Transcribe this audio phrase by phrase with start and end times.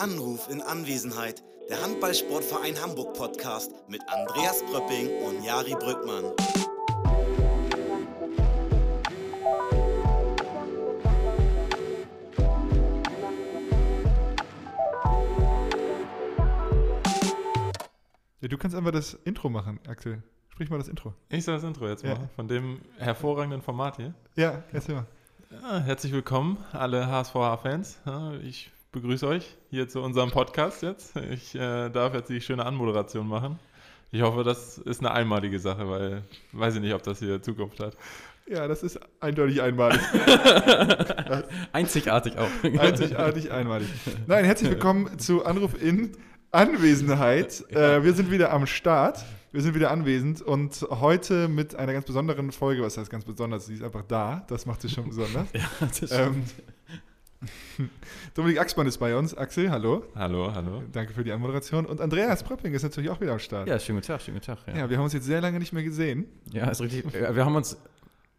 [0.00, 1.42] Anruf in Anwesenheit.
[1.68, 6.24] Der Handballsportverein Hamburg Podcast mit Andreas Pröpping und Jari Brückmann.
[18.40, 20.22] Ja, du kannst einfach das Intro machen, Axel.
[20.48, 21.14] Sprich mal das Intro.
[21.28, 22.14] Ich soll das Intro jetzt Ja.
[22.14, 24.14] machen, von dem hervorragenden Format hier.
[24.36, 25.06] Ja, erzähl mal.
[25.50, 28.00] Ja, herzlich willkommen, alle HSVH-Fans.
[28.42, 31.16] Ich begrüße euch hier zu unserem Podcast jetzt.
[31.16, 33.58] Ich äh, darf jetzt die schöne Anmoderation machen.
[34.10, 36.22] Ich hoffe, das ist eine einmalige Sache, weil
[36.52, 37.96] weiß ich nicht, ob das hier Zukunft hat.
[38.48, 40.00] Ja, das ist eindeutig einmalig.
[41.72, 42.48] Einzigartig auch.
[42.80, 43.86] Einzigartig einmalig.
[44.26, 46.12] Nein, herzlich willkommen zu Anruf in
[46.50, 47.64] Anwesenheit.
[47.70, 49.24] Äh, wir sind wieder am Start.
[49.52, 52.82] Wir sind wieder anwesend und heute mit einer ganz besonderen Folge.
[52.82, 53.66] Was heißt ganz besonders?
[53.66, 54.44] Sie ist einfach da.
[54.48, 55.46] Das macht sie schon besonders.
[55.52, 56.42] ja, das Ähm,
[58.34, 59.34] Dominik Axmann ist bei uns.
[59.34, 60.04] Axel, hallo.
[60.14, 60.82] Hallo, hallo.
[60.92, 61.86] Danke für die Anmoderation.
[61.86, 63.68] Und Andreas Pröpping ist natürlich auch wieder am Start.
[63.68, 64.66] ja, schönen guten Tag, schönen guten Tag.
[64.68, 66.26] Ja, Ja, wir haben uns jetzt sehr lange nicht mehr gesehen.
[66.52, 67.12] ja ist richtig.
[67.12, 67.78] Wir haben uns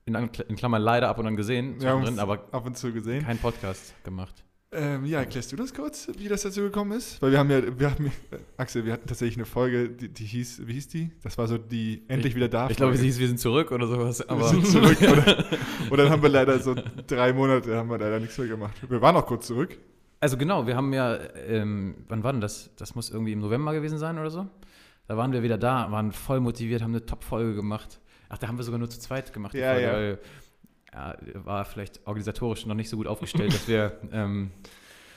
[0.05, 3.23] in, Klammern leider ab und an gesehen, uns zwischendrin, aber ab und zu gesehen.
[3.25, 4.43] kein Podcast gemacht.
[4.73, 7.21] Ähm, ja, erklärst du das kurz, wie das dazu gekommen ist?
[7.21, 8.11] Weil wir haben ja, wir haben, äh,
[8.55, 11.11] Axel, wir hatten tatsächlich eine Folge, die, die hieß, wie hieß die?
[11.23, 12.69] Das war so die endlich wieder da.
[12.69, 14.23] Ich glaube, sie hieß, wir sind zurück oder sowas.
[14.25, 14.97] wir sind zurück.
[15.01, 15.45] Oder,
[15.89, 16.73] und dann haben wir leider so
[17.05, 18.73] drei Monate, haben wir leider nichts mehr gemacht.
[18.89, 19.77] Wir waren auch kurz zurück.
[20.21, 22.69] also genau, wir haben ja, ähm, wann war denn das?
[22.77, 24.47] Das muss irgendwie im November gewesen sein oder so.
[25.07, 27.99] Da waren wir wieder da, waren voll motiviert, haben eine Top-Folge gemacht.
[28.29, 29.53] Ach, da haben wir sogar nur zu zweit gemacht.
[29.53, 30.17] die Ja, Folge, ja.
[30.93, 33.99] Ja, war vielleicht organisatorisch noch nicht so gut aufgestellt, dass wir.
[34.11, 34.51] Ähm,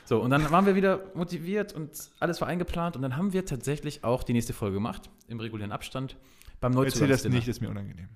[0.07, 3.47] so, und dann waren wir wieder motiviert und alles war eingeplant und dann haben wir
[3.47, 6.17] tatsächlich auch die nächste Folge gemacht, im regulären Abstand,
[6.61, 8.09] beim Erzähl das nicht, ist mir unangenehm.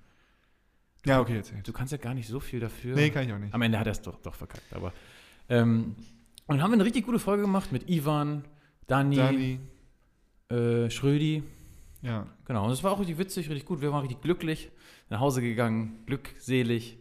[1.03, 1.63] Ja, okay, erzähl.
[1.63, 2.95] Du kannst ja gar nicht so viel dafür.
[2.95, 3.51] Nee, kann ich auch nicht.
[3.55, 4.93] Am Ende hat er es doch, doch verkackt, aber.
[5.49, 5.95] Ähm,
[6.45, 8.45] und dann haben wir eine richtig gute Folge gemacht mit Ivan,
[8.85, 9.59] Dani, Dani,
[10.49, 11.41] Äh, Schrödi.
[12.03, 12.27] ja.
[12.45, 13.81] Genau, und es war auch richtig witzig, richtig gut.
[13.81, 14.69] Wir waren richtig glücklich,
[15.09, 16.98] nach Hause gegangen, glückselig.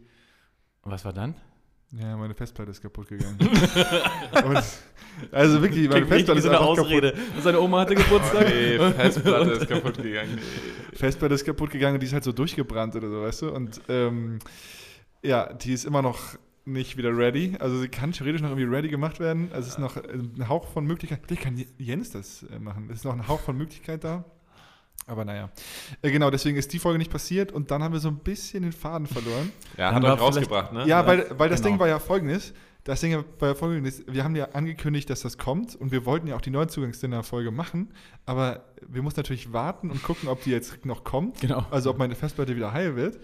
[0.88, 1.34] Und was war dann?
[1.93, 3.37] Ja, meine Festplatte ist kaputt gegangen.
[4.43, 4.62] Und,
[5.31, 7.12] also wirklich, meine Klingt Festplatte ist so eine Ausrede.
[7.37, 8.49] Und seine Oma hatte Geburtstag.
[8.49, 10.37] Nee, Festplatte ist kaputt gegangen.
[10.37, 10.44] kaputt.
[10.98, 13.50] Festplatte ist kaputt gegangen und die ist halt so durchgebrannt oder so, weißt du?
[13.50, 14.38] Und ähm,
[15.22, 17.54] ja, die ist immer noch nicht wieder ready.
[17.60, 19.50] Also sie kann theoretisch noch irgendwie ready gemacht werden.
[19.53, 21.21] Also es ist noch ein Hauch von Möglichkeit.
[21.27, 22.88] Vielleicht kann Jens das äh, machen.
[22.91, 24.25] Es ist noch ein Hauch von Möglichkeit da.
[25.06, 25.48] Aber naja.
[26.03, 28.62] Äh, genau, deswegen ist die Folge nicht passiert und dann haben wir so ein bisschen
[28.62, 29.53] den Faden verloren.
[29.76, 30.86] Ja, Dann hat euch rausgebracht, ne?
[30.86, 31.70] Ja, weil, weil das genau.
[31.70, 32.53] Ding war ja folgendes.
[32.84, 34.03] Das Ding war ja folgendes.
[34.06, 37.92] Wir haben ja angekündigt, dass das kommt und wir wollten ja auch die Neuzugangsdinner-Folge machen,
[38.25, 41.41] aber wir mussten natürlich warten und gucken, ob die jetzt noch kommt.
[41.41, 41.66] Genau.
[41.70, 43.19] Also ob meine Festplatte wieder heil wird.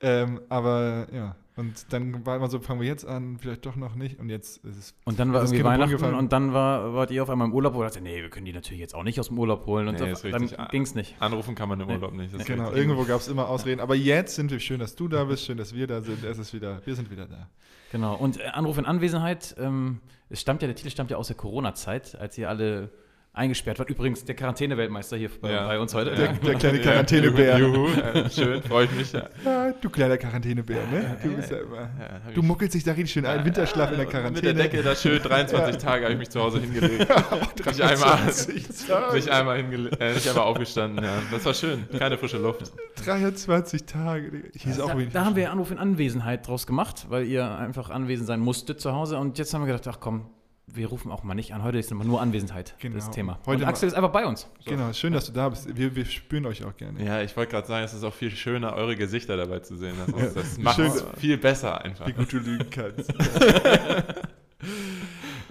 [0.00, 3.94] Ähm, aber ja, und dann war immer so, fangen wir jetzt an, vielleicht doch noch
[3.94, 4.94] nicht und jetzt ist es.
[5.04, 7.80] Und dann war irgendwie Weihnachten und dann war, wart ihr auf einmal im Urlaub und
[7.82, 9.88] dachte, nee, wir können die natürlich jetzt auch nicht aus dem Urlaub holen.
[9.88, 10.68] Und Nee, so, ist dann richtig.
[10.70, 11.16] ging es nicht.
[11.20, 12.34] Anrufen kann man im Urlaub nicht.
[12.34, 12.82] das ist Genau, richtig.
[12.84, 13.80] irgendwo gab es immer Ausreden.
[13.80, 16.22] Aber jetzt sind wir schön, dass du da bist, schön, dass wir da sind.
[16.24, 17.48] Es ist wieder, wir sind wieder da.
[17.92, 18.14] Genau.
[18.16, 21.36] Und äh, Anruf in Anwesenheit, ähm, es stammt ja, der Titel stammt ja aus der
[21.36, 22.90] Corona-Zeit, als ihr alle
[23.36, 23.90] eingesperrt wart.
[23.90, 25.66] Übrigens, der Quarantäne-Weltmeister hier bei, Ja.
[25.66, 26.14] bei uns heute.
[26.14, 27.58] Der, der kleine Quarantänebär.
[27.58, 29.12] Juhu, äh, schön, freue ich mich.
[29.12, 29.28] Ja.
[29.44, 31.16] Ja, du kleiner Quarantänebär, ne?
[31.22, 31.90] Du bist ja immer.
[32.34, 33.44] Du muckelst dich da richtig schön ein.
[33.44, 34.54] Winterschlaf in der Mit Quarantäne.
[34.54, 37.08] der Decke da schön 23 Tage habe ich mich zu Hause hingelegt.
[37.66, 39.14] mich, einmal, 23 Tage.
[39.14, 41.04] mich einmal hingelegt, äh, nicht einmal aufgestanden.
[41.04, 41.12] Ja.
[41.30, 42.72] Das war schön, keine frische Luft.
[43.04, 44.44] 23 Tage.
[44.54, 47.90] Ich hieß auch Da, da haben wir Anruf in Anwesenheit draus gemacht, weil ihr einfach
[47.90, 49.18] anwesend sein musstet zu Hause.
[49.18, 50.26] Und jetzt haben wir gedacht, ach komm,
[50.68, 51.62] wir rufen auch mal nicht an.
[51.62, 52.96] Heute ist immer nur Anwesenheit, Genau.
[52.96, 53.38] das Thema.
[53.46, 54.48] Heute und Axel ist einfach bei uns.
[54.64, 55.76] Genau, schön, dass du da bist.
[55.76, 57.02] Wir, wir spüren euch auch gerne.
[57.04, 59.94] Ja, ich wollte gerade sagen, es ist auch viel schöner, eure Gesichter dabei zu sehen.
[60.06, 62.06] Das, ist, das macht es viel besser einfach.
[62.06, 63.12] Wie gut du lügen kannst.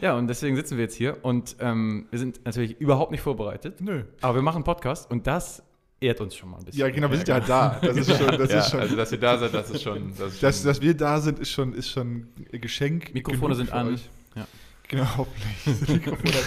[0.02, 1.24] Ja, und deswegen sitzen wir jetzt hier.
[1.24, 3.80] Und ähm, wir sind natürlich überhaupt nicht vorbereitet.
[3.80, 4.04] Nö.
[4.22, 5.64] Aber wir machen einen Podcast und das
[6.02, 6.82] ehrt uns schon mal ein bisschen.
[6.82, 7.80] Ja, genau, wir sind ja halt da.
[7.82, 8.80] Das ist schon, das ja, ist schon.
[8.82, 10.10] also, dass ihr da seid, das ist schon.
[10.18, 13.14] Das ist dass, schon dass wir da sind, ist schon, ist schon ein Geschenk.
[13.14, 13.94] Mikrofone genug sind für an.
[13.94, 14.10] euch.
[14.92, 14.98] Ja.
[15.04, 16.44] Genau, hoffentlich.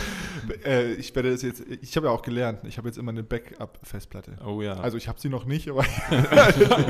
[0.65, 3.23] Äh, ich werde das jetzt, ich habe ja auch gelernt, ich habe jetzt immer eine
[3.23, 4.39] Backup-Festplatte.
[4.47, 4.75] oh ja.
[4.75, 5.85] Also ich habe sie noch nicht, aber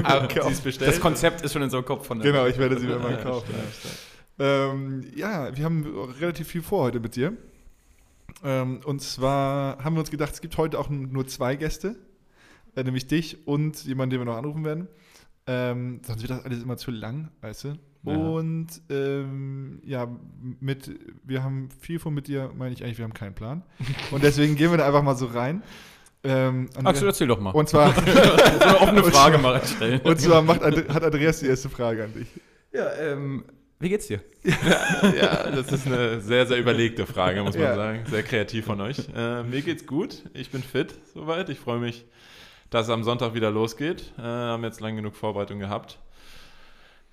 [0.04, 0.88] Aber sie ist bestellt.
[0.92, 3.00] Das Konzept ist schon in so einem Kopf von der genau, ich werde sie mir
[3.00, 3.48] mal Ja, kaufen.
[3.48, 3.94] stark.
[4.38, 5.84] Ähm, ja, wir haben
[6.20, 7.36] relativ viel vor heute mit dir.
[8.44, 11.96] Ähm, und zwar haben wir uns gedacht, es gibt heute auch nur zwei Gäste,
[12.76, 14.86] äh, nämlich dich und jemanden, den wir noch anrufen werden.
[15.48, 17.78] Ähm, sonst wird das alles immer zu lang, weißt du?
[18.04, 18.16] Ja.
[18.16, 20.08] Und ähm, ja,
[20.60, 20.90] mit,
[21.24, 23.62] wir haben viel vor mit dir, meine ich eigentlich, wir haben keinen Plan.
[24.10, 25.62] Und deswegen gehen wir da einfach mal so rein.
[26.24, 27.50] Ähm, und, Axel, erzähl doch mal.
[27.50, 30.00] und zwar, so eine offene Frage mal stellen.
[30.02, 32.28] und zwar macht, hat Andreas die erste Frage an dich.
[32.72, 33.44] Ja, ähm,
[33.78, 34.20] Wie geht's dir?
[34.42, 37.74] ja, das ist eine sehr, sehr überlegte Frage, muss man Ja.
[37.76, 38.00] sagen.
[38.10, 38.98] Sehr kreativ von euch.
[39.14, 40.24] Äh, mir geht's gut.
[40.34, 41.48] Ich bin fit soweit.
[41.50, 42.04] Ich freue mich,
[42.70, 44.12] dass es am Sonntag wieder losgeht.
[44.18, 45.98] Äh, haben jetzt lang genug Vorbereitung gehabt.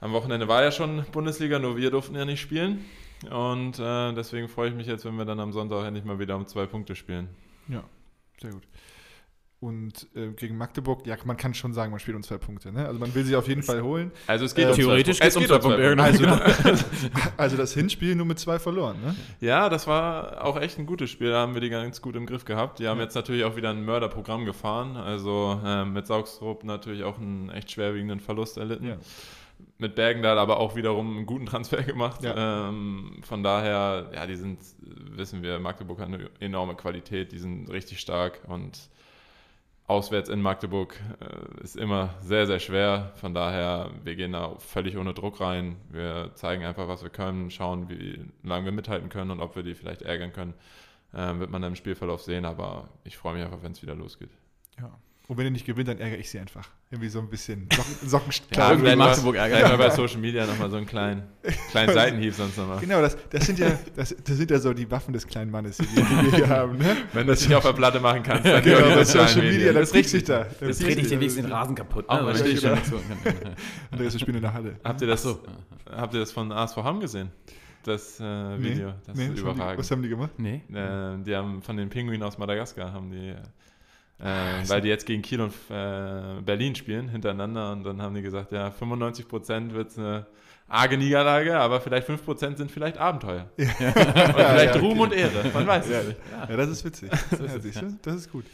[0.05, 2.85] Am Wochenende war ja schon Bundesliga, nur wir durften ja nicht spielen.
[3.31, 6.35] Und äh, deswegen freue ich mich jetzt, wenn wir dann am Sonntag endlich mal wieder
[6.35, 7.27] um zwei Punkte spielen.
[7.67, 7.83] Ja,
[8.39, 8.61] sehr gut.
[9.59, 12.71] Und äh, gegen Magdeburg, ja, man kann schon sagen, man spielt um zwei Punkte.
[12.71, 12.85] Ne?
[12.85, 14.11] Also man will sie auf jeden Fall holen.
[14.27, 16.03] Also es geht Äh, um theoretisch zwei, es geht um zwei Punkte.
[16.03, 16.25] Also,
[17.37, 18.97] also das Hinspiel nur mit zwei verloren.
[19.03, 19.15] Ne?
[19.41, 21.31] Ja, das war auch echt ein gutes Spiel.
[21.31, 22.77] Da haben wir die ganz gut im Griff gehabt.
[22.77, 24.97] Die haben jetzt natürlich auch wieder ein Mörderprogramm gefahren.
[24.97, 28.85] Also ähm, mit Saugstrup natürlich auch einen echt schwerwiegenden Verlust erlitten.
[28.85, 28.97] Ja.
[29.77, 32.23] Mit Bergendal aber auch wiederum einen guten Transfer gemacht.
[32.23, 32.69] Ja.
[32.69, 37.31] Ähm, von daher, ja, die sind, wissen wir, Magdeburg hat eine enorme Qualität.
[37.31, 38.89] Die sind richtig stark und
[39.87, 43.11] auswärts in Magdeburg äh, ist immer sehr, sehr schwer.
[43.15, 45.75] Von daher, wir gehen da völlig ohne Druck rein.
[45.89, 49.63] Wir zeigen einfach, was wir können, schauen, wie lange wir mithalten können und ob wir
[49.63, 50.53] die vielleicht ärgern können.
[51.13, 53.95] Ähm, wird man dann im Spielverlauf sehen, aber ich freue mich einfach, wenn es wieder
[53.95, 54.31] losgeht.
[54.79, 54.91] Ja.
[55.27, 56.67] Und wenn ihr nicht gewinnt, dann ärgere ich sie einfach.
[56.91, 60.45] Irgendwie so ein bisschen Socken, Socken Ja, irgendwie vielleicht Magdeburg vielleicht mal bei Social Media
[60.45, 61.23] nochmal so einen kleinen,
[61.71, 62.79] kleinen Seitenhieb sonst nochmal.
[62.79, 65.77] Genau, das, das, sind ja, das, das sind ja so die Waffen des kleinen Mannes,
[65.77, 66.77] die, wir- hier haben.
[66.77, 66.95] Ne?
[67.13, 69.73] Wenn du es nicht auf der Platte machen kannst, dann Genau, bei Social Media, Medien.
[69.73, 70.23] da Das du richtig.
[70.25, 70.41] da.
[70.45, 72.07] Jetzt Das trete ich den wenigstens den Rasen kaputt.
[72.07, 72.27] Ne?
[72.27, 72.85] richtig, Weil ich ja.
[72.85, 72.99] schon
[73.91, 74.75] Andreas, wir spielen in der Halle.
[74.83, 75.39] Habt ihr das, so.
[75.91, 77.31] habt ihr das von ASV Hamm gesehen?
[77.83, 78.23] Das äh,
[78.59, 78.93] Video.
[79.05, 79.79] Das nee, ist was haben die- überragend.
[79.79, 80.31] Was haben die gemacht?
[80.37, 80.61] Nee.
[80.71, 83.43] Äh, die haben von den Pinguinen aus Madagaskar haben die, Ah,
[84.19, 88.21] äh, weil die jetzt gegen Kiel und äh, Berlin spielen hintereinander und dann haben die
[88.21, 90.25] gesagt, ja 95 Prozent wird es eine
[90.67, 93.51] arge Niederlage, aber vielleicht 5 Prozent sind vielleicht Abenteuer.
[93.57, 95.01] Und vielleicht ja, Ruhm okay.
[95.01, 96.19] und Ehre, man weiß Ja, es nicht.
[96.49, 97.11] ja, das ist witzig.
[97.11, 97.99] Ja, siehst du?
[98.01, 98.45] Das ist gut.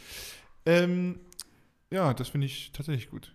[0.66, 1.20] Ähm,
[1.90, 3.32] ja, das finde ich tatsächlich gut.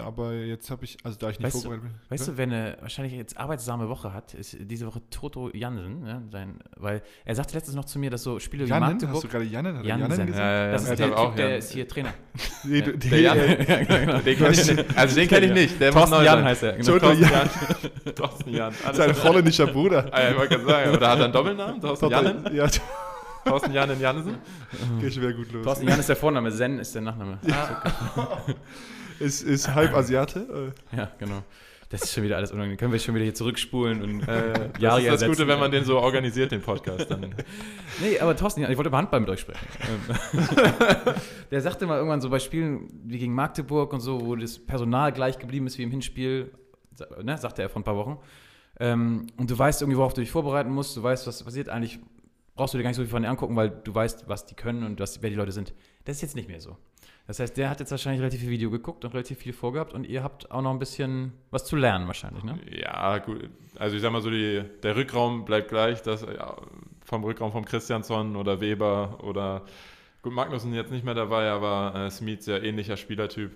[0.00, 2.00] Aber jetzt habe ich, also da ich nicht Weißt vorbereitet bin.
[2.08, 6.02] Weißt du, wer eine wahrscheinlich jetzt arbeitsame Woche hat, ist diese Woche Toto Jansen.
[6.04, 6.22] Ne?
[6.30, 8.90] Sein, weil er sagte letztens noch zu mir, dass so Spiele wie Jannen?
[8.92, 9.16] Magdeburg.
[9.16, 9.76] Hast du gerade Jannen?
[9.76, 10.10] Hat er Jansen.
[10.10, 10.38] Jannen gesagt?
[10.46, 12.14] Ja, ja, das ja, ist der hab Typ, der Jan- ist hier Trainer.
[12.64, 14.18] Nee, du- Der Jan- ja.
[14.20, 14.96] Den nicht.
[14.96, 15.80] Also den kenne ich nicht.
[15.80, 16.44] Der Thorsten Jan sein.
[16.44, 16.72] heißt er.
[16.74, 16.86] Genau.
[16.92, 18.14] Toto Thorsten Jan, Jan.
[18.14, 18.72] Thorsten Jan.
[18.92, 20.06] Sein holländischer Bruder.
[20.12, 21.80] Ah, ja, ich wollte gerade sagen, oder hat er einen Doppelnamen?
[21.80, 22.54] Thorsten Jannen?
[22.54, 22.68] Ja,
[23.44, 24.36] Thorsten Jannen Jansen?
[25.00, 25.64] geht schon wieder gut los.
[25.64, 27.38] Thorsten Jan ist der Vorname, Zen ist der Nachname.
[29.20, 30.72] Ist, ist halb Asiate.
[30.92, 31.42] äh, Ja, genau.
[31.90, 32.76] Das ist schon wieder alles unangenehm.
[32.76, 35.30] Können wir schon wieder hier zurückspulen und Äh, äh, das Jahre ist das ersetzen.
[35.32, 37.10] Gute, wenn man den so organisiert, den Podcast.
[37.10, 37.34] Dann.
[38.00, 39.66] Nee, aber Thorsten, ich wollte über Handball mit euch sprechen.
[39.88, 41.14] Ähm,
[41.50, 45.12] der sagte mal irgendwann so bei Spielen wie gegen Magdeburg und so, wo das Personal
[45.12, 46.52] gleich geblieben ist wie im Hinspiel,
[47.22, 48.18] ne, sagte er vor ein paar Wochen.
[48.78, 51.98] Ähm, und du weißt irgendwie, worauf du dich vorbereiten musst, du weißt, was passiert eigentlich,
[52.54, 54.54] brauchst du dir gar nicht so viel von denen angucken, weil du weißt, was die
[54.54, 55.72] können und was, wer die Leute sind.
[56.04, 56.76] Das ist jetzt nicht mehr so.
[57.28, 60.04] Das heißt, der hat jetzt wahrscheinlich relativ viel Video geguckt und relativ viel vorgehabt und
[60.04, 62.58] ihr habt auch noch ein bisschen was zu lernen wahrscheinlich, ne?
[62.70, 63.50] Ja, gut.
[63.78, 66.00] Also ich sag mal so, die, der Rückraum bleibt gleich.
[66.00, 66.56] Das, ja,
[67.04, 69.66] vom Rückraum vom Christiansson oder Weber oder
[70.22, 73.52] gut, Magnussen jetzt nicht mehr dabei, aber äh, Smith sehr ähnlicher Spielertyp.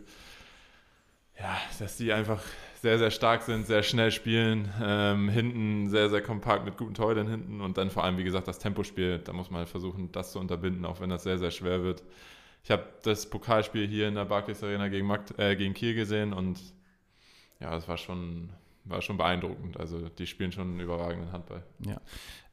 [1.40, 2.42] Ja, dass die einfach
[2.82, 7.26] sehr, sehr stark sind, sehr schnell spielen, ähm, hinten sehr, sehr kompakt mit guten Torhütern
[7.26, 10.32] hinten und dann vor allem, wie gesagt, das Tempospiel, da muss man halt versuchen, das
[10.32, 12.02] zu unterbinden, auch wenn das sehr, sehr schwer wird.
[12.64, 16.32] Ich habe das Pokalspiel hier in der Barclays Arena gegen, Magd äh, gegen Kiel gesehen
[16.32, 16.60] und
[17.60, 18.50] ja, das war schon,
[18.84, 19.78] war schon beeindruckend.
[19.78, 21.64] Also die spielen schon einen überragenden Handball.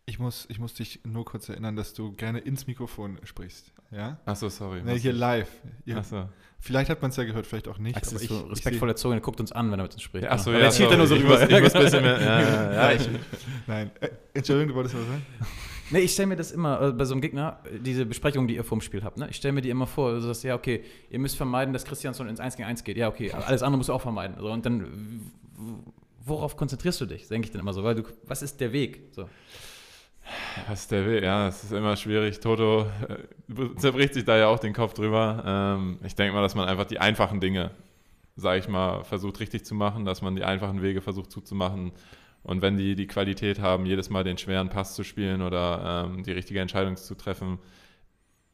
[0.05, 3.71] Ich muss, ich muss dich nur kurz erinnern, dass du gerne ins Mikrofon sprichst.
[3.91, 4.19] Ja?
[4.25, 4.81] Achso, sorry.
[4.83, 5.49] Nee, hier live.
[5.85, 6.29] Ihr, Achso.
[6.59, 7.95] Vielleicht hat man es ja gehört, vielleicht auch nicht.
[7.95, 9.93] Axel aber ist ich, so ich respektvoll erzogen, er guckt uns an, wenn er mit
[9.93, 10.27] uns spricht.
[10.27, 11.27] Achso, ja, er zielt dann nur so sorry.
[11.27, 11.43] rüber.
[11.43, 12.21] Ich muss, ich muss ein bisschen mehr.
[12.21, 13.09] Ja, ja, ja, ich,
[13.67, 13.91] Nein.
[13.99, 15.25] Äh, Entschuldigung, du wolltest was sagen?
[15.91, 18.55] Nee, ich stelle mir das immer äh, bei so einem Gegner, äh, diese Besprechung, die
[18.55, 19.27] ihr vorm Spiel habt, ne?
[19.29, 22.27] ich stelle mir die immer vor, also dass, ja, okay, ihr müsst vermeiden, dass Christiansson
[22.27, 22.97] ins 1 gegen 1 geht.
[22.97, 24.35] Ja, okay, alles andere musst du auch vermeiden.
[24.39, 25.31] So, und dann,
[26.25, 29.01] worauf konzentrierst du dich, denke ich dann immer so, weil du, was ist der Weg?
[29.11, 29.27] So.
[30.67, 32.39] was der will, ja, es ist immer schwierig.
[32.39, 35.43] Toto äh, zerbricht sich da ja auch den Kopf drüber.
[35.45, 37.71] Ähm, ich denke mal, dass man einfach die einfachen Dinge,
[38.35, 41.91] sage ich mal, versucht richtig zu machen, dass man die einfachen Wege versucht zuzumachen.
[42.43, 46.23] Und wenn die die Qualität haben, jedes Mal den schweren Pass zu spielen oder ähm,
[46.23, 47.59] die richtige Entscheidung zu treffen,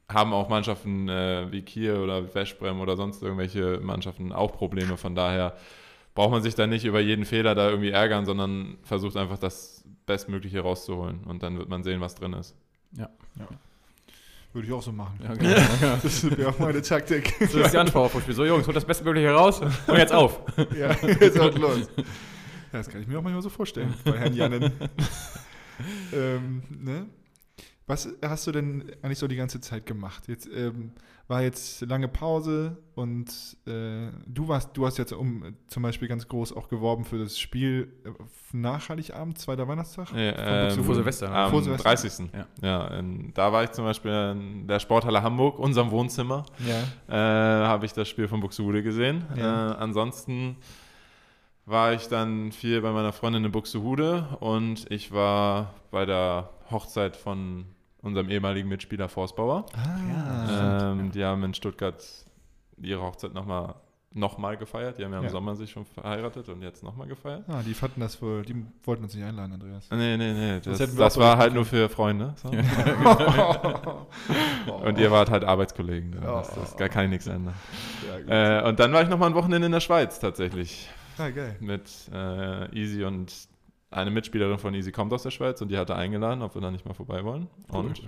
[0.10, 4.98] haben auch Mannschaften äh, wie Kiel oder Westbrem oder sonst irgendwelche Mannschaften auch Probleme.
[4.98, 5.56] Von daher
[6.14, 9.84] braucht man sich da nicht über jeden Fehler da irgendwie ärgern, sondern versucht einfach das
[10.06, 11.24] Bestmögliche rauszuholen.
[11.26, 12.56] Und dann wird man sehen, was drin ist.
[14.54, 15.20] Würde ich auch so machen.
[15.22, 15.98] Ja, genau.
[16.04, 17.34] Das wäre auch meine Taktik.
[17.50, 18.34] So ist die Antwort vom Spiel.
[18.34, 20.40] So, Jungs, holt das Bestmögliche raus und jetzt auf.
[20.80, 21.90] ja, jetzt auch los.
[22.76, 24.70] Ja, das kann ich mir auch manchmal so vorstellen bei Herrn Jannen.
[26.14, 27.06] ähm, ne?
[27.88, 30.28] Was hast du denn eigentlich so die ganze Zeit gemacht?
[30.28, 30.92] Jetzt ähm,
[31.30, 33.28] war jetzt lange Pause und
[33.66, 37.18] äh, du warst, du hast jetzt um äh, zum Beispiel ganz groß auch geworben für
[37.20, 38.10] das Spiel äh,
[38.52, 40.12] nach Heiligabend, zweiter Weihnachtstag.
[40.14, 40.84] Ja, Von Buxtehude.
[40.84, 41.32] Vor Silvester.
[41.32, 41.84] Am Vor Silvester.
[41.90, 42.28] 30.
[42.34, 42.48] Ja.
[42.62, 46.82] Ja, in, da war ich zum Beispiel in der Sporthalle Hamburg, unserem Wohnzimmer, Ja.
[47.08, 49.24] äh, habe ich das Spiel von Buxtehude gesehen.
[49.38, 49.72] Ja.
[49.72, 50.58] Äh, ansonsten
[51.66, 57.16] war ich dann viel bei meiner Freundin in Buxtehude und ich war bei der Hochzeit
[57.16, 57.66] von
[58.02, 59.66] unserem ehemaligen Mitspieler Forstbauer.
[59.76, 62.04] Ah, Ähm, Die haben in Stuttgart
[62.82, 63.76] ihre Hochzeit nochmal
[64.18, 64.98] noch mal gefeiert.
[64.98, 65.30] Die haben ja im Ja.
[65.30, 67.44] Sommer sich schon verheiratet und jetzt nochmal gefeiert.
[67.50, 68.56] ah, die fanden das wohl, die
[68.86, 69.90] wollten uns nicht einladen, Andreas.
[69.92, 70.60] Nee, nee, nee.
[70.62, 72.34] Das, das, auch war halt nur für Freunde.
[72.42, 72.48] So.
[74.86, 76.20] Und ihr wart halt Arbeitskollegen.
[76.22, 76.42] Da Oh.
[76.42, 77.54] ist das, da kann ich nichts ändern.
[78.28, 78.66] Ja.
[78.66, 80.90] Äh, und dann war ich nochmal ein Wochenende in der Schweiz tatsächlich.
[81.18, 81.56] Ah, geil.
[81.60, 83.34] Mit äh, Easy und
[83.92, 86.72] eine Mitspielerin von Easy kommt aus der Schweiz und die hatte eingeladen, ob wir da
[86.72, 87.48] nicht mal vorbei wollen.
[87.70, 88.02] Und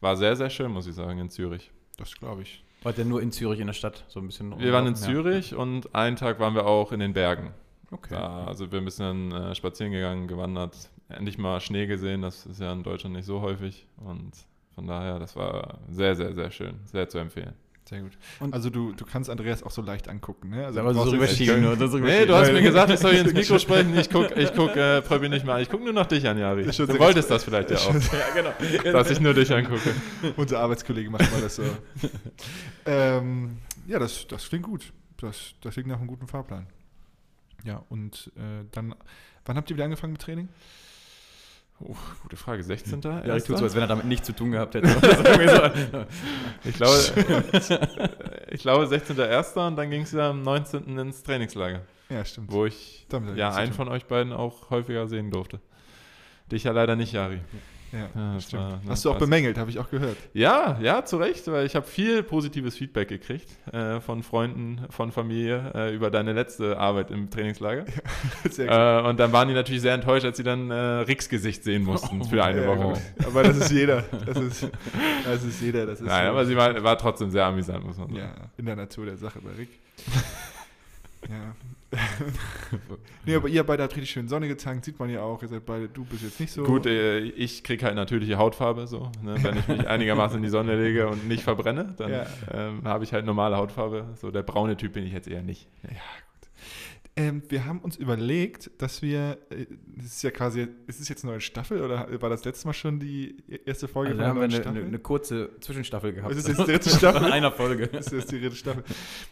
[0.00, 1.70] war sehr, sehr schön, muss ich sagen, in Zürich.
[1.98, 2.64] Das glaube ich.
[2.82, 4.04] Wart ihr nur in Zürich in der Stadt?
[4.08, 5.14] So ein bisschen Wir waren in rumlaufen?
[5.14, 7.46] Zürich und einen Tag waren wir auch in den Bergen.
[7.46, 7.52] Ja.
[7.92, 8.14] Okay.
[8.14, 12.60] Da, also wir ein bisschen äh, spazieren gegangen, gewandert, endlich mal Schnee gesehen, das ist
[12.60, 14.30] ja in Deutschland nicht so häufig und
[14.74, 17.54] von daher, das war sehr, sehr, sehr schön, sehr zu empfehlen.
[17.90, 18.12] Sehr gut.
[18.38, 20.64] Und- also du, du kannst Andreas auch so leicht angucken, ne?
[20.64, 21.76] Also Aber du so rüberschieben nur.
[21.76, 24.54] Das Nee, du hast mir gesagt, ich soll hier ins Mikro sprechen, ich guck, ich
[24.54, 26.72] guck äh, Pröbi nicht mehr an, ich guck nur noch dich an, Jari.
[26.72, 28.92] Schon Du wolltest das vielleicht ja auch, ja, genau.
[28.92, 29.92] dass ich nur dich angucke.
[30.36, 31.64] Unser Arbeitskollege macht mal das so.
[32.86, 34.92] ähm, ja, das, das klingt gut.
[35.16, 36.68] Das, das klingt nach einem guten Fahrplan.
[37.64, 38.94] Ja, und äh, dann,
[39.44, 40.48] wann habt ihr wieder angefangen mit Training?
[41.82, 43.00] Uh, gute Frage, 16.
[43.02, 43.64] Ja, ich tue so, Erster?
[43.64, 44.88] als wenn er damit nichts zu tun gehabt hätte.
[46.64, 46.98] Ich glaube,
[48.50, 49.66] ich glaube 16.01.
[49.66, 50.98] und dann ging es ja am 19.
[50.98, 52.52] ins Trainingslager, Ja, stimmt.
[52.52, 55.58] wo ich Damit ja einen von euch beiden auch häufiger sehen durfte.
[56.52, 57.40] Dich ja leider nicht, Jari.
[57.92, 58.62] Ja, Ja, das stimmt.
[58.62, 60.16] war- ne, Hast du auch was- bemängelt, habe ich auch gehört.
[60.32, 65.10] Ja, ja, zu Recht, weil ich habe viel positives Feedback gekriegt äh, von Freunden, von
[65.10, 67.84] Familie äh, über deine letzte Arbeit im Trainingslager.
[68.50, 68.74] Sehr gut.
[69.06, 71.82] Äh, und dann waren die natürlich sehr enttäuscht, als sie dann äh, Ricks Gesicht sehen
[71.82, 72.82] mussten für eine Ja, Woche.
[73.18, 73.26] gut.
[73.26, 74.02] Aber das ist jeder.
[74.24, 74.68] Das ist,
[75.24, 75.86] das ist jeder.
[75.86, 76.30] Das ist Nein, so.
[76.30, 78.18] aber sie war, war trotzdem sehr amüsant, muss man sagen.
[78.20, 79.68] Ja, in der Natur der Sache bei Rick.
[81.28, 81.54] ja.
[83.26, 85.42] nee, aber ihr beide habt richtig schön Sonne getankt, sieht man ja auch.
[85.42, 86.62] Ihr seid beide, du bist jetzt nicht so.
[86.62, 89.36] Gut, äh, ich kriege halt natürliche Hautfarbe, so, ne?
[89.42, 92.26] wenn ich mich einigermaßen in die Sonne lege und nicht verbrenne, dann Ja.
[92.52, 94.08] ähm, habe ich halt normale Hautfarbe.
[94.14, 95.68] So der braune Typ bin ich jetzt eher nicht.
[97.20, 101.22] Ähm, wir haben uns überlegt, dass wir, äh, das ist ja quasi, ist es jetzt
[101.24, 103.36] eine neue Staffel oder war das letzte Mal schon die
[103.66, 104.88] erste Folge Also von haben wir der neuen eine, eine, Staffel?
[104.88, 106.34] eine kurze Zwischenstaffel gehabt.
[106.34, 107.20] Ist jetzt die dritte Staffel?
[107.22, 107.88] Von einer Folge.
[107.88, 108.84] Das ist jetzt die dritte Staffel.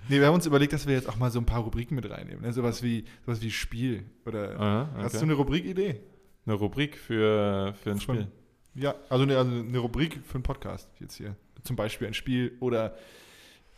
[0.08, 2.08] Nee, wir haben uns überlegt, dass wir jetzt auch mal so ein paar Rubriken mit
[2.10, 2.42] reinnehmen.
[2.42, 2.52] Ne?
[2.52, 4.04] Sowas, wie, sowas wie Spiel.
[4.26, 5.18] Oder Aha, hast okay.
[5.18, 6.00] du eine Rubrikidee?
[6.46, 8.28] eine Rubrik für, für ein Von- Spiel?
[8.74, 11.36] Ja, also eine, also eine Rubrik für einen Podcast jetzt hier.
[11.64, 12.96] Zum Beispiel ein Spiel oder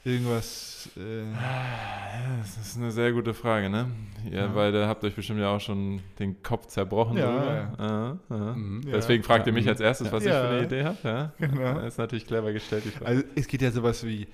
[0.05, 0.89] irgendwas.
[0.97, 3.89] Äh, Ja, das ist eine sehr gute Frage, ne?
[4.25, 4.47] Ihr Ja.
[4.49, 7.75] beide habt euch bestimmt ja auch schon den Kopf zerbrochen Ja, drüber.
[7.79, 8.53] Aha, aha.
[8.55, 8.83] Mhm.
[8.87, 8.93] Ja.
[8.93, 9.73] Deswegen fragt ihr mich Ja.
[9.73, 10.31] als erstes, was Ja.
[10.43, 10.99] ich für eine Idee habe.
[11.05, 11.33] Ja?
[11.39, 11.75] Genau.
[11.75, 14.27] Das ist natürlich clever gestellt, also es geht ja sowas wie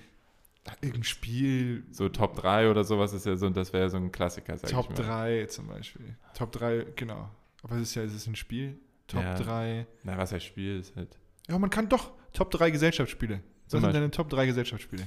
[0.80, 4.10] irgendein Spiel, so Top 3 oder sowas ist ja so, das wäre ja so ein
[4.10, 5.06] Klassiker, sag Top ich mal.
[5.06, 6.16] 3 zum Beispiel.
[6.34, 7.28] Top 3, genau.
[7.62, 8.78] Aber es ist ja, es ist ein Spiel.
[9.06, 9.34] Top Ja.
[9.34, 9.86] 3.
[10.02, 11.16] Na, was heißt Spiel ist halt.
[11.48, 13.40] Ja, man kann doch Top 3 Gesellschaftsspiele.
[13.70, 15.04] Was sind deine Top 3 Gesellschaftsspiele?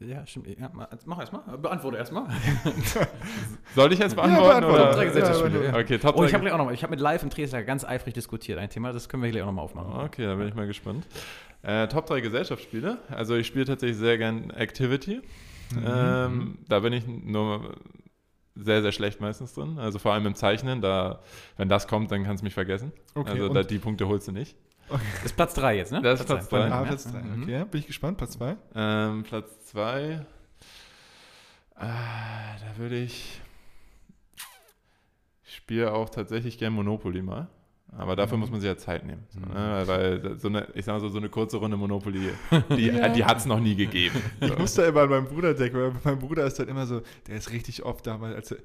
[0.00, 0.46] Ja, stimmt.
[0.58, 1.42] Ja, ma- mach erstmal.
[1.58, 2.26] Beantworte erstmal.
[3.74, 4.60] Soll ich jetzt beantworten?
[4.60, 4.74] beantworte.
[4.74, 4.84] oder?
[4.90, 5.76] Top drei Gesellschaftsspiele, ja.
[5.78, 6.26] Okay, Top Oh, 3.
[6.26, 8.58] ich habe gleich auch noch, ich habe mit Live im Trainingslager ganz eifrig diskutiert.
[8.58, 9.92] Ein Thema, das können wir gleich auch nochmal aufmachen.
[10.06, 11.06] Okay, da bin ich mal gespannt.
[11.62, 12.98] Äh, Top 3 Gesellschaftsspiele.
[13.10, 15.20] Also ich spiele tatsächlich sehr gern Activity.
[15.74, 15.84] Mhm.
[15.86, 17.74] Ähm, da bin ich nur
[18.56, 19.78] sehr, sehr schlecht meistens drin.
[19.78, 21.20] Also vor allem im Zeichnen, da,
[21.56, 22.92] wenn das kommt, dann kannst du mich vergessen.
[23.14, 24.56] Okay, also da, die Punkte holst du nicht.
[24.90, 26.02] Das ist Platz 3 jetzt, ne?
[26.02, 26.58] Das ist Platz drei.
[26.68, 26.70] drei.
[26.70, 26.86] Ah, Ja.
[26.86, 27.18] Platz 3.
[27.22, 27.42] Mhm.
[27.42, 28.18] Okay, ja, bin ich gespannt.
[28.18, 28.56] Platz 2.
[28.74, 30.24] Ähm, Platz 2.
[31.76, 33.40] Ah, da würde ich.
[35.44, 37.48] Ich spiele auch tatsächlich gern Monopoly mal.
[37.96, 38.40] Aber dafür Mhm.
[38.42, 39.24] muss man sich ja Zeit nehmen.
[39.30, 39.48] So, Mhm.
[39.52, 39.82] ne?
[39.86, 42.30] Weil so eine, ich sag mal so, so eine kurze Runde Monopoly,
[42.70, 44.14] die, die hat es noch nie gegeben.
[44.40, 44.46] So.
[44.46, 47.02] Ich muss da immer an meinen Bruder denken, weil mein Bruder ist dann immer so,
[47.26, 48.58] der ist richtig oft damals, als, er-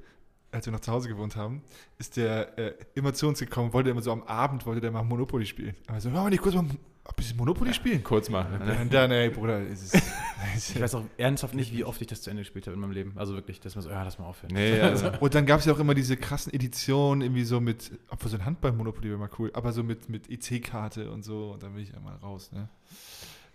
[0.55, 1.61] als wir noch zu Hause gewohnt haben,
[1.97, 5.03] ist der äh, immer zu uns gekommen, wollte immer so am Abend, wollte der mal
[5.03, 5.75] Monopoly spielen.
[5.87, 6.77] Aber so, wollen wir nicht kurz mal ein
[7.15, 8.03] bisschen Monopoly spielen?
[8.03, 8.53] Kurz machen.
[8.59, 8.81] Ja, Ne?
[8.81, 10.71] Und dann, ey, Bruder, ist es.
[10.75, 12.91] Ich weiß auch ernsthaft nicht, wie oft ich das zu Ende gespielt habe in meinem
[12.91, 13.13] Leben.
[13.17, 14.53] Also wirklich, dass man so, ja, lass mal aufhören.
[14.53, 17.91] Nee, also, Und dann gab es ja auch immer diese krassen Editionen, irgendwie so mit,
[18.09, 21.63] obwohl so ein Handball-Monopoly wäre mal cool, aber so mit, mit EC-Karte und so, und
[21.63, 22.69] dann will ich einmal raus, ne?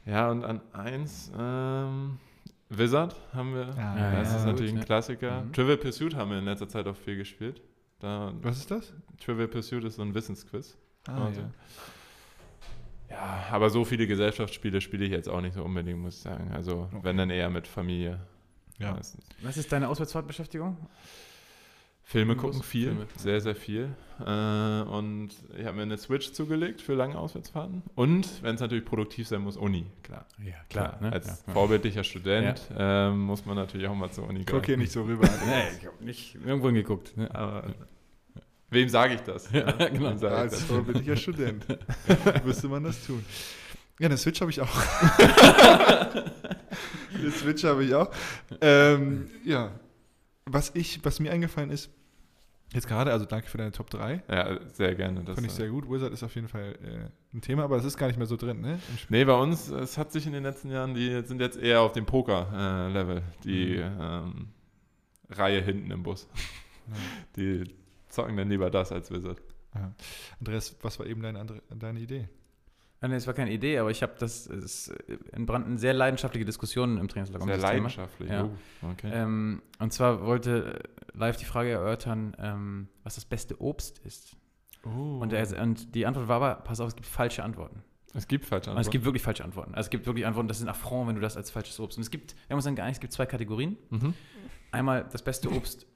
[0.05, 2.19] ja, und an eins, ähm,
[2.71, 3.69] Wizard haben wir.
[3.77, 4.85] Ja, Ja, das ja, ist gut, natürlich ein ja.
[4.85, 5.43] Klassiker.
[5.43, 5.53] Mhm.
[5.53, 7.61] Trivial Pursuit haben wir in letzter Zeit auch viel gespielt.
[7.99, 8.93] Da, Was ist das?
[9.23, 10.77] Trivial Pursuit ist so ein Wissensquiz.
[11.07, 11.51] Ah, Also, ja.
[13.11, 16.53] Ja, aber so viele Gesellschaftsspiele spiele ich jetzt auch nicht so unbedingt, muss ich sagen.
[16.53, 17.01] Also, Okay.
[17.03, 18.21] wenn dann eher mit Familie.
[18.79, 18.93] Ja.
[18.93, 19.27] meistens.
[19.43, 20.77] Was ist deine Auswärtsfahrtbeschäftigung?
[22.11, 23.07] Filme gucken viel, Filme.
[23.19, 23.95] sehr, sehr viel.
[24.19, 24.23] Äh,
[24.83, 27.85] und ich habe mir eine Switch zugelegt für lange Auswärtsfahrten.
[27.95, 30.27] Und, wenn es natürlich produktiv sein muss, Uni, klar.
[30.45, 31.13] Ja, Klar, ne?
[31.13, 31.53] als ja.
[31.53, 34.81] vorbildlicher Student ähm, muss man natürlich auch mal zur Uni Guck hier gehen.
[34.81, 35.29] nicht so rüber.
[35.47, 37.17] Nee, ich habe nicht irgendwo hingeguckt.
[37.17, 37.33] Ne?
[37.33, 37.73] Aber
[38.71, 39.49] wem sage ich das?
[39.53, 40.13] Ja, genau.
[40.13, 41.65] Ich Als vorbildlicher Student
[42.45, 43.25] müsste man das tun.
[44.01, 44.77] Ja, eine Switch habe ich auch.
[47.15, 48.11] eine Switch habe ich auch.
[48.61, 49.71] Ähm, ja,
[50.45, 51.89] was, ich, was mir eingefallen ist,
[52.73, 54.23] jetzt gerade, also danke für deine Top 3.
[54.29, 55.23] Ja, sehr gerne.
[55.25, 55.91] Das, Fand ich äh, sehr gut.
[55.91, 58.37] Wizard ist auf jeden Fall äh, ein Thema, aber es ist gar nicht mehr so
[58.37, 58.79] drin, ne?
[59.09, 61.93] Nee, bei uns, es hat sich in den letzten Jahren, die sind jetzt eher auf
[61.93, 63.99] dem Poker-Level, die Mhm.
[64.01, 64.49] ähm,
[65.31, 66.29] Reihe hinten im Bus.
[66.89, 66.95] Ja.
[67.37, 67.65] Die
[68.09, 69.41] zocken dann lieber das als Wizard.
[69.77, 69.93] Ja.
[70.41, 72.29] Andreas, was war eben deine, andere, deine Idee?
[73.01, 74.93] Ah, nee, es war keine Idee, aber ich habe das, es
[75.31, 78.29] entbrannten sehr leidenschaftliche Diskussionen im Trainingslager Sehr leidenschaftlich.
[78.29, 78.45] Ja.
[78.83, 79.11] Oh, okay.
[79.15, 80.81] Ähm, und zwar wollte
[81.15, 84.37] live die Frage erörtern, ähm, was das beste Obst ist.
[84.85, 85.19] Oh.
[85.21, 87.83] Und, er, und die Antwort war aber, pass auf, es gibt falsche Antworten.
[88.15, 88.87] es gibt falsche Und Antworten.
[88.87, 89.75] es gibt wirklich falsche Antworten.
[89.75, 91.99] Also es gibt wirklich Antworten, das ist ein Affront, wenn du das als falsches Obst.
[91.99, 93.77] Und es gibt, wir haben uns dann geeinigt, es gibt zwei Kategorien.
[93.91, 94.15] mhm.
[94.73, 95.87] Einmal das beste Obst,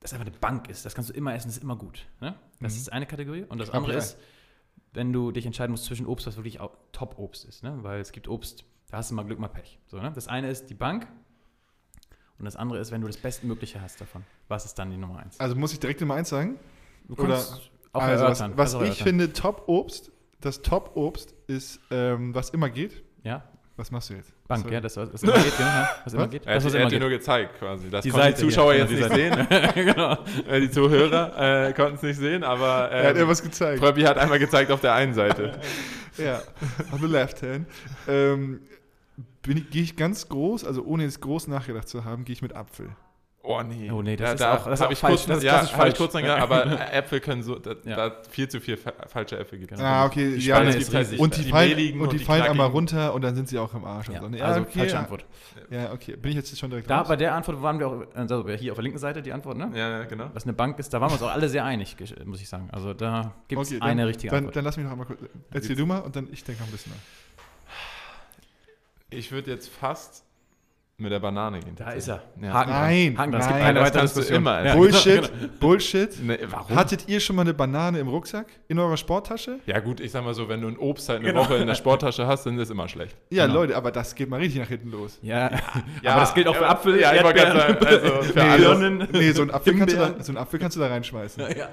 [0.00, 0.84] das einfach eine Bank ist.
[0.84, 2.06] Das kannst du immer essen, das ist immer gut.
[2.20, 2.34] Ne?
[2.60, 2.78] Das Mhm.
[2.80, 3.44] ist eine Kategorie.
[3.44, 4.18] Und das andere ist,
[4.92, 6.58] wenn du dich entscheiden musst zwischen Obst, was wirklich
[6.92, 7.62] Top-Obst ist.
[7.62, 7.78] Ne?
[7.82, 9.78] Weil es gibt Obst, da hast du mal Glück, mal Pech.
[9.86, 10.10] So, ne?
[10.14, 11.06] Das eine ist die Bank.
[12.38, 14.22] Und das andere ist, wenn du das Bestmögliche hast davon.
[14.48, 15.38] Was ist dann die Nummer eins?
[15.40, 16.58] Also muss ich direkt Nummer eins sagen?
[17.08, 17.38] Du oder-
[17.92, 18.58] auch also was, erörtern.
[18.58, 19.06] was kannst auch ich erörtern.
[19.06, 20.10] finde, Top-Obst,
[20.42, 23.02] das Top-Obst ist, ähm, was immer geht.
[23.22, 23.42] Ja,
[23.78, 24.32] Was machst du jetzt?
[24.48, 24.74] Bank, Sorry.
[24.74, 25.56] ja, das was immer geht.
[25.58, 25.68] Genau,
[26.04, 26.30] was immer Was?
[26.30, 26.46] geht.
[26.46, 27.90] Er Das, hat, was er hat dir nur gezeigt quasi.
[27.90, 29.46] Das Die konnten Seite die Zuschauer hier, jetzt die nicht sehen.
[29.74, 30.12] genau.
[30.48, 33.80] Äh, die Zuhörer äh, konnten es nicht sehen, aber er hat ähm, irgendwas gezeigt.
[33.80, 35.58] Fröppi hat einmal gezeigt auf der einen Seite.
[36.16, 36.42] Ja,
[36.92, 37.66] on the left hand.
[38.08, 38.60] Ähm,
[39.42, 42.88] gehe ich ganz groß, also ohne jetzt groß nachgedacht zu haben, gehe ich mit Apfel.
[43.48, 43.88] Oh nee.
[43.92, 45.14] Oh nee, das da, ist da auch- das ist hab auch ich falsch.
[45.20, 45.96] Kurz, Das ist ja, falsch.
[45.96, 47.94] kurz dran gedacht, aber Äpfel können so, da, Ja.
[48.08, 49.84] da viel zu viel fa falsche Äpfel gegessen.
[49.84, 51.20] Ah, okay, Die ja, ist gibt- riesig.
[51.20, 53.56] und die, Die fallen, und und die die fallen einmal runter und dann sind sie
[53.60, 54.08] auch im Arsch.
[54.08, 54.36] Ja, und so.
[54.36, 54.44] ne?
[54.44, 54.98] also okay, falsche ja.
[55.00, 55.24] Antwort.
[55.70, 56.16] Ja, okay.
[56.16, 57.08] Bin ich jetzt schon direkt Da raus?
[57.08, 59.70] bei der Antwort waren wir auch, also hier auf der linken Seite die Antwort, ne?
[59.74, 60.28] Ja, ja, genau.
[60.34, 62.68] Was eine Bank ist, da waren wir uns auch alle sehr einig, muss ich sagen.
[62.72, 64.56] Also da gibt es Okay, dann, eine richtige dann, Antwort.
[64.56, 65.20] dann lass mich noch einmal kurz.
[65.52, 66.98] Erzähl du mal und dann ich denke noch ein bisschen nach.
[69.10, 70.25] Ich würde jetzt fast
[70.98, 71.74] mit der Banane gehen.
[71.76, 72.22] da ist er.
[72.40, 72.54] Ja.
[72.54, 72.70] Haken.
[72.70, 74.64] Nein, Haken nein, eine das kannst du immer.
[74.64, 75.52] Ja, Bullshit, genau.
[75.60, 76.08] Bullshit.
[76.22, 76.74] Nee, warum?
[76.74, 78.46] Hattet ihr schon mal eine Banane im Rucksack?
[78.68, 79.58] In eurer Sporttasche?
[79.66, 81.44] ja gut, ich sag mal so, wenn du ein Obst halt eine Genau.
[81.44, 83.14] Woche in der Sporttasche hast, dann ist es immer schlecht.
[83.28, 83.58] Ja, Genau.
[83.60, 85.18] Leute, aber das geht mal richtig nach hinten los.
[85.20, 85.50] Ja,
[86.04, 88.00] aber das gilt auch für Apfel, Ja, ich wollte gerade Erdbeeren.
[88.00, 88.66] sagen, also für Nee, alles.
[88.78, 89.08] Birnen.
[89.12, 91.42] Nee, so einen Apfel, kannst du da, so einen Apfel kannst du da reinschmeißen.
[91.58, 91.68] Ja.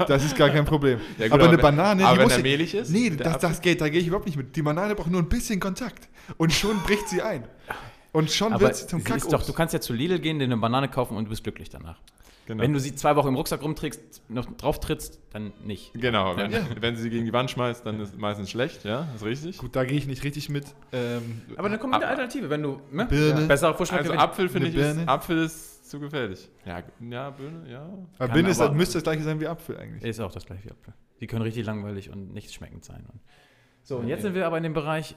[0.08, 0.98] Das ist gar kein Problem.
[1.18, 2.90] Ja, gut, aber eine wenn- Banane, aber die wenn muss er ja- mehlig ist?
[2.90, 4.56] Nee, der das, das geht, da gehe ich überhaupt nicht mit.
[4.56, 6.08] Die Banane braucht nur ein bisschen Kontakt.
[6.38, 7.44] Und schon bricht sie ein.
[8.12, 9.32] Und schon Aber wird sie zum Kackobst.
[9.32, 11.68] doch, du kannst ja zu Lidl gehen, dir eine Banane kaufen und du bist glücklich
[11.70, 12.00] danach.
[12.46, 12.62] Genau.
[12.64, 15.92] Wenn du sie zwei Wochen im Rucksack rumträgst, noch drauf trittst, dann nicht.
[15.94, 16.60] genau, wenn, Ja.
[16.80, 19.58] wenn sie sie gegen die Wand schmeißt, dann ist es meistens schlecht, ja, ist richtig.
[19.58, 20.64] Gut, da gehe ich nicht richtig mit.
[20.90, 23.06] Ähm, Aber dann kommt eine Alternative, wenn du ne?
[23.06, 23.46] Birne.
[23.46, 24.14] besserer Vorschlag Also.
[24.14, 25.06] Apfel finde ich, ist?
[25.06, 26.48] Apfel ist zu gefährlich.
[26.64, 27.88] Ja, ja, Birne, ja.
[28.18, 30.02] aber Birne ist, aber- müsste das gleiche sein wie Apfel eigentlich.
[30.02, 30.94] Ist auch das gleiche wie Apfel.
[31.20, 33.04] Die können richtig langweilig und nicht schmeckend sein.
[33.12, 33.20] Und
[33.84, 35.14] so, und jetzt sind wir aber in dem Bereich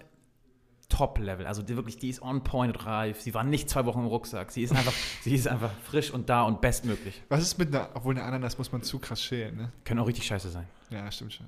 [0.90, 1.46] Top-Level.
[1.46, 3.22] Also die wirklich, die ist on point und reif.
[3.22, 4.52] Sie war nicht zwei Wochen im Rucksack.
[4.52, 7.22] Sie ist einfach, sie ist einfach frisch und da und bestmöglich.
[7.30, 9.72] Was ist mit einer, obwohl eine Ananas muss man zu krass schälen, ne?
[9.86, 10.68] Können auch richtig scheiße sein.
[10.90, 11.48] Ja, stimmt schon.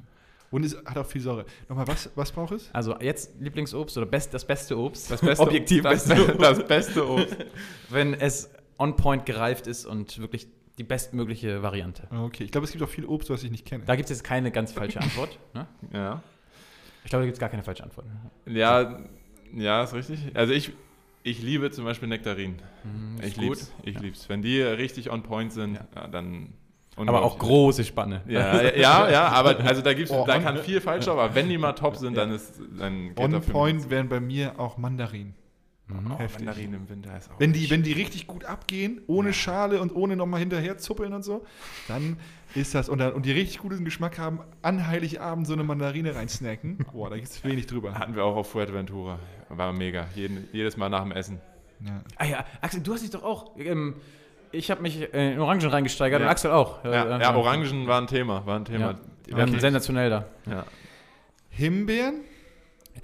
[0.52, 1.46] Und es hat auch viel Säure.
[1.68, 2.70] Nochmal, was, was braucht es?
[2.72, 5.12] Also jetzt Lieblingsobst oder best, das beste Obst.
[5.12, 6.42] Das beste, Objektiv das, beste Obst.
[6.42, 7.38] das beste Obst.
[7.90, 12.08] Wenn es on point gereift ist und wirklich die bestmögliche Variante.
[12.12, 13.84] Okay, ich glaube, es gibt auch viel Obst, was ich nicht kenne.
[13.86, 15.38] Da gibt es jetzt keine ganz falsche Antwort.
[15.54, 15.68] Ne?
[15.94, 16.22] Ja.
[17.04, 18.08] Ich glaube, da gibt es gar keine falsche Antwort.
[18.46, 19.00] Ja,
[19.56, 20.20] ja, ist richtig.
[20.34, 20.72] Also ich,
[21.24, 22.58] ich liebe zum Beispiel Nektarinen.
[22.84, 23.72] Mhm, Ich lieb's.
[23.84, 24.30] Ich lieb's.
[24.30, 25.88] Wenn die richtig on point sind, Ja.
[25.96, 26.08] ja.
[26.08, 26.54] dann.
[26.98, 28.22] Aber auch große Spanne.
[28.26, 31.50] Ja, ja, ja, ja, aber also da gibt's, Oh, da kann viel falsch, aber wenn
[31.50, 35.36] die mal top sind, dann ist dann geht On point wären bei mir auch Mandarinen.
[35.88, 36.12] Mhm.
[36.14, 36.46] Oh, Heftig.
[36.46, 37.40] Mandarinen im Winter ist auch.
[37.40, 41.24] Wenn die, wenn die richtig gut abgehen, ohne Schale und ohne nochmal hinterher zuppeln und
[41.24, 41.46] so,
[41.90, 42.18] dann
[42.56, 46.16] ist das, und, dann, und die richtig guten Geschmack haben, an Heiligabend so eine Mandarine
[46.16, 46.78] reinsnacken.
[46.94, 47.94] Boah, da gibt es wenig drüber.
[47.96, 49.20] hatten wir auch auf Fuerteventura.
[49.50, 50.08] War mega.
[50.16, 51.40] Jeden, jedes Mal nach dem Essen.
[51.86, 52.02] Ja.
[52.18, 53.52] Ah ja, Axel, du hast dich doch auch.
[53.58, 53.96] Ähm,
[54.52, 56.26] ich habe mich äh, in Orangen reingesteigert Ja.
[56.28, 56.84] und Axel auch.
[56.86, 58.46] Äh, Ja, äh, ja, Orangen war ein Thema.
[58.46, 58.96] War ein Thema.
[59.28, 59.44] Ja.
[59.44, 59.60] Okay.
[59.60, 60.26] sensationell da.
[60.50, 60.66] Ja.
[61.50, 62.22] Himbeeren?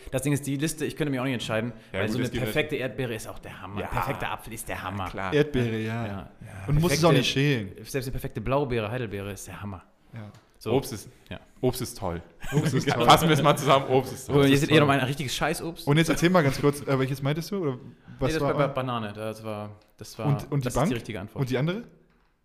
[0.09, 2.19] Das Ding ist, die Liste, ich könnte mich auch nicht entscheiden, Ja, weil gut, so
[2.21, 3.81] eine perfekte Erdbeere ist auch der Hammer.
[3.81, 3.87] Ja.
[3.87, 5.09] Perfekter Apfel ist der Hammer.
[5.09, 5.33] Klar.
[5.33, 6.07] Erdbeere, ja.
[6.07, 6.31] Ja.
[6.67, 7.71] Und du musst es auch nicht schälen.
[7.83, 9.83] Selbst eine perfekte Blaubeere, Heidelbeere ist der Hammer.
[10.13, 10.31] Ja.
[10.57, 10.73] So.
[10.73, 11.39] Obst ist, Ja.
[11.61, 12.21] Obst ist toll.
[12.53, 13.05] Obst ist toll.
[13.05, 14.45] Fassen wir es mal zusammen, Obst ist toll.
[14.45, 15.87] hier ist seht ihr noch mal ein richtiges Scheißobst.
[15.87, 17.57] Und jetzt erzähl mal ganz kurz, äh, welches meintest du?
[17.63, 17.77] Oder
[18.19, 19.11] was nee, das war war Banane.
[19.13, 20.85] Das war, das war Und- und die das Bank?
[20.85, 21.41] ist die richtige Antwort.
[21.41, 21.83] Und die andere?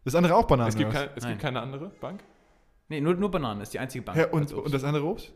[0.04, 0.68] Das andere auch Bananen?
[0.70, 2.20] Es, gibt, kein, es gibt keine andere Bank?
[2.88, 4.16] nee, nur, nur Banane ist die einzige Bank.
[4.16, 4.54] Als und, Obst.
[4.54, 5.32] und das andere Obst?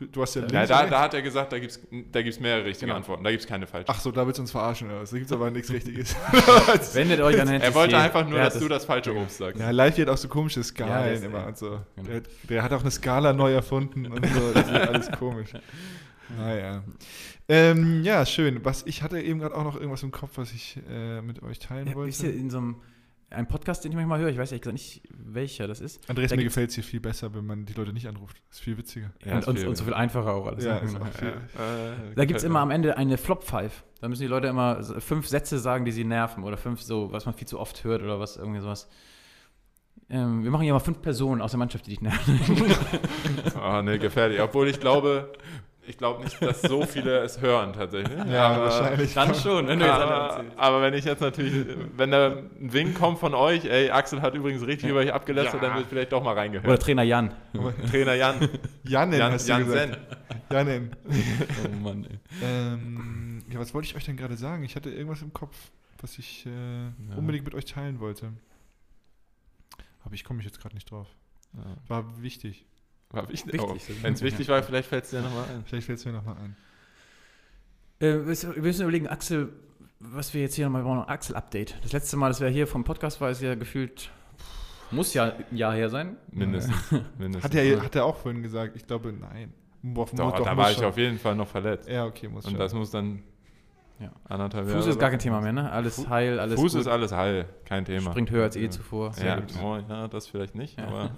[0.00, 1.80] Du, du hast ja, Ja, Ja, links da, da hat er gesagt, da gibt es
[2.10, 2.96] da gibt's mehrere richtige Genau.
[2.96, 3.22] Antworten.
[3.22, 3.86] Da gibt es keine falschen.
[3.88, 5.10] Ach so, da willst du uns verarschen oder was?
[5.10, 6.16] Da gibt es aber nichts Richtiges.
[6.94, 9.14] Wendet euch an Herrn er wollte einfach nur, Der dass hat du das- das falsche
[9.14, 9.60] Obst sagst.
[9.60, 11.46] ja, Live hat auch so komische Ja, Skalen ist- immer ja.
[11.48, 11.80] und so.
[11.96, 12.08] Genau.
[12.08, 14.52] Der, der hat auch eine Skala neu erfunden und so.
[14.54, 15.50] Das ist alles komisch.
[16.38, 16.82] Naja.
[17.48, 18.64] Ähm, ja, schön.
[18.64, 21.58] Was, ich hatte eben gerade auch noch irgendwas im Kopf, was ich äh, mit euch
[21.58, 22.38] teilen Ja, wisst ihr, wollte.
[22.40, 22.76] in so einem
[23.30, 26.08] ein Podcast, den ich manchmal höre, ich weiß ehrlich gesagt nicht, welcher das ist.
[26.10, 28.42] Andreas, da mir gefällt es hier viel besser, wenn man die Leute nicht anruft.
[28.50, 29.10] Ist viel witziger.
[29.24, 30.64] Ja, und, ist und, viel- und so viel einfacher auch alles.
[30.64, 31.00] Ja, ne?
[31.00, 31.22] auch.
[31.22, 33.84] Äh, Da gibt es immer am Ende eine Flop Five.
[34.00, 37.26] Da müssen die Leute immer fünf Sätze sagen, die sie nerven oder fünf so, was
[37.26, 38.88] man viel zu oft hört oder was irgendwie sowas.
[40.08, 42.40] Ähm, wir machen hier mal fünf Personen aus der Mannschaft, die dich nerven.
[43.62, 44.40] Oh, nee, gefährlich.
[44.40, 45.32] Obwohl ich glaube,
[45.86, 48.16] ich glaube nicht, dass so viele es hören tatsächlich.
[48.26, 49.14] Ja, Aber- wahrscheinlich.
[49.14, 51.66] Dann schon, wenn du jetzt alle Aber, aber wenn ich jetzt natürlich,
[51.96, 55.62] wenn da ein Wink kommt von euch, ey, Axel hat übrigens richtig über euch abgelästert,
[55.62, 55.68] Ja.
[55.68, 56.82] dann wird vielleicht doch mal Oder reingehört.
[56.82, 57.34] Trainer Jan.
[57.90, 58.48] Trainer Jan,
[58.84, 59.94] Jannen, Jan, hast du Jan gesagt.
[59.94, 60.56] Sen.
[60.56, 60.96] Jannen.
[61.64, 62.18] Oh Mann, ey.
[62.42, 64.62] Ähm, ja, was wollte ich euch denn gerade sagen?
[64.64, 65.56] Ich hatte irgendwas im Kopf,
[66.00, 68.32] was ich äh, unbedingt mit euch teilen wollte.
[70.04, 71.06] Aber ich komme mich jetzt gerade nicht drauf.
[71.54, 72.64] Ja, War wichtig.
[73.10, 73.54] War wichtig.
[73.54, 75.64] Wichtig, Oh, Wenn es wichtig war, vielleicht fällt es dir nochmal ein.
[75.64, 76.56] Vielleicht fällt es mir nochmal ein.
[78.00, 79.52] Äh, wir müssen überlegen, Axel,
[79.98, 81.76] was wir jetzt hier nochmal brauchen, Axel-Update.
[81.82, 84.10] Das letzte Mal, dass wir hier vom Podcast war, ist ja gefühlt,
[84.90, 86.16] muss ja ein Jahr her sein.
[86.30, 86.74] Mindestens.
[87.18, 87.44] mindestens.
[87.44, 88.76] Hat er, hat er auch vorhin gesagt?
[88.76, 89.52] Ich glaube, nein.
[89.82, 90.86] Boah, doch, muss- da war ich schon.
[90.86, 91.88] auf jeden Fall noch verletzt.
[91.88, 92.58] Ja, okay, muss Und schon.
[92.60, 93.22] das muss dann
[94.00, 94.10] Ja.
[94.28, 95.18] anderthalb Fuß Jahre ist gar kein.
[95.18, 95.70] Thema mehr, ne?
[95.70, 96.80] Alles Fu- heil, alles Fuß gut.
[96.80, 98.10] ist alles heil, kein Thema.
[98.12, 98.70] Springt höher als eh Ja.
[98.70, 99.12] zuvor.
[99.22, 100.86] Ja, oh, ja, das vielleicht nicht, Ja.
[100.88, 101.10] aber,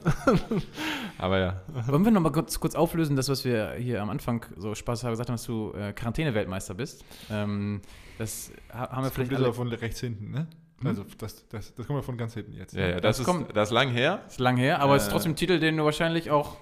[1.19, 1.61] aber ja.
[1.87, 5.05] Wollen wir noch mal kurz, kurz auflösen, das, was wir hier am Anfang so Spaß
[5.05, 7.05] haben gesagt haben, dass du äh, Quarantäne-Weltmeister bist?
[7.31, 7.81] Ähm,
[8.19, 10.47] das ha- haben wir das kommt vielleicht alle, aber von rechts hinten, ne?
[10.81, 10.87] Hm?
[10.89, 12.75] Also, das, das, das kommt ja von ganz hinten jetzt.
[12.75, 14.21] Ja, ja, Das das, ist, kommt- das ist lang her.
[14.27, 15.13] ist lang her, aber es ist Äh.
[15.13, 16.57] trotzdem ein Titel, den du wahrscheinlich auch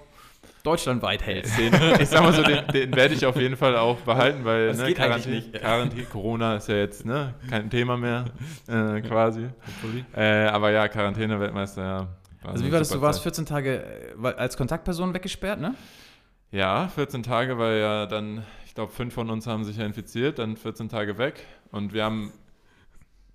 [0.63, 1.57] deutschlandweit hältst.
[1.57, 4.67] Den, ich sag mal so, den, den werde ich auf jeden Fall auch behalten, weil
[4.67, 5.41] Das ne, Quarantäne.
[5.41, 8.25] Quarantäne, Corona ist ja jetzt ne, kein Thema mehr,
[8.67, 9.47] äh, quasi.
[10.15, 12.07] Äh, aber ja, Quarantäne-Weltmeister, ja.
[12.43, 12.89] Also wie war das?
[12.89, 13.35] Du warst Zeit.
[13.35, 13.83] 14 Tage
[14.21, 15.75] äh, als Kontaktperson weggesperrt, ne?
[16.51, 20.39] Ja, 14 Tage, weil ja dann, ich glaube, fünf von uns haben sich ja infiziert,
[20.39, 21.45] dann 14 Tage weg.
[21.71, 22.33] Und wir haben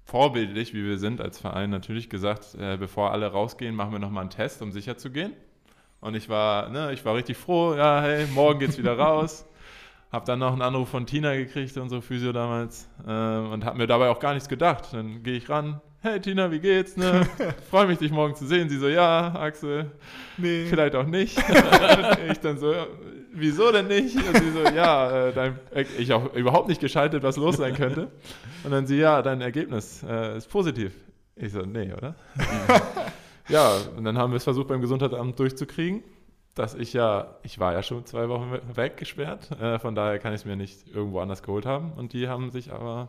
[0.05, 4.23] vorbildlich, wie wir sind als Verein, natürlich gesagt, äh, bevor alle rausgehen, machen wir nochmal
[4.23, 5.33] einen Test, um sicher zu gehen.
[6.07, 9.45] Und ich war, ne, ich war richtig froh, ja, hey, morgen geht's wieder raus.
[10.13, 13.89] Hab dann noch einen Anruf von Tina gekriegt, unsere Physio damals, äh, und hab mir
[13.89, 14.85] dabei auch gar nichts gedacht.
[14.93, 16.97] Dann gehe ich ran, hey Tina, wie geht's?
[16.97, 17.27] Ne?
[17.71, 18.69] Freue mich, dich morgen zu sehen.
[18.69, 19.91] Sie so, ja, Axel,
[20.37, 20.67] Nee.
[20.71, 21.37] vielleicht auch nicht.
[22.31, 22.73] ich dann so,
[23.33, 24.15] wieso denn nicht?
[24.15, 25.59] Und sie so, ja, äh, dein,
[25.99, 28.13] ich auch überhaupt nicht geschaltet, was los sein könnte.
[28.63, 30.93] Und dann sie, ja, dein Ergebnis äh, ist positiv.
[31.35, 32.15] Ich so, nee, oder?
[33.49, 36.03] Ja, und dann haben wir es versucht beim Gesundheitsamt durchzukriegen,
[36.55, 40.33] dass ich ja, ich war ja schon zwei Wochen we- weggesperrt, äh, von daher kann
[40.33, 41.93] ich es mir nicht irgendwo anders geholt haben.
[41.97, 43.09] Und die haben sich aber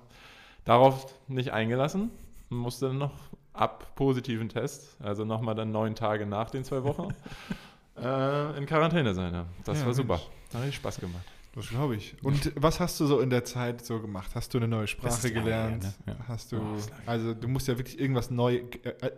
[0.65, 2.11] darauf nicht eingelassen,
[2.49, 3.13] musste dann noch
[3.53, 7.07] ab positiven Test, also nochmal dann neun Tage nach den zwei Wochen,
[8.01, 9.33] äh, in Quarantäne sein.
[9.33, 9.45] Ja.
[9.63, 10.13] Das Ja, war super.
[10.15, 10.27] Mensch.
[10.51, 11.23] Da hat Spaß gemacht.
[11.57, 12.15] Das glaube ich.
[12.21, 14.29] Und was hast du so in der Zeit so gemacht?
[14.35, 15.83] Hast du eine neue Sprache gelernt?
[15.83, 16.15] her, ne?
[16.19, 16.25] Ja.
[16.27, 18.63] Hast du, Oh, also du musst ja wirklich irgendwas neu, äh,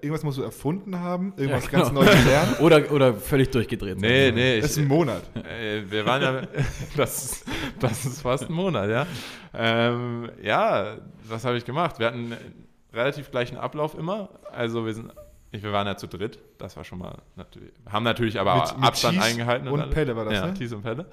[0.01, 1.83] irgendwas musst du erfunden haben, irgendwas Ja, genau.
[1.83, 2.53] ganz Neues lernen.
[2.61, 3.99] Oder, oder völlig durchgedreht.
[3.99, 4.09] sein.
[4.09, 4.61] Nee, nee.
[4.61, 5.21] Das ist Ich, ein Monat.
[5.35, 6.41] äh, wir waren ja,
[6.95, 7.43] das,
[7.79, 9.05] das ist fast ein Monat, ja.
[9.53, 10.97] Ähm, ja,
[11.27, 11.99] was habe ich gemacht?
[11.99, 14.29] Wir hatten einen relativ gleichen Ablauf immer.
[14.51, 15.11] Also wir sind,
[15.51, 16.39] ich, wir waren ja zu dritt.
[16.57, 19.67] Das war schon mal natürlich, haben natürlich aber Mit- mit Abstand Thies eingehalten.
[19.67, 19.93] und alles.
[19.93, 20.53] Pelle war das, ja, ne?
[20.53, 21.05] Thies und Pelle.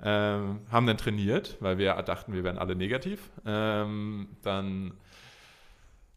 [0.00, 3.30] Ähm, haben dann trainiert, weil wir dachten, wir wären alle negativ.
[3.44, 4.92] Ähm, dann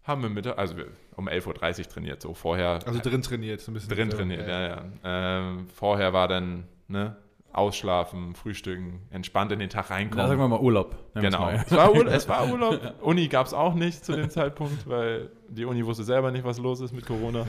[0.04, 3.72] haben wir Mittag, also wir, um 11.30 Uhr trainiert, so vorher Also drin trainiert, so
[3.72, 3.90] ein bisschen.
[3.94, 4.82] drin trainiert, ja, ja.
[5.04, 7.16] Ähm, vorher war dann ne,
[7.54, 10.28] ausschlafen, frühstücken, entspannt in den Tag Na, reinkommen.
[10.28, 10.96] sagen wir mal Urlaub.
[11.16, 11.50] Genau.
[11.50, 12.80] Es war, Urlaub, es war Urlaub.
[13.02, 16.60] Uni gab es auch nicht zu dem Zeitpunkt, weil die Uni wusste selber nicht, was
[16.60, 17.46] los ist mit Corona.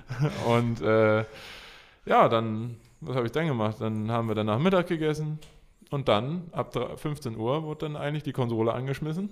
[0.46, 1.24] Und äh,
[2.06, 3.76] ja, dann, was habe ich dann gemacht?
[3.80, 5.38] Dann haben wir danach Mittag gegessen
[5.90, 9.30] und dann ab dre- 15 Uhr wurde dann eigentlich die Konsole angeschmissen.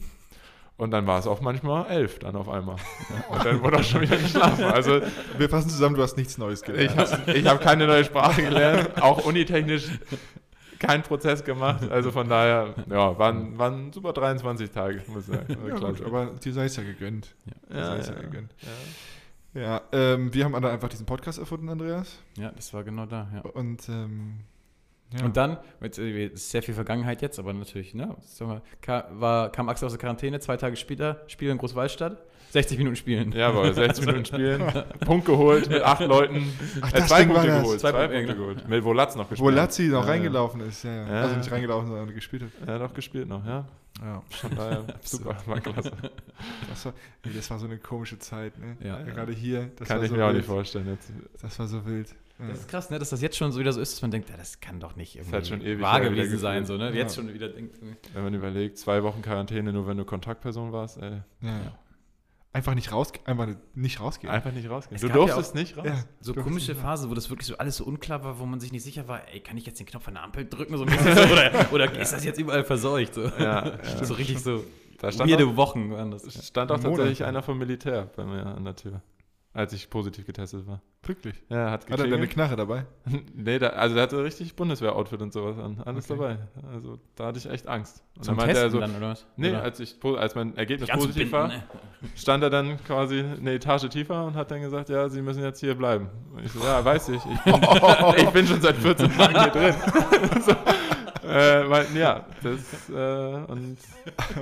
[0.77, 2.75] Und dann war es auch manchmal 11 dann auf einmal.
[3.31, 4.64] Und dann wurde auch schon wieder geschlafen.
[4.64, 5.01] Also
[5.38, 6.90] Wir fassen zusammen, du hast nichts Neues gelernt.
[7.29, 9.87] ich habe hab keine neue Sprache gelernt, auch unitechnisch
[10.81, 11.88] keinen Prozess gemacht.
[11.93, 15.47] Also von daher, ja, waren, waren super 23 Tage, muss ich sagen.
[15.64, 17.37] ja, gut, aber dir sei es ja gegönnt.
[17.73, 18.53] Ja, es ja, ja gegönnt.
[18.62, 18.69] ja.
[19.62, 22.19] Ja, ähm, wir haben dann einfach diesen Podcast erfunden, Andreas.
[22.37, 23.43] Ja, das war genau da, ja.
[23.53, 24.40] Und, ähm,
[25.18, 25.24] ja.
[25.24, 28.14] Und dann, mit äh, sehr viel Vergangenheit jetzt, aber natürlich, ne?
[28.22, 32.16] Sag mal, ka- war, kam Axel aus der Quarantäne, zwei Tage später, Spiel in Großwaldstadt,
[32.50, 33.33] 60 Minuten spielen.
[33.33, 34.62] Jawohl, 60 Minuten spielen,
[35.05, 36.53] Punkt geholt mit acht Leuten.
[36.81, 37.62] Ach, Äh, das zwei Ding war Punkte das.
[37.62, 37.81] geholt.
[37.81, 38.46] Zwei Zwei, Punkte, Punkte genau.
[38.48, 38.68] geholt.
[38.68, 39.55] Mit Volazzi noch Wo gespielt.
[39.55, 41.07] Lazzi noch Ja, reingelaufen ist, ja, ja.
[41.14, 41.22] Ja.
[41.22, 42.68] Also nicht reingelaufen, sondern gespielt hat.
[42.68, 43.64] Ja, doch gespielt noch, ja.
[44.03, 44.22] Ja.
[44.31, 45.92] Von daher, super, war klasse.
[46.68, 48.77] Das war, das war so eine komische Zeit, ne?
[48.83, 49.00] Ja.
[49.03, 50.88] Gerade hier, das Kann war ich so mir auch nicht vorstellen.
[50.88, 51.11] Jetzt.
[51.42, 52.09] Das war so wild.
[52.38, 52.99] Das ist krass, ne?
[52.99, 54.97] dass das jetzt schon so wieder so ist, dass man denkt, ja, das kann doch
[54.97, 56.66] nicht irgendwie hat schon ewig wahr gewesen sein.
[56.66, 56.90] So, ne?
[56.92, 57.23] Jetzt Ja.
[57.23, 57.79] schon wieder denkt,
[58.12, 61.79] Wenn man überlegt, zwei Wochen Quarantäne, nur wenn du Kontaktperson warst, ey, Ja.
[62.53, 64.33] Einfach nicht raus, einfach nicht rausgehen.
[64.33, 64.94] einfach nicht rausgehen.
[64.94, 65.87] Es Du gab ja durftest nicht raus.
[65.87, 66.05] Ja.
[66.20, 68.85] so komische Phase, wo das wirklich so alles so unklar war, wo man sich nicht
[68.85, 71.16] sicher war, ey, kann ich jetzt den Knopf an der Ampel drücken so ein bisschen
[71.16, 73.14] so, oder, oder ist das jetzt überall verseucht?
[73.14, 74.05] So, Ja, ja.
[74.05, 74.62] so richtig so
[75.01, 76.33] Da stand weirde auch, Wochen waren das.
[76.47, 79.03] stand auch tatsächlich einer vom Militär bei mir an der Tür,
[79.55, 80.83] als ich positiv getestet war.
[81.05, 81.35] Wirklich.
[81.49, 82.31] Ja, hat Hat er da eine geklingelt.
[82.33, 82.87] Knarre dabei?
[83.35, 85.81] nee, da, also der hatte richtig Bundeswehr-Outfit und sowas an.
[85.85, 86.19] Alles Okay.
[86.19, 86.38] dabei.
[86.73, 88.03] Also da hatte ich echt Angst.
[88.17, 89.27] Und Zum dann meinte er Testen so, dann, oder was?
[89.37, 89.62] nee, oder?
[89.62, 91.62] als, ich, als mein Ergebnis positiv binden, war, ne?
[92.17, 95.61] stand er dann quasi eine Etage tiefer und hat dann gesagt, ja, Sie müssen jetzt
[95.61, 96.09] hier bleiben.
[96.35, 97.23] Und ich so, ja, weiß ich.
[97.25, 97.55] Ich bin,
[98.17, 99.75] ich bin schon seit 14 Tagen hier drin.
[100.43, 103.77] so, äh, meinten, ja, das, äh, und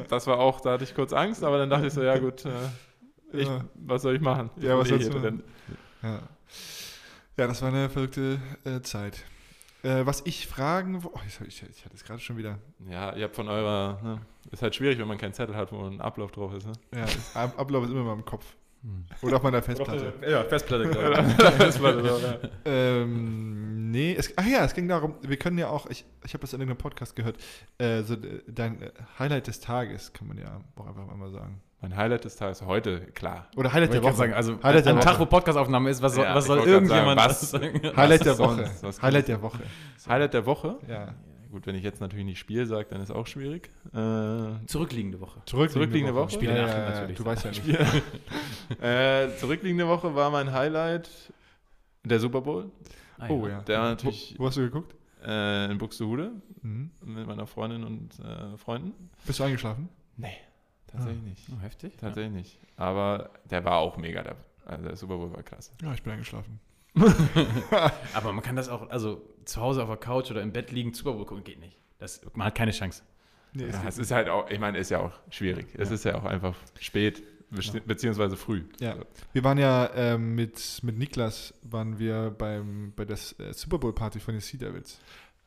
[0.08, 2.44] das war auch, da hatte ich kurz Angst, aber dann dachte ich so, ja gut,
[2.44, 2.50] äh,
[3.32, 3.64] ich, Ja.
[3.74, 4.50] was soll ich machen?
[4.56, 5.42] Ich Ja, was eh sollst du drin.
[6.02, 6.20] Ja.
[7.36, 9.24] Ja, das war eine verrückte äh, Zeit.
[9.82, 12.58] Äh, was ich fragen wo- oh, ich, ich, ich hatte es gerade schon wieder.
[12.88, 15.84] Ja, ihr habt von eurer, ne, ist halt schwierig, wenn man keinen Zettel hat, wo
[15.86, 16.66] ein Ablauf drauf ist.
[16.66, 16.72] Ne?
[16.94, 17.04] Ja,
[17.42, 18.44] Ab Ablauf ist immer in meinem Kopf.
[19.22, 20.12] Oder auf meiner Festplatte.
[20.28, 20.92] Ja, Festplatte,
[21.72, 22.38] so, ja.
[22.64, 26.40] ähm, nee, es, ach ja, es ging darum, wir können ja auch, ich, ich habe
[26.42, 27.36] das in irgendeinem Podcast gehört,
[27.78, 28.90] äh, so äh, dein äh,
[29.20, 31.60] Highlight des Tages, kann man ja auch einfach mal sagen.
[31.82, 33.48] Mein Highlight des Tages heute, klar.
[33.56, 34.14] Oder Highlight der Woche.
[34.14, 35.20] sagen, also Highlight der am Tag, Woche.
[35.22, 37.96] wo Podcastaufnahme ist, was soll, Ja, was soll irgendjemand sagen, was- sagen?
[37.96, 38.56] Highlight der Woche.
[38.66, 38.82] sonst?
[38.84, 39.58] Was Highlight der Woche.
[40.08, 40.78] Highlight der Woche?
[40.88, 41.14] Ja.
[41.50, 43.68] Gut, wenn ich jetzt natürlich nicht Spiel sage, dann ist auch schwierig.
[43.92, 45.42] Äh, Zurückliegende Woche.
[45.44, 46.30] Zurückliegende Woche?
[46.30, 47.16] Spiele ja, ja, ja, natürlich.
[47.18, 47.68] Du weißt ja nicht.
[48.80, 51.10] äh, zurückliegende Woche war mein Highlight
[52.04, 52.70] der Super Bowl.
[53.18, 53.60] Ah, Oh ja.
[53.62, 54.94] Der war natürlich Wo, wo hast du geguckt?
[55.26, 56.30] äh, in Buxtehude
[56.62, 56.90] Mhm.
[57.04, 58.92] mit meiner Freundin und äh, Freunden.
[59.26, 59.88] Bist du eingeschlafen?
[60.16, 60.36] Nee,
[60.92, 61.42] tatsächlich nicht.
[61.56, 61.96] Oh, heftig.
[61.96, 62.58] Tatsächlich nicht.
[62.76, 64.22] Aber der war auch mega.
[64.22, 65.72] Der, also der Super Bowl war klasse.
[65.82, 66.60] Ja, ich bin eingeschlafen.
[66.94, 67.92] Ja.
[68.14, 70.92] Aber man kann das auch, also zu Hause auf der Couch oder im Bett liegen,
[70.94, 71.78] Super Bowl gucken, geht nicht.
[71.98, 73.02] Das, man hat keine Chance.
[73.54, 75.66] Nee, Ja, es ist halt auch, ich meine, ist ja auch schwierig.
[75.74, 75.94] Es Ja.
[75.94, 77.22] ist ja auch einfach spät,
[77.86, 78.64] beziehungsweise früh.
[78.80, 78.96] Ja.
[79.32, 83.92] Wir waren ja ähm, mit, mit Niklas waren wir beim, bei der äh, Super Bowl
[83.94, 84.98] Party von den Sea Devils.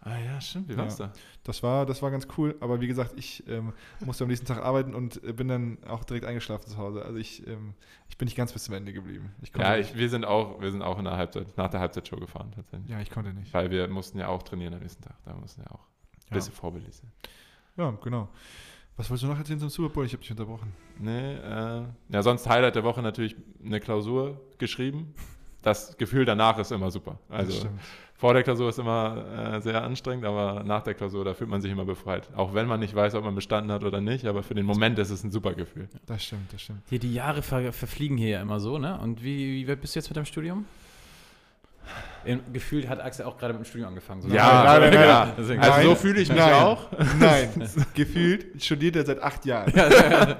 [0.08, 0.70] Ah ja, stimmt.
[0.70, 0.78] Wie Ja.
[0.80, 1.12] war's da?
[1.44, 4.60] Das war, das war ganz cool, aber wie gesagt, ich ähm, musste am nächsten Tag
[4.63, 7.04] arbeiten und äh, bin dann auch direkt eingeschlafen zu Hause.
[7.04, 7.74] Also ich, ähm,
[8.08, 9.34] ich bin nicht ganz bis zum Ende geblieben.
[9.41, 12.18] Ich Ja, ich, wir sind auch, wir sind auch in der Halbzeit, nach der Halbzeitshow
[12.18, 12.88] gefahren tatsächlich.
[12.89, 13.52] ja, ich konnte nicht.
[13.52, 15.15] Weil wir mussten ja auch trainieren am nächsten Tag.
[15.26, 16.36] Da mussten wir auch ein Ja.
[16.36, 17.12] bisschen vorbildlich sein.
[17.76, 18.30] Ja, genau.
[18.98, 20.06] Was wolltest du noch erzählen zum Super Bowl?
[20.06, 20.72] Ich habe dich unterbrochen.
[21.00, 25.13] Nee, äh, ja, sonst Highlight der Woche natürlich eine Klausur geschrieben.
[25.63, 27.18] Das Gefühl danach ist immer super.
[27.28, 27.82] Das Also stimmt.
[28.17, 31.62] Vor der Klausur ist immer äh, sehr anstrengend, aber nach der Klausur, da fühlt man
[31.62, 32.30] sich immer befreit.
[32.36, 34.97] Auch wenn man nicht weiß, ob man bestanden hat oder nicht, aber für den Moment
[34.99, 35.89] ist es ein super Gefühl.
[36.06, 36.80] Das stimmt, das stimmt.
[36.89, 38.97] Hier, die Jahre ver verfliegen hier ja immer so, ne?
[38.99, 40.65] Und wie, wie weit bist du jetzt mit deinem Studium?
[42.51, 44.21] Gefühlt hat Axel auch gerade mit dem Studium angefangen.
[44.23, 46.54] So Ja, nein, nein, nein, Also so fühle ich mich nein.
[46.54, 46.88] auch.
[47.19, 47.49] Nein,
[47.93, 49.71] gefühlt studiert er seit acht Jahren.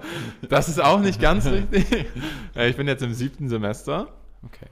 [0.50, 2.08] Das ist auch nicht ganz richtig.
[2.56, 4.08] Ja, ich bin jetzt im siebten Semester,
[4.44, 4.66] Okay.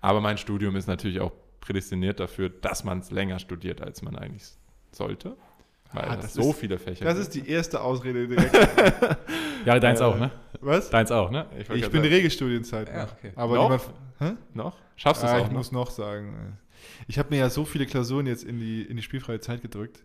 [0.00, 1.32] aber mein Studium ist natürlich auch
[1.68, 4.44] prädestiniert dafür, dass man es länger studiert, als man eigentlich
[4.92, 5.36] sollte.
[5.92, 7.26] Weil Ah, das, so ist- viele Fächer Das gibt.
[7.28, 8.54] ist die erste Ausrede direkt.
[9.66, 10.30] Ja, deins Äh, auch, ne?
[10.60, 10.88] Was?
[10.88, 11.46] Deins auch, ne?
[11.58, 13.32] Ich grad bin sagen, Regelstudienzeit Ja, okay.
[13.36, 13.62] Aber Noch?
[13.70, 13.90] niemand.
[14.18, 14.32] Hä?
[14.54, 14.76] noch?
[14.96, 15.58] Schaffst du es Ah, auch ich noch?
[15.58, 16.56] muss noch sagen.
[17.06, 20.04] Ich habe mir ja so viele Klausuren jetzt in die, in die spielfreie Zeit gedrückt.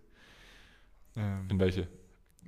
[1.16, 1.88] Ähm, In welche?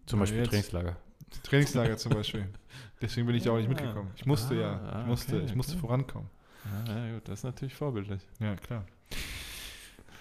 [0.07, 0.97] Zum Ja, Beispiel jetzt- Trainingslager.
[1.43, 2.47] Trainingslager zum Beispiel.
[3.01, 4.09] Deswegen bin ich da auch nicht mitgekommen.
[4.15, 5.01] Ich musste Ah, ja.
[5.01, 5.81] Ich musste, okay, ich musste okay.
[5.81, 6.29] vorankommen.
[6.65, 8.21] Ja, ja, gut, das ist natürlich vorbildlich.
[8.39, 8.85] Ja, klar.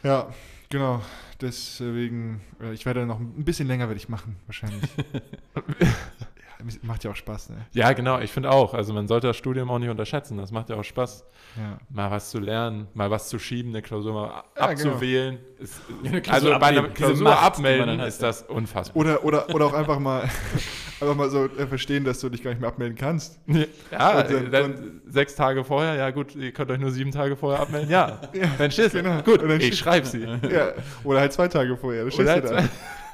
[0.02, 0.33] Ja,
[0.68, 1.02] genau.
[1.40, 4.83] Deswegen, äh, ich werde noch ein bisschen länger werde ich machen, wahrscheinlich.
[6.66, 7.57] ja, macht ja auch Spaß, ne?
[7.72, 8.74] Ja, genau, ich finde auch.
[8.74, 10.37] Also man sollte das Studium auch nicht unterschätzen.
[10.38, 11.24] Das macht ja auch Spaß,
[11.57, 11.79] Ja.
[11.90, 14.27] mal was zu lernen, mal was zu schieben, eine Klausur mal
[14.59, 14.90] Ja, genau.
[14.92, 15.38] abzuwählen.
[15.59, 18.29] Ist, eine Klausur also bei einer abnehmen, Klausur Macht, abmelden dann hat, ist ja.
[18.29, 18.96] das unfassbar.
[18.96, 20.22] Oder, oder, oder auch einfach mal,
[21.00, 23.38] einfach mal so äh, verstehen, dass du dich gar nicht mehr abmelden kannst.
[23.46, 27.37] Ja, Und dann- dann, sechs Tage vorher, ja gut, ihr könnt euch nur sieben Tage
[27.37, 27.90] vorher abmelden.
[27.90, 28.20] Ja,
[28.59, 28.92] dann Schiss.
[28.92, 29.22] genau.
[29.22, 30.22] Gut, Und dann ich schreibe sie.
[30.50, 30.72] Ja,
[31.05, 32.05] oder halt zwei Tage vorher.
[32.05, 32.68] Das Oder stehst du halt da.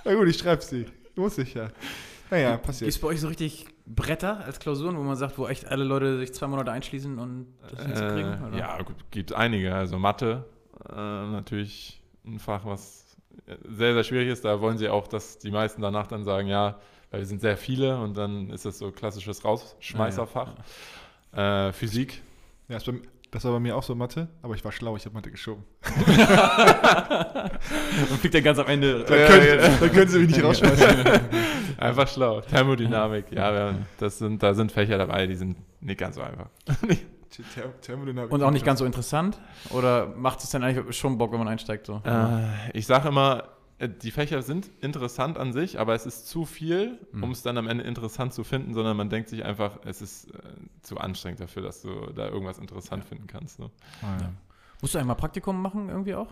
[0.05, 0.87] Na gut, ich schreib's sie.
[1.17, 1.69] Muss ich ja.
[2.31, 3.01] Naja, Gibt es passiert.
[3.01, 6.33] bei euch so richtig Bretter als Klausuren, wo man sagt, wo echt alle Leute sich
[6.33, 8.43] zwei Monate einschließen und das hinzukriegen?
[8.43, 8.59] Äh, oder?
[8.59, 9.75] ja, gut, gibt einige.
[9.75, 10.45] Also Mathe,
[10.89, 13.17] äh, natürlich ein Fach, was
[13.69, 14.45] sehr, sehr schwierig ist.
[14.45, 16.79] Da wollen sie auch, dass die meisten danach dann sagen, ja,
[17.11, 20.53] weil wir sind sehr viele und dann ist das so klassisches Rausschmeißerfach.
[21.33, 22.23] Äh, Physik,
[22.69, 22.95] Ja, das, war,
[23.31, 25.65] das war bei mir auch so Mathe, aber ich war schlau, ich habe Mathe geschoben.
[28.11, 29.05] Und fliegt dann ganz am Ende.
[29.05, 29.69] Da, Ja, können, ja.
[29.79, 30.89] da können sie mich nicht rausschmeißen.
[31.79, 32.41] einfach schlau.
[32.41, 36.49] Thermodynamik, ja, das sind, da sind Fächer dabei, die sind nicht ganz so einfach.
[37.83, 38.33] Thermodynamik.
[38.33, 39.41] Und auch nicht ganz so interessant?
[39.71, 41.87] Oder macht es dann eigentlich schon Bock, wenn man einsteigt?
[41.87, 42.03] So?
[42.05, 42.41] Äh,
[42.75, 43.45] ich sage immer,
[43.89, 47.23] die Fächer sind interessant an sich, aber es ist zu viel, Mhm.
[47.25, 50.31] um es dann am Ende interessant zu finden, sondern man denkt sich einfach, es ist
[50.35, 50.39] äh,
[50.83, 53.59] zu anstrengend dafür, dass du da irgendwas interessant finden kannst.
[53.59, 53.71] Ne?
[54.03, 54.33] Ah, ja.
[54.83, 56.29] Musst du einmal Praktikum machen irgendwie auch?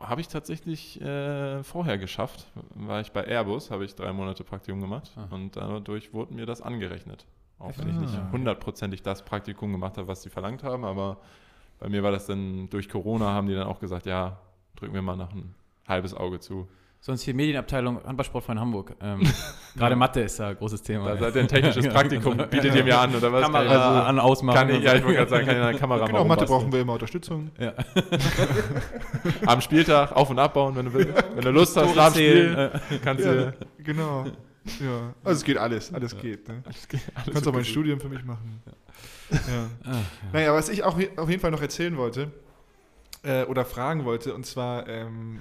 [0.00, 2.46] Habe ich tatsächlich äh, vorher geschafft.
[2.74, 5.26] War ich bei Airbus, habe ich drei Monate Praktikum gemacht Ah.
[5.34, 7.24] und dadurch wurde mir das angerechnet.
[7.58, 8.28] Auch wenn ich nicht Ah.
[8.32, 11.18] hundertprozentig das Praktikum gemacht habe, was sie verlangt haben, aber
[11.78, 14.38] bei mir war das dann durch Corona, haben die dann auch gesagt, ja,
[14.76, 15.54] drücken wir mal noch ein
[15.88, 16.68] halbes Auge zu.
[17.00, 18.96] Sonst hier Medienabteilung Handballsportverein Hamburg.
[19.00, 19.20] Ähm,
[19.76, 21.10] Gerade Mathe ist da ein großes Thema.
[21.10, 23.42] Da seid ihr ein technisches Praktikum, bietet ihr mir an oder was?
[23.42, 24.56] Kamera Also, an, ausmachen.
[24.58, 26.80] kann ich, ja, ich wollte gerade sagen, kann ich eine Kamera Genau, Mathe brauchen wir
[26.80, 27.52] immer Unterstützung.
[27.60, 27.72] Ja.
[29.46, 31.14] Am Spieltag auf- und abbauen, wenn du willst.
[31.34, 33.54] Wenn du Lust hast, Tore nach dem zählen, Spiel, kannst Ja, du...
[33.78, 34.24] genau.
[34.80, 35.14] Ja.
[35.24, 36.48] Also es geht alles, alles geht.
[36.48, 36.62] Ne?
[36.66, 37.64] Alles Du kannst auch mein.
[37.64, 38.60] Studium für mich machen.
[39.30, 39.38] Ja.
[39.92, 39.96] ah,
[40.32, 42.30] Naja, was ich auch auf jeden Fall noch erzählen wollte
[43.22, 45.40] äh, oder fragen wollte, und zwar, ähm,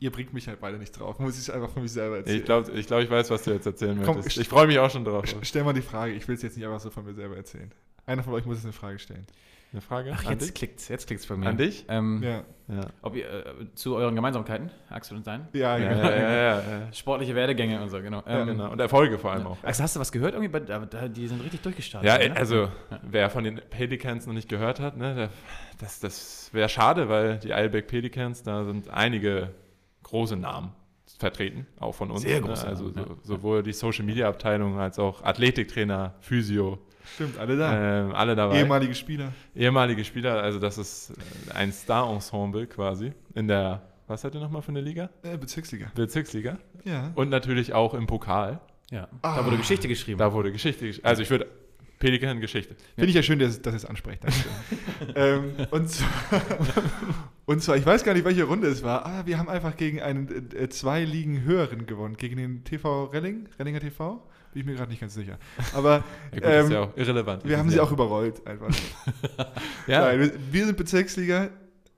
[0.00, 2.38] ihr bringt mich halt beide nicht drauf, muss ich einfach von mich selber erzählen.
[2.38, 4.36] Ich glaube, ich, glaub, ich weiß, was du jetzt erzählen Komm, möchtest.
[4.36, 5.24] st- Ich freue mich auch schon drauf.
[5.24, 7.36] St- Stell mal die Frage, ich will es jetzt nicht einfach so von mir selber
[7.36, 7.70] erzählen.
[8.06, 9.26] Einer von euch muss jetzt eine Frage stellen.
[9.72, 10.54] Eine Frage Ach, jetzt dich?
[10.54, 11.48] klickt's, jetzt klickt's bei mir.
[11.48, 11.84] An dich?
[11.88, 12.80] Ähm, Ja, Ja.
[13.02, 15.48] Ob ihr, äh, zu euren Gemeinsamkeiten, Axel und dein?
[15.52, 16.02] ja, Ja, genau.
[16.04, 16.92] ja, ja, ja, ja.
[16.92, 18.22] Sportliche Werdegänge und so, genau.
[18.26, 18.70] Ja, Ähm, genau.
[18.72, 19.48] Und Erfolge vor allem ja.
[19.48, 19.58] auch.
[19.62, 20.48] Axel, hast du was gehört irgendwie?
[20.48, 22.08] Bei, die sind richtig durchgestartet.
[22.08, 22.36] Ja, ne?
[22.36, 23.00] also Ja.
[23.02, 25.30] wer von den Pelicans noch nicht gehört hat, ne, der,
[25.78, 29.50] das, das wäre schade, weil die Eilbeck Pelicans, da sind einige
[30.04, 30.72] große Namen
[31.18, 32.22] vertreten, auch von uns.
[32.22, 32.70] Sehr große ne?
[32.70, 36.78] Also Namen, so, sowohl die Social Media Abteilung als auch Athletiktrainer, Physio,
[37.14, 38.04] Stimmt, alle da.
[38.06, 38.58] ähm, alle dabei.
[38.58, 39.32] Ehemalige Spieler.
[39.54, 41.12] Ehemalige Spieler, also das ist
[41.54, 45.10] ein Star-Ensemble quasi in der, was seid ihr nochmal für eine Liga?
[45.22, 45.90] Äh, Bezirksliga.
[45.94, 46.58] Bezirksliga.
[46.84, 47.12] Ja.
[47.14, 48.60] Und natürlich auch im Pokal.
[48.90, 49.08] ja.
[49.22, 49.36] Ah.
[49.36, 50.18] Da wurde Geschichte geschrieben.
[50.18, 51.46] Da wurde Geschichte, gesch- also ich würde
[51.98, 52.76] Pelikan Geschichte.
[52.94, 54.22] Finde ich ja schön, dass, dass ihr es ansprecht.
[54.22, 54.52] Dankeschön.
[55.14, 56.42] ähm, und, zwar,
[57.46, 60.02] und zwar, ich weiß gar nicht, welche Runde es war, aber wir haben einfach gegen
[60.02, 62.16] einen äh, zwei Ligen höheren gewonnen.
[62.18, 64.22] Gegen den TV Relling, Rellinger TV.
[64.56, 65.38] Bin ich mir gerade nicht ganz sicher.
[65.74, 67.44] Aber Ja, gut, ist ähm, ja auch irrelevant.
[67.44, 68.68] wir haben sie auch überrollt einfach.
[69.86, 71.50] Ja, Nein, wir, wir sind Bezirksliga,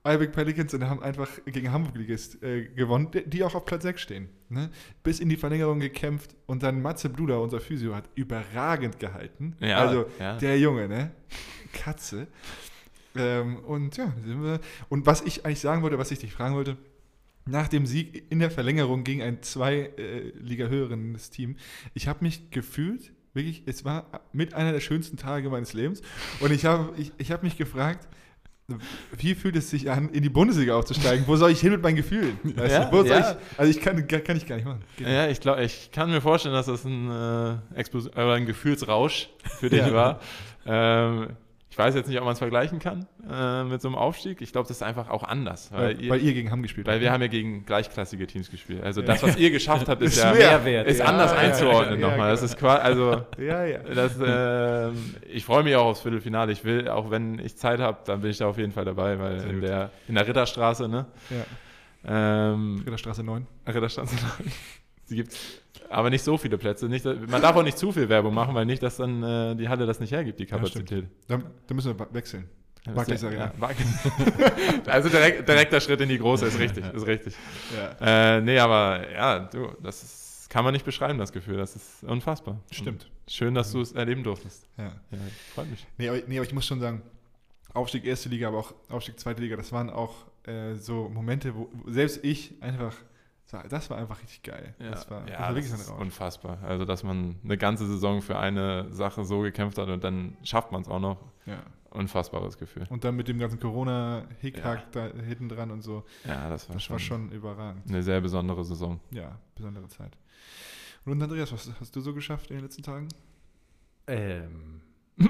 [0.03, 4.01] Eibeck Pelicans und haben einfach gegen Hamburg-Ligist äh, gewonnen, die, die auch auf Platz 6
[4.01, 4.29] stehen.
[4.49, 4.71] Ne?
[5.05, 9.55] Bis in die Verlängerung gekämpft und dann Matze Bluder, unser Physio, hat überragend gehalten.
[9.61, 10.37] Ja, also ja.
[10.37, 11.13] der Junge, ne?
[11.73, 12.27] Katze.
[13.15, 14.59] Ähm, und ja, sind wir.
[14.89, 16.77] Und was ich eigentlich sagen wollte, was ich dich fragen wollte,
[17.49, 21.57] nach dem Sieg in der Verlängerung gegen ein zwei äh, Liga höheres Team,
[21.95, 26.03] ich habe mich gefühlt, wirklich, es war mit einer der schönsten Tage meines Lebens.
[26.41, 28.09] Und ich habe ich, ich hab mich gefragt,
[29.17, 31.27] wie fühlt es sich an, in die Bundesliga aufzusteigen?
[31.27, 32.39] Wo soll ich hin mit meinen Gefühlen?
[32.43, 32.93] Weißt Ja, du?
[32.99, 33.31] Wo soll ja.
[33.33, 34.83] ich, also ich kann, kann ich gar nicht machen.
[34.99, 37.85] Geht Ja, ich glaube, ich kann mir vorstellen, dass das ein, äh,
[38.15, 39.93] oder ein Gefühlsrausch für dich Ja.
[39.95, 40.21] war.
[40.67, 41.29] Ähm,
[41.79, 44.41] ich weiß jetzt nicht, ob man es vergleichen kann äh, mit so einem Aufstieg.
[44.41, 45.71] Ich glaube, das ist einfach auch anders.
[45.71, 47.03] Weil, Weil, ihr, weil ihr gegen Hamm gespielt weil habt.
[47.03, 48.83] wir haben ja gegen gleichklassige Teams gespielt.
[48.83, 50.89] Also das, was ihr geschafft habt, ist, Ist ja mehr Mehrwert.
[50.89, 51.05] ist ja.
[51.05, 52.33] anders ja, einzuordnen ja, nochmal.
[52.33, 52.53] Das genau.
[52.53, 53.79] ist quasi, also Ja, ja.
[53.95, 56.51] das, ähm, ich freue mich auch aufs Viertelfinale.
[56.51, 59.21] Ich will, auch wenn ich Zeit habe, dann bin ich da auf jeden Fall dabei,
[59.21, 61.07] weil in der, in der Ritterstraße, ne?
[61.31, 62.53] ja.
[62.53, 63.47] Ähm, Ritterstraße 9.
[63.69, 64.17] Ritterstraße.
[65.09, 65.37] Sie gibt
[65.89, 66.87] aber nicht so viele Plätze.
[66.87, 69.69] Nicht, man darf auch nicht zu viel Werbung machen, weil nicht, dass dann äh, die
[69.69, 71.07] Halle das nicht hergibt, die Ja, Kapazität.
[71.27, 72.49] Dann, dann müssen wir wechseln.
[72.95, 73.53] Barclays Arena.
[73.61, 73.69] Ja,
[74.93, 77.35] also direkt, direkter Schritt in die große, ist richtig, ist richtig.
[78.01, 78.37] Ja.
[78.37, 81.57] Äh, nee, aber ja, du, das ist, kann man nicht beschreiben, das Gefühl.
[81.57, 82.61] Das ist unfassbar.
[82.71, 83.05] Stimmt.
[83.05, 84.67] Und schön, dass du es erleben durftest.
[84.77, 84.85] Ja.
[84.85, 85.19] Ja,
[85.55, 85.87] freut mich.
[85.99, 87.03] Nee aber, nee, aber ich muss schon sagen,
[87.75, 91.69] Aufstieg erste Liga, aber auch Aufstieg zweite Liga, das waren auch äh, so Momente, wo
[91.87, 92.95] selbst ich einfach,
[93.49, 94.75] das war- das war einfach richtig geil.
[94.79, 96.01] das war, das ja, war wirklich das ist Rausch.
[96.01, 96.59] unfassbar.
[96.63, 100.71] Also, dass man eine ganze Saison für eine Sache so gekämpft hat und dann schafft
[100.73, 101.19] man es auch noch.
[101.47, 101.59] Ja.
[101.91, 102.87] Unfassbares Gefühl.
[102.91, 106.83] Und dann mit dem ganzen Corona-Hickhack da hinten dran und so, Ja, das war, das
[106.85, 107.89] schon, war schon überragend.
[107.89, 109.01] eine sehr besondere Saison.
[109.11, 110.19] Ja, besondere Zeit.
[111.07, 113.09] Und Andreas, was hast du so geschafft in den letzten Tagen?
[114.07, 114.83] Ähm.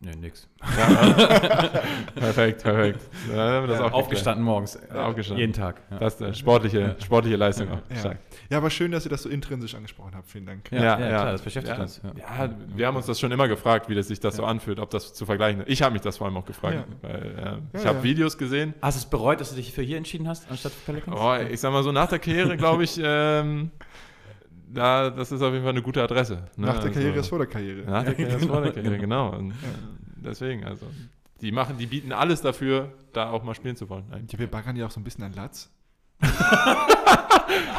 [0.00, 0.46] Nee, nix.
[2.14, 3.00] Perfekt, perfekt.
[3.34, 4.76] Auch Aufgestanden morgens.
[4.76, 5.40] Äh, Aufgestanden.
[5.40, 5.80] Jeden Tag.
[5.90, 5.98] Ja.
[5.98, 7.78] Das ist eine sportliche, sportliche Leistung auch.
[8.04, 8.12] Ja.
[8.50, 10.28] Ja, aber schön, dass ihr das so intrinsisch angesprochen habt.
[10.30, 10.70] Vielen Dank.
[10.70, 11.08] Ja, Ja, ja, ja.
[11.08, 11.82] klar, das beschäftigt Ja.
[11.82, 12.00] uns.
[12.02, 12.46] Ja.
[12.46, 14.48] Ja, wir haben uns das schon immer gefragt, wie das sich das so Ja.
[14.48, 15.68] anfühlt, ob das zu vergleichen ist.
[15.70, 17.08] Ich habe mich das vor allem auch gefragt, Ja.
[17.08, 18.04] weil äh, Ja, ich habe ja.
[18.04, 18.74] Videos gesehen.
[18.82, 21.16] Hast du es bereut, dass du dich für hier entschieden hast, anstatt für Pelicans?
[21.18, 23.70] Oh, ich sag mal so, nach der Karriere, glaube ich, ähm,
[24.68, 26.44] da, das ist auf jeden Fall eine gute Adresse.
[26.56, 26.66] ne?
[26.66, 27.82] Nach der Karriere Also- ist vor der Karriere.
[27.90, 29.30] Nach der Karriere ist vor der Karriere, genau.
[29.36, 29.54] Und,
[30.16, 30.86] deswegen, also,
[31.40, 34.04] die machen, die bieten alles dafür, da auch mal spielen zu wollen.
[34.10, 34.32] Eigentlich.
[34.32, 35.70] Ja, wir baggern ja auch so ein bisschen an Latz.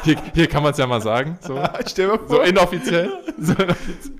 [0.04, 3.12] Hier, hier kann man es ja mal sagen, so, Stell mal so inoffiziell.
[3.38, 4.16] So inoffiziell.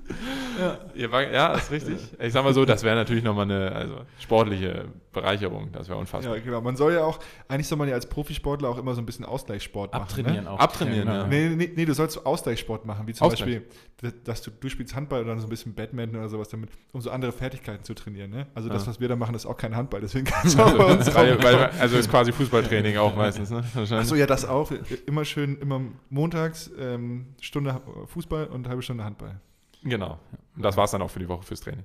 [0.94, 1.96] Ihr war- Ja, ist richtig.
[2.20, 5.70] Ich sag mal so, das wäre natürlich nochmal eine also, sportliche Bereicherung.
[5.72, 6.36] Das wäre unfassbar.
[6.36, 6.60] Ja, genau.
[6.60, 9.24] Man soll ja auch, eigentlich soll man ja als Profisportler auch immer so ein bisschen
[9.24, 10.02] Ausgleichssport machen.
[10.02, 10.50] Abtrainieren Ne?
[10.50, 10.58] auch.
[10.58, 11.14] Abtrainieren, genau.
[11.20, 11.26] ja.
[11.26, 13.62] Nee, nee, nee, du sollst so Ausgleichssport machen, wie zum Ausgleich.
[14.00, 17.00] Beispiel, dass du, du spielst Handball oder so ein bisschen Badminton oder sowas damit, um
[17.00, 18.30] so andere Fertigkeiten zu trainieren.
[18.30, 18.46] Ne?
[18.54, 18.90] Also das, Ja.
[18.90, 21.32] was wir da machen, ist auch kein Handball, deswegen kannst du auch bei uns weil,
[21.34, 23.64] rauf- weil, also ist quasi Fußballtraining auch meistens, ne?
[23.74, 24.70] Achso, ja, das auch.
[25.06, 25.80] Immer schön, immer
[26.10, 29.40] montags ähm, Stunde Fußball und eine halbe Stunde Handball.
[29.88, 30.18] Genau.
[30.56, 31.84] Und das war es dann auch für die Woche fürs Training.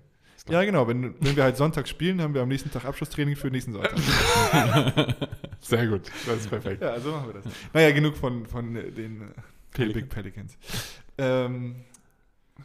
[0.49, 0.88] Ja, genau.
[0.88, 3.74] Wenn, wenn wir halt Sonntag spielen, haben wir am nächsten Tag Abschlusstraining für den nächsten
[3.74, 3.95] Sonntag.
[5.62, 6.01] Sehr gut.
[6.28, 6.82] Das ist perfekt.
[6.82, 7.45] ja, so machen wir das.
[7.72, 9.26] Naja, genug von, von den äh,
[9.72, 10.01] Pelican.
[10.01, 10.58] Big Pelicans.
[11.18, 11.76] Ähm,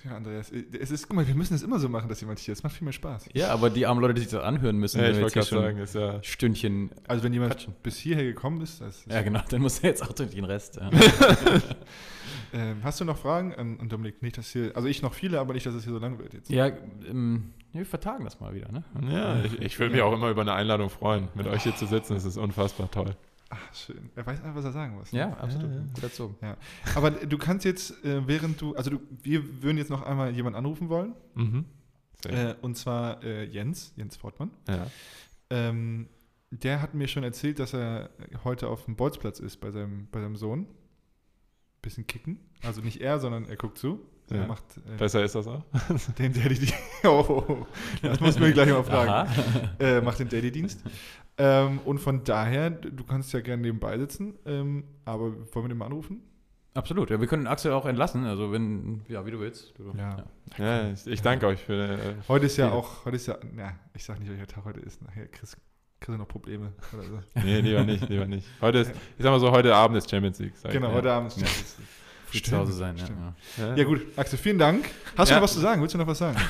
[0.04, 2.40] ja, Andreas, äh, es ist, guck mal, wir müssen es immer so machen, dass jemand
[2.40, 2.58] hier ist.
[2.58, 3.26] Es macht viel mehr Spaß.
[3.32, 5.58] Ja, aber die armen Leute, die sich das anhören müssen, Ja, ich wollte jetzt hier
[5.58, 6.22] gerade schon sagen, ist ja.
[6.22, 6.90] Stündchen.
[7.06, 7.74] Also wenn jemand Quatschen.
[7.82, 10.44] bis hierher gekommen ist, das ist Ja, genau, dann muss er jetzt auch durch den
[10.44, 10.76] Rest.
[10.76, 10.90] Ja.
[12.52, 14.22] ähm, hast du noch Fragen an, an Dominik?
[14.22, 16.34] Nicht, dass hier, also ich noch viele, aber nicht, dass es hier so lang wird
[16.34, 16.50] jetzt.
[16.50, 16.66] Ja,
[17.08, 18.84] ähm, wir vertagen das mal wieder, ne?
[19.10, 21.28] Ja, ich, ich würde mich auch immer über eine Einladung freuen.
[21.34, 23.14] Mit euch hier zu sitzen, das ist unfassbar toll.
[23.50, 24.10] Ach, schön.
[24.14, 25.12] Er weiß einfach, was er sagen muss.
[25.12, 25.20] ne?
[25.20, 25.70] Ja, absolut.
[25.70, 25.84] Ja, ja.
[25.94, 26.36] Gut erzogen.
[26.94, 30.58] Aber du kannst jetzt, äh, während du, also du, wir würden jetzt noch einmal jemanden
[30.58, 31.14] anrufen wollen.
[31.34, 31.64] Mhm.
[32.22, 34.50] Sehr Äh, und zwar äh, Jens, Jens Fortmann.
[34.68, 34.86] Ja.
[35.50, 36.08] Ähm,
[36.50, 38.10] der hat mir schon erzählt, dass er
[38.44, 40.66] heute auf dem Bolzplatz ist bei seinem, bei seinem Sohn.
[41.82, 42.38] Bisschen kicken.
[42.64, 44.00] Also nicht er, sondern er guckt zu.
[44.30, 44.46] Er Ja.
[44.46, 45.62] macht äh, Besser ist das auch.
[46.18, 46.74] den Daddy-Dienst.
[47.04, 47.66] Oh, oh, oh,
[48.02, 49.30] das muss mir gleich mal fragen.
[49.78, 50.82] Äh, macht den Daddy-Dienst.
[51.38, 55.78] Ähm, und von daher, du kannst ja gerne nebenbei sitzen, ähm, aber wollen wir den
[55.78, 56.22] mal anrufen?
[56.74, 57.10] Absolut.
[57.10, 59.72] Ja, wir können Axel auch entlassen, also wenn, ja, wie du willst.
[59.78, 60.24] Du, Ja.
[60.58, 61.74] Ja, ich, ich danke euch für.
[61.74, 61.98] Äh,
[62.28, 62.72] Heute ist ja Ja.
[62.72, 65.00] auch, heute ist ja, na, ich sag nicht, welcher Tag heute ist.
[65.02, 65.56] Nachher kriegst
[66.00, 66.72] kriegst du noch Probleme.
[66.92, 67.18] Oder so.
[67.44, 68.46] nee, lieber nicht, lieber nicht.
[68.60, 70.52] Heute ist, ich sag mal so, heute Abend ist Champions League.
[70.56, 70.94] sag ich Genau, dir.
[70.94, 71.46] heute Abend ist Ja.
[71.46, 71.88] Champions League.
[72.26, 72.96] früh Stimmt, zu Hause sein.
[72.96, 73.04] Ja,
[73.58, 73.68] ja.
[73.70, 73.76] Ja.
[73.76, 74.84] Ja gut, Axel, vielen Dank.
[75.16, 75.36] Hast Ja.
[75.36, 75.80] du noch was zu sagen?
[75.82, 76.38] Willst du noch was sagen?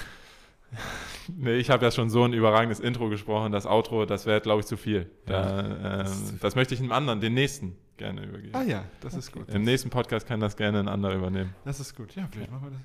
[1.36, 3.52] Nee, ich habe ja schon so ein überragendes Intro gesprochen.
[3.52, 5.10] Das Outro, das wäre, glaube ich, zu viel.
[5.26, 8.54] Da, ähm, das möchte ich einem anderen, den nächsten, gerne übergeben.
[8.54, 9.46] Ah ja, das ist gut.
[9.50, 11.54] Im nächsten Podcast kann das gerne ein anderer übernehmen.
[11.66, 12.14] Das ist gut.
[12.14, 12.80] Ja, vielleicht machen wir das.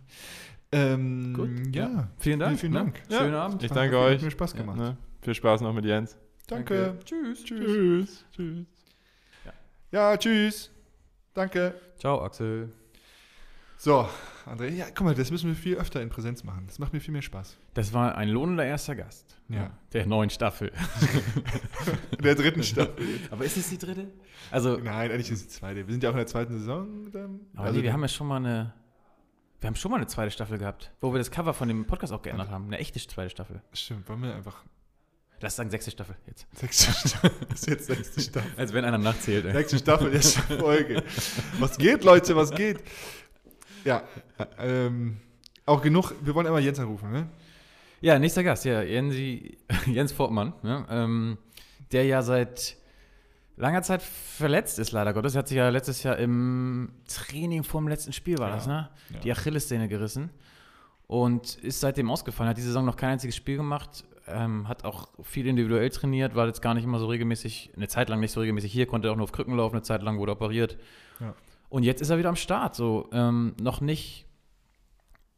[0.73, 1.87] Ähm, Gut, ja.
[1.89, 2.07] ja.
[2.17, 2.59] Vielen Dank.
[2.59, 2.79] Vielen ne?
[2.79, 3.01] Dank.
[3.09, 3.45] Schönen Ja.
[3.45, 3.63] Abend.
[3.63, 4.21] Ich danke Hat euch.
[4.21, 4.77] mir Spaß gemacht.
[4.77, 4.97] Ne?
[5.21, 6.17] Viel Spaß noch mit Jens.
[6.47, 6.97] Danke.
[7.05, 7.43] Tschüss.
[7.43, 8.25] Tschüss.
[8.31, 8.67] Tschüss.
[9.91, 10.71] Ja, tschüss.
[11.33, 11.75] Danke.
[11.97, 12.71] Ciao, Axel.
[13.77, 14.07] So,
[14.45, 16.63] André, ja, guck mal, das müssen wir viel öfter in Präsenz machen.
[16.67, 17.57] Das macht mir viel mehr Spaß.
[17.73, 19.37] Das war ein lohnender erster Gast.
[19.49, 19.71] Ja.
[19.91, 20.71] Der neuen Staffel.
[22.23, 23.19] Der dritten Staffel.
[23.29, 24.07] Aber ist es die dritte?
[24.51, 25.85] Also, Nein, eigentlich ist es die zweite.
[25.85, 27.11] Wir sind ja auch in der zweiten Saison.
[27.11, 27.41] Dann.
[27.55, 28.73] aber Also nee, wir haben ja schon mal eine.
[29.59, 32.13] Wir haben schon mal eine zweite Staffel gehabt, wo wir das Cover von dem Podcast
[32.13, 32.65] auch geändert haben.
[32.67, 33.61] Eine echte zweite Staffel.
[33.73, 34.63] Stimmt, wollen wir einfach.
[35.43, 36.47] Lass sagen sechste Staffel jetzt.
[36.53, 37.31] Sechste Staffel.
[37.53, 38.49] Ist jetzt sechste Staffel.
[38.55, 39.43] Als wenn einer nachzählt.
[39.45, 39.51] Ey.
[39.51, 41.03] Sechste Staffel, erste Folge.
[41.59, 42.79] Was geht, Leute, was geht?
[43.83, 44.03] Ja,
[44.57, 45.17] äh, ähm,
[45.65, 46.13] auch genug.
[46.21, 47.27] Wir wollen einmal Jens anrufen, ne?
[47.99, 51.37] Ja, nächster Gast, ja, Jensi, Jens Fortmann, ne, ähm,
[51.91, 52.77] der ja seit
[53.57, 55.35] langer Zeit verletzt ist, leider Gottes.
[55.35, 58.67] Er hat sich ja letztes Jahr im Training vor dem letzten Spiel, war Ja, das,
[58.67, 58.89] ne?
[59.13, 59.19] ja.
[59.19, 60.29] Die Achillessehne gerissen
[61.07, 62.49] und ist seitdem ausgefallen.
[62.49, 66.47] Hat die Saison noch kein einziges Spiel gemacht, ähm, hat auch viel individuell trainiert, war
[66.47, 69.15] jetzt gar nicht immer so regelmäßig, eine Zeit lang nicht so regelmäßig hier, konnte auch
[69.15, 70.77] nur auf Krücken laufen, eine Zeit lang wurde operiert.
[71.19, 71.33] Ja.
[71.69, 74.25] Und jetzt ist er wieder am Start, so ähm, noch nicht,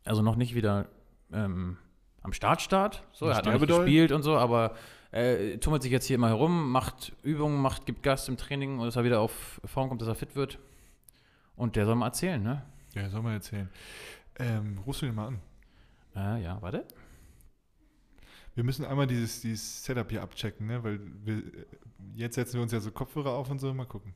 [0.03, 0.87] also noch nicht wieder
[1.31, 1.77] ähm,
[2.21, 3.03] am Startstart.
[3.11, 4.75] So, er hat noch gespielt und so, aber
[5.11, 8.85] äh, tummelt sich jetzt hier immer herum, macht Übungen, macht, gibt Gas im Training und
[8.85, 10.59] dass er wieder auf Form kommt, dass er fit wird.
[11.55, 12.63] Und der soll mal erzählen, ne?
[12.93, 13.69] Ja, soll man erzählen.
[14.37, 15.39] Ähm, rufst du den mal an?
[16.15, 16.85] Äh, ja, warte.
[18.55, 20.81] Wir müssen einmal dieses, dieses Setup hier abchecken, ne?
[20.81, 21.43] Weil wir,
[22.15, 23.73] jetzt setzen wir uns ja so Kopfhörer auf und so.
[23.73, 24.13] Mal gucken.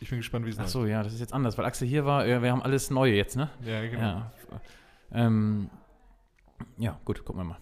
[0.00, 0.72] Ich bin gespannt, wie es Ach läuft.
[0.72, 3.36] so, ja, das ist jetzt anders, weil Axel hier war, wir haben alles Neue jetzt,
[3.36, 3.48] ne?
[3.64, 4.00] Ja, genau.
[4.02, 4.32] Ja.
[5.12, 5.70] Ähm,
[6.78, 7.58] ja, gut, gucken wir mal.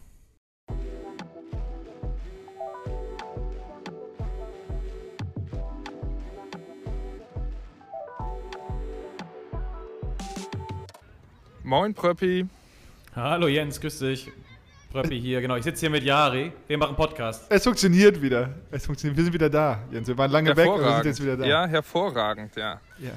[11.63, 12.47] Moin, Pröppi.
[13.15, 14.33] Hallo Jens, grüß dich.
[14.95, 15.57] Pröppi hier, genau.
[15.57, 16.53] Ich sitze hier mit Jari.
[16.69, 17.47] Wir machen Podcast.
[17.49, 18.55] Es funktioniert wieder.
[18.71, 19.17] Es funktioniert.
[19.17, 20.07] Wir sind wieder da, Jens.
[20.07, 21.45] Wir waren lange weg, aber wir sind jetzt wieder da.
[21.45, 22.81] Ja, hervorragend, ja.
[23.01, 23.11] Ja.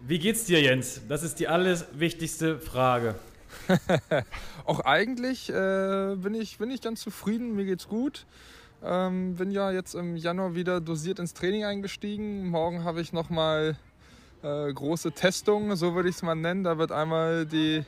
[0.00, 1.02] Wie geht's dir, Jens?
[1.08, 3.14] Das ist die alles wichtigste Frage.
[4.64, 8.26] Auch eigentlich äh, bin, ich, bin ich ganz zufrieden, mir geht's gut.
[8.82, 12.48] Ähm, bin ja jetzt im Januar wieder dosiert ins Training eingestiegen.
[12.48, 13.76] Morgen habe ich nochmal
[14.42, 16.64] äh, große Testung, so würde ich es mal nennen.
[16.64, 17.84] Da wird einmal die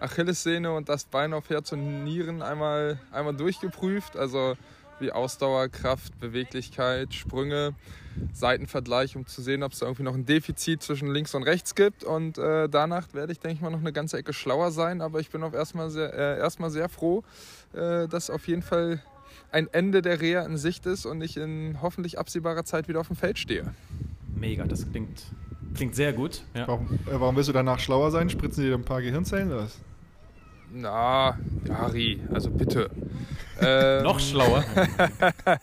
[0.00, 4.16] Achillessehne und das Bein auf Herz und Nieren einmal, einmal durchgeprüft.
[4.16, 4.56] Also
[5.00, 7.74] wie Ausdauer, Kraft, Beweglichkeit, Sprünge,
[8.32, 11.74] Seitenvergleich, um zu sehen, ob es da irgendwie noch ein Defizit zwischen links und rechts
[11.74, 12.04] gibt.
[12.04, 15.00] Und äh, danach werde ich, denke ich mal, noch eine ganze Ecke schlauer sein.
[15.00, 17.24] Aber ich bin auch erstmal sehr, äh, erstmal sehr froh,
[17.72, 19.00] äh, dass auf jeden Fall
[19.52, 23.08] ein Ende der Reha in Sicht ist und ich in hoffentlich absehbarer Zeit wieder auf
[23.08, 23.74] dem Feld stehe.
[24.34, 25.22] Mega, das klingt,
[25.74, 26.42] klingt sehr gut.
[26.54, 26.68] Ja.
[26.68, 28.30] Warum, äh, warum willst du danach schlauer sein?
[28.30, 29.78] Spritzen dir ein paar Gehirnzellen oder was?
[30.72, 32.90] Na, Jari, also bitte.
[33.60, 34.64] ähm, Noch schlauer.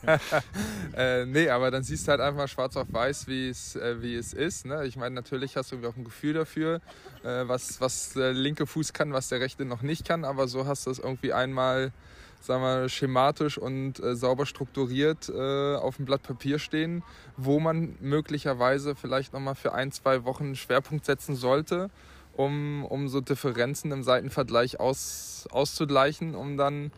[0.97, 4.16] äh, nee, aber dann siehst du halt einfach schwarz auf weiß, wie es, äh, wie
[4.16, 4.66] es ist.
[4.66, 4.86] Ne?
[4.86, 6.82] Ich meine, natürlich hast du irgendwie auch ein Gefühl dafür,
[7.24, 10.26] äh, was, was der linke Fuß kann, was der rechte noch nicht kann.
[10.26, 11.93] Aber so hast du es irgendwie einmal,
[12.41, 17.01] sagen wir, schematisch und äh, sauber strukturiert äh, auf dem Blatt Papier stehen,
[17.38, 21.89] wo man möglicherweise vielleicht nochmal für ein, zwei Wochen einen Schwerpunkt setzen sollte
[22.38, 26.92] um, um so Differenzen im Seitenvergleich aus, auszugleichen, um dann,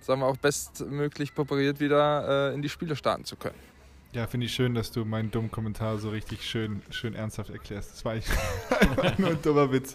[0.00, 3.58] sagen wir, auch bestmöglich präpariert wieder äh, in die Spiele starten zu können.
[4.12, 7.92] Ja, finde ich schön, dass du meinen dummen Kommentar so richtig schön, schön ernsthaft erklärst.
[7.92, 9.94] Das war eigentlich nur ein dummer Witz.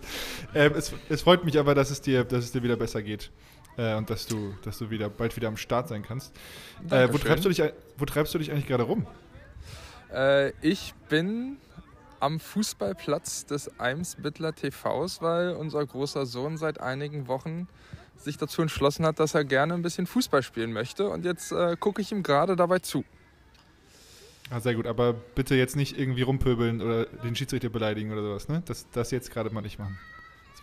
[0.54, 3.32] Ähm, es, es freut mich aber, dass es dir, dass es dir wieder besser geht.
[3.78, 6.36] Äh, und dass du, dass du wieder bald wieder am Start sein kannst.
[6.90, 7.64] Äh, wo, treibst du dich,
[7.98, 9.08] wo treibst du dich eigentlich gerade rum?
[10.14, 11.58] Äh, ich bin
[12.22, 17.68] am Fußballplatz des Eimsbittler TVs, weil unser großer Sohn seit einigen Wochen
[18.18, 21.10] sich dazu entschlossen hat, dass er gerne ein bisschen Fußball spielen möchte.
[21.10, 23.04] Und jetzt äh, gucke ich ihm gerade dabei zu.
[24.50, 28.50] Ah, sehr gut, aber bitte jetzt nicht irgendwie rumpöbeln oder den Schiedsrichter beleidigen oder sowas,
[28.50, 28.62] ne?
[28.66, 29.98] Das, das jetzt gerade mal nicht machen.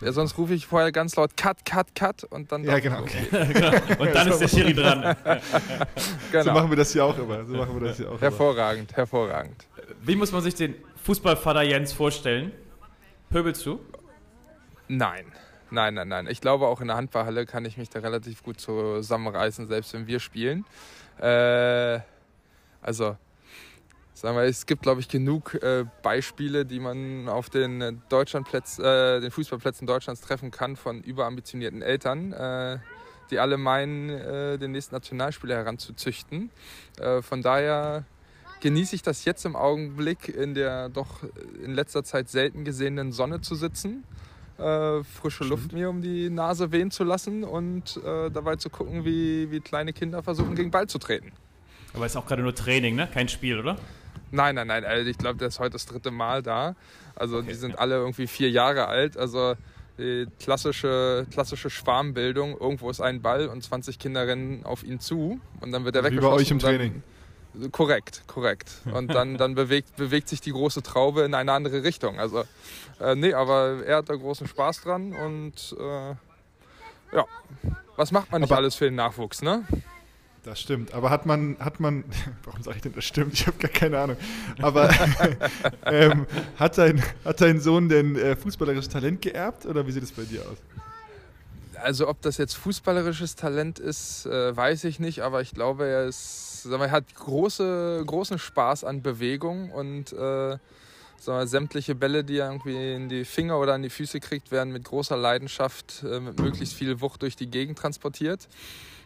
[0.01, 2.63] Ja, sonst rufe ich vorher ganz laut Cut, Cut, Cut und dann.
[2.63, 2.97] Ja, genau.
[2.99, 3.95] er Okay.
[3.99, 5.15] Und dann ist der Schiri dran.
[6.31, 6.43] Genau.
[6.43, 7.43] So machen wir das hier auch immer.
[7.43, 8.21] So machen wir das hier auch immer.
[8.21, 9.65] hervorragend, hervorragend.
[10.03, 12.51] Wie muss man sich den Fußballvater Jens vorstellen?
[13.29, 13.79] Pöbelst du?
[14.87, 15.25] Nein.
[15.71, 16.27] Nein, nein, nein.
[16.27, 20.07] Ich glaube, auch in der Handballhalle kann ich mich da relativ gut zusammenreißen, selbst wenn
[20.07, 20.65] wir spielen.
[21.19, 21.99] Äh,
[22.81, 23.17] also,
[24.13, 28.79] sagen wir, es gibt, glaube ich, genug äh, Beispiele, die man auf den, äh, Deutschlandplätz,
[28.79, 32.79] äh, den Fußballplätzen Deutschlands treffen kann von überambitionierten Eltern, äh,
[33.29, 36.49] die alle meinen, äh, den nächsten Nationalspieler heranzuzüchten.
[36.99, 38.05] Äh, von daher
[38.61, 41.23] genieße ich das jetzt im Augenblick in der doch
[41.63, 44.03] in letzter Zeit selten gesehenen Sonne zu sitzen,
[44.57, 49.05] äh, frische Luft mir um die Nase wehen zu lassen und äh, dabei zu gucken,
[49.05, 51.31] wie, wie kleine Kinder versuchen, gegen Ball zu treten.
[51.93, 53.07] Aber ist auch gerade nur Training, ne?
[53.11, 53.77] Kein Spiel, oder?
[54.31, 56.75] Nein, nein, nein, also ich glaube, der ist heute das dritte Mal da.
[57.15, 59.17] Also die sind alle irgendwie vier Jahre alt.
[59.17, 59.55] Also
[59.97, 62.55] die klassische, klassische Schwarmbildung.
[62.57, 66.01] Irgendwo ist ein Ball und 20 Kinder rennen auf ihn zu und dann wird er
[66.03, 66.39] Wie bei weggeschossen.
[66.39, 67.03] euch im Training.
[67.71, 68.69] Korrekt, korrekt.
[68.93, 72.19] Und dann, dann bewegt, bewegt sich die große Traube in eine andere Richtung.
[72.19, 72.43] Also,
[72.99, 76.09] äh, nee, aber er hat da großen Spaß dran und äh,
[77.15, 77.25] ja,
[77.95, 79.63] was macht man nicht Aber- alles für den Nachwuchs, ne?
[80.43, 80.93] Das stimmt.
[80.93, 82.05] Aber hat man, hat man,
[82.45, 83.33] warum sage ich denn das stimmt?
[83.33, 84.15] Ich habe gar keine Ahnung.
[84.61, 84.89] Aber
[85.85, 86.25] ähm,
[86.57, 90.23] hat, dein, hat dein Sohn denn äh, fußballerisches Talent geerbt oder wie sieht es bei
[90.23, 90.57] dir aus?
[91.81, 96.05] Also ob das jetzt fußballerisches Talent ist, äh, weiß ich nicht, aber ich glaube, er
[96.05, 100.57] ist, sag mal, er hat große, großen Spaß an Bewegung und äh,
[101.27, 104.71] mal, sämtliche Bälle, die er irgendwie in die Finger oder an die Füße kriegt, werden
[104.71, 108.47] mit großer Leidenschaft, äh, mit möglichst viel Wucht durch die Gegend transportiert.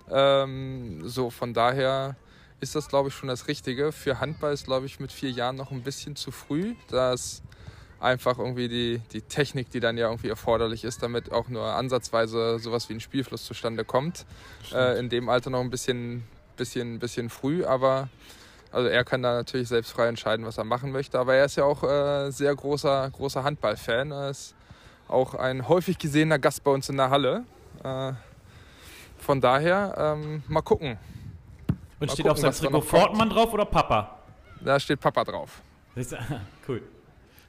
[0.10, 2.16] Ähm, so von daher
[2.60, 3.92] ist das, glaube ich, schon das Richtige.
[3.92, 6.76] Für Handball ist, glaube ich, mit vier Jahren noch ein bisschen zu früh.
[6.90, 7.42] Das
[8.04, 12.60] einfach irgendwie die, die Technik, die dann ja irgendwie erforderlich ist, damit auch nur ansatzweise
[12.60, 14.26] sowas wie ein Spielfluss zustande kommt.
[14.74, 16.24] Äh, in dem Alter noch ein bisschen,
[16.58, 18.10] bisschen, bisschen früh, aber
[18.72, 21.20] also er kann da natürlich selbst frei entscheiden, was er machen möchte.
[21.20, 24.12] Aber er ist ja auch äh, sehr großer, großer Handballfan.
[24.12, 24.56] Er ist
[25.08, 27.46] auch ein häufig gesehener Gast bei uns in der Halle.
[27.84, 28.14] Äh,
[29.20, 30.98] von daher, ähm, mal gucken.
[31.68, 32.82] Und Mal steht gucken, auf seinem Trikot.
[32.82, 34.20] Fortmann drauf oder Papa?
[34.60, 35.62] Da steht Papa drauf.
[36.68, 36.82] Cool.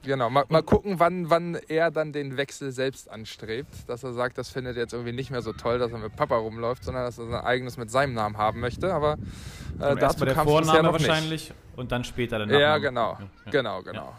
[0.04, 3.88] Genau, mal, mal gucken, wann, wann er dann den Wechsel selbst anstrebt.
[3.88, 6.14] Dass er sagt, das findet er jetzt irgendwie nicht mehr so toll, dass er mit
[6.14, 8.92] Papa rumläuft, sondern dass er sein eigenes mit seinem Namen haben möchte.
[8.92, 9.14] Aber
[9.80, 12.58] äh, dazu der kam es bisher noch wahrscheinlich und dann später der nicht.
[12.58, 13.18] Ja, genau.
[13.46, 13.50] Ja.
[13.50, 14.14] Genau, genau.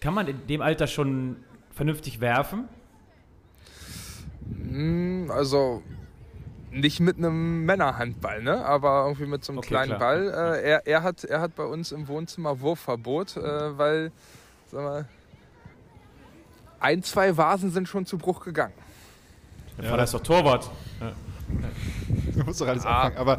[0.00, 1.36] Kann man in dem Alter schon
[1.72, 2.68] vernünftig werfen?
[4.54, 5.82] Hm, Also
[6.70, 8.64] nicht mit einem Männerhandball, ne?
[8.64, 9.98] aber irgendwie mit so einem Okay, kleinen klar.
[9.98, 10.28] Ball.
[10.56, 14.12] Äh, er, er, hat, er hat bei uns im Wohnzimmer Wurfverbot, äh, weil
[14.66, 15.04] sag mal,
[16.80, 18.74] ein, zwei Vasen sind schon zu Bruch gegangen.
[19.78, 20.70] Der Vater ist doch Torwart.
[22.34, 23.04] Du musst doch alles Ah.
[23.06, 23.18] abfangen.
[23.18, 23.38] Aber,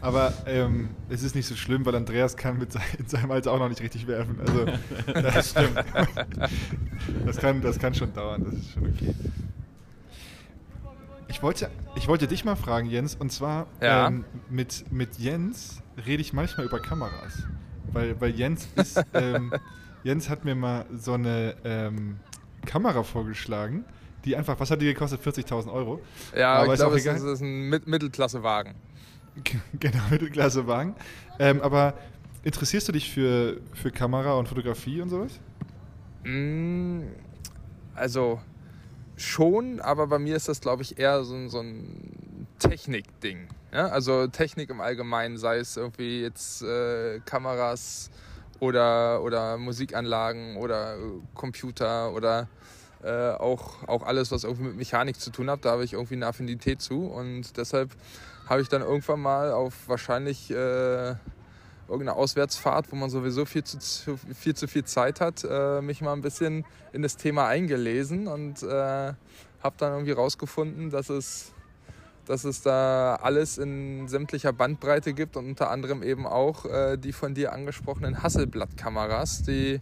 [0.00, 3.52] aber ähm, es ist nicht so schlimm, weil Andreas kann mit sein, in seinem Alter
[3.52, 4.38] auch noch nicht richtig werfen.
[4.40, 4.66] Also,
[5.14, 5.76] das stimmt.
[7.26, 9.14] das, kann, das kann schon dauern, das ist schon okay.
[11.28, 14.06] Ich wollte, ich wollte dich mal fragen, Jens, und zwar Ja.
[14.08, 17.42] ähm, mit, mit Jens rede ich manchmal über Kameras.
[17.92, 19.52] Weil, weil Jens ist, ähm,
[20.04, 22.18] Jens hat mir mal so eine ähm,
[22.64, 23.84] Kamera vorgeschlagen,
[24.24, 25.20] die einfach, was hat die gekostet?
[25.20, 26.00] 40.000 Euro.
[26.36, 27.16] Ja, Aber ich glaube, es egal.
[27.16, 28.74] ist, ist ein Mit Mittelklassewagen.
[29.78, 30.94] Genau, Mittelklassewagen.
[31.38, 31.94] Ähm, aber
[32.44, 35.40] interessierst du dich für, für Kamera und Fotografie und sowas?
[36.24, 37.02] Mm,
[37.94, 38.40] Also
[39.16, 43.48] schon, aber bei mir ist das, glaube ich, eher so, ein- so ein Technik-Ding.
[43.72, 43.88] Ja?
[43.88, 48.10] Also Technik im Allgemeinen, sei es irgendwie jetzt äh, Kameras
[48.60, 50.98] oder, oder Musikanlagen oder äh,
[51.34, 52.48] Computer oder
[53.02, 55.64] äh, auch, auch alles, was irgendwie mit Mechanik zu tun hat.
[55.64, 57.90] Da habe ich irgendwie eine Affinität zu und deshalb
[58.48, 61.14] habe ich dann irgendwann mal auf wahrscheinlich äh,
[61.88, 66.12] irgendeine Auswärtsfahrt, wo man sowieso viel zu, viel, zu viel Zeit hat, äh, mich mal
[66.12, 71.52] ein bisschen in das Thema eingelesen und äh, habe dann irgendwie rausgefunden, dass es,
[72.24, 77.12] dass es da alles in sämtlicher Bandbreite gibt und unter anderem eben auch äh, die
[77.12, 79.80] von dir angesprochenen Hasselblatt-Kameras, die,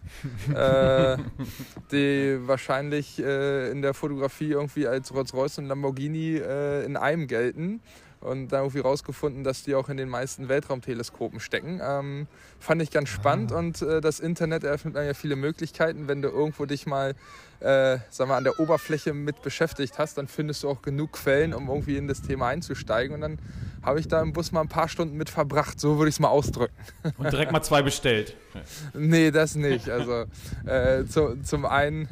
[0.53, 1.17] äh,
[1.91, 7.81] die wahrscheinlich äh, in der Fotografie irgendwie als Rolls-Royce und Lamborghini äh, in einem gelten
[8.21, 11.79] und dann irgendwie rausgefunden, dass die auch in den meisten Weltraumteleskopen stecken.
[11.83, 12.27] Ähm,
[12.59, 16.07] fand ich ganz spannend und äh, das Internet eröffnet einem ja viele Möglichkeiten.
[16.07, 17.15] Wenn du irgendwo dich mal
[17.59, 21.53] äh, sag mal, an der Oberfläche mit beschäftigt hast, dann findest du auch genug Quellen,
[21.53, 23.15] um irgendwie in das Thema einzusteigen.
[23.15, 23.39] Und dann
[23.81, 26.19] habe ich da im Bus mal ein paar Stunden mit verbracht, so würde ich es
[26.19, 26.75] mal ausdrücken.
[27.17, 28.35] Und direkt mal zwei bestellt.
[28.93, 29.89] Nee, das nicht.
[29.89, 30.25] Also
[30.65, 32.07] äh, zu, zum einen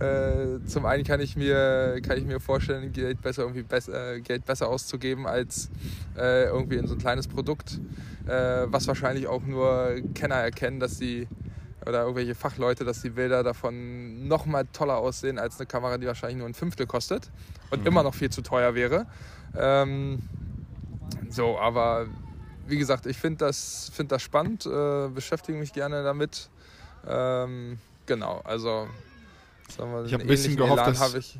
[0.00, 4.20] äh, zum einen kann ich mir kann ich mir vorstellen, Geld besser irgendwie besser, äh,
[4.20, 5.70] Geld besser auszugeben als
[6.16, 7.80] äh, irgendwie in so ein kleines Produkt,
[8.26, 11.26] äh, was wahrscheinlich auch nur Kenner erkennen, dass die
[11.86, 16.06] oder irgendwelche Fachleute, dass die Bilder davon noch mal toller aussehen als eine Kamera, die
[16.06, 17.30] wahrscheinlich nur ein Fünftel kostet
[17.70, 19.06] und immer noch viel zu teuer wäre.
[19.56, 20.20] Ähm,
[21.30, 22.06] so, aber
[22.66, 26.50] wie gesagt, ich finde das, find das spannend, äh, beschäftige mich gerne damit.
[27.06, 28.88] Ähm, genau, also
[29.68, 31.38] Ich hab einen ein bisschen gehofft, Elan dass- habe ich.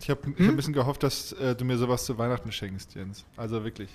[0.00, 0.32] Ich habe Hm?
[0.34, 3.24] hab ein bisschen gehofft, dass äh, du mir sowas zu Weihnachten schenkst, Jens.
[3.36, 3.88] Also wirklich.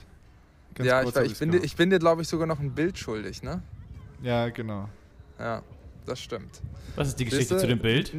[0.73, 2.59] Ganz Ja, kurz ich, hab ich, bin dir, ich bin dir, glaube ich, sogar noch
[2.59, 3.61] ein Bild schuldig, ne?
[4.23, 4.89] Ja, genau.
[5.37, 5.61] Ja,
[6.05, 6.61] das stimmt.
[6.95, 7.57] Was ist die Geschichte Siehste?
[7.59, 8.13] zu dem Bild?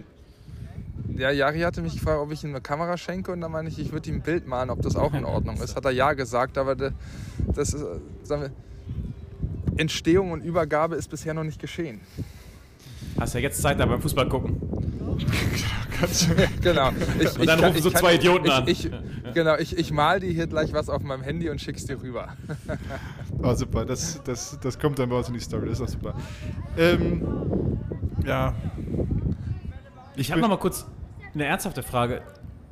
[1.16, 3.78] Ja, Jari hatte mich gefragt, ob ich ihm eine Kamera schenke und dann meine ich,
[3.78, 5.74] ich würde ihm ein Bild malen, ob das auch in Ordnung ist.
[5.76, 6.92] Hat er ja gesagt, aber de-
[7.54, 7.86] das ist, äh,
[8.22, 12.00] sagen wir, Entstehung und Übergabe ist bisher noch nicht geschehen.
[13.20, 14.60] Hast ja jetzt Zeit da beim Fußball gucken.
[16.62, 16.90] Genau.
[17.20, 18.66] Ich, Und dann kann- rufen so zwei Idioten ich, an.
[18.66, 18.90] Ich,
[19.34, 22.28] genau, ich, ich mal dir hier gleich was auf meinem Handy und schick's dir rüber.
[23.40, 23.84] Oh, super.
[23.84, 25.68] Das, das, das kommt dann bei uns in die Story.
[25.68, 26.14] Das ist auch super.
[26.76, 27.78] Ähm,
[28.26, 28.52] ja.
[30.16, 30.84] Ich habe noch mal kurz
[31.34, 32.22] eine ernsthafte Frage.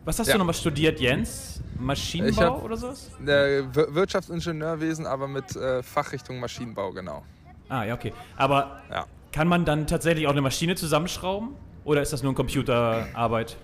[0.05, 0.33] Was hast Ja.
[0.33, 1.61] du noch mal studiert, Jens?
[1.75, 3.11] Ich Maschinenbau hab- oder sowas?
[3.23, 3.27] Äh,
[3.73, 7.23] Wir- Wirtschaftsingenieurwesen, aber mit äh, Fachrichtung Maschinenbau, genau.
[7.69, 8.13] Ah, ja, okay.
[8.37, 9.07] Aber Ja.
[9.33, 11.51] Kann man dann tatsächlich auch eine Maschine zusammenschrauben?
[11.85, 13.57] Oder ist das nur ein Computerarbeit?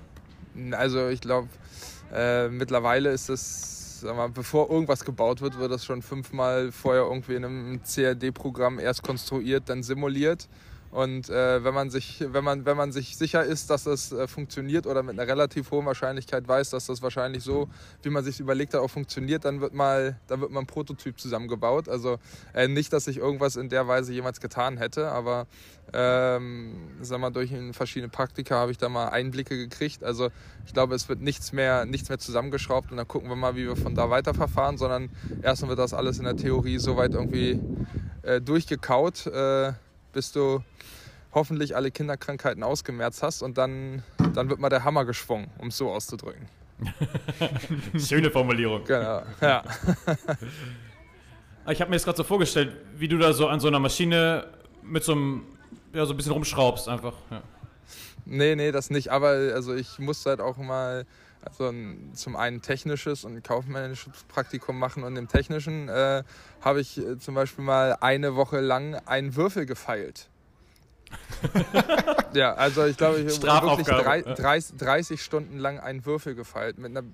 [0.73, 1.49] Also ich glaube,
[2.15, 3.29] äh, mittlerweile ist
[4.01, 8.79] sag mal, bevor irgendwas gebaut wird, wird das schon fünfmal vorher irgendwie in einem CAD-Programm
[8.79, 10.49] erst konstruiert, dann simuliert.
[10.97, 14.27] Und äh, wenn, man sich, wenn, man, wenn man sich sicher ist, dass das äh,
[14.27, 17.69] funktioniert oder mit einer relativ hohen Wahrscheinlichkeit weiß, dass das wahrscheinlich so,
[18.03, 21.21] wie man sich überlegt hat, auch funktioniert, dann wird mal, dann wird mal ein Prototyp
[21.21, 21.91] zusammengebaut.
[21.91, 22.17] Also
[22.55, 25.47] äh, nicht, dass ich irgendwas in der Weise jemals getan hätte, aber
[25.93, 30.03] ähm, sag mal, durch verschiedene Praktika habe ich da mal Einblicke gekriegt.
[30.03, 30.31] Also
[30.65, 33.67] ich glaube, es wird nichts mehr, nichts mehr zusammengeschraubt und dann gucken wir mal, wie
[33.67, 35.11] wir von da weiterverfahren, sondern
[35.43, 37.61] erstmal wird das alles in der Theorie soweit irgendwie
[38.23, 39.75] äh, durchgekaut, äh,
[40.17, 40.65] bis du
[41.35, 44.03] hoffentlich alle Kinderkrankheiten ausgemerzt hast und dann,
[44.33, 46.49] dann wird mal der Hammer geschwungen, um es so auszudrücken.
[47.99, 48.83] Schöne Formulierung.
[48.85, 49.23] Genau.
[49.41, 49.63] Ja.
[51.69, 54.47] Ich habe mir jetzt gerade so vorgestellt, wie du da so an so einer Maschine
[54.85, 55.43] mit so einem,
[55.93, 57.15] ja, so ein bisschen rumschraubst einfach.
[57.29, 57.43] Ja.
[58.25, 59.11] Nee, nee, das nicht.
[59.11, 61.07] Aber also ich muss halt auch mal
[61.47, 66.23] also ein, zum einen technisches und kaufmännisches Praktikum machen und im technischen äh,
[66.61, 70.29] habe ich äh, zum Beispiel mal eine Woche lang einen Würfel gefeilt.
[72.35, 76.79] ja, also ich glaube, ich habe wirklich drei, 30, 30 Stunden lang einen Würfel gefeilt
[76.79, 77.07] mit einer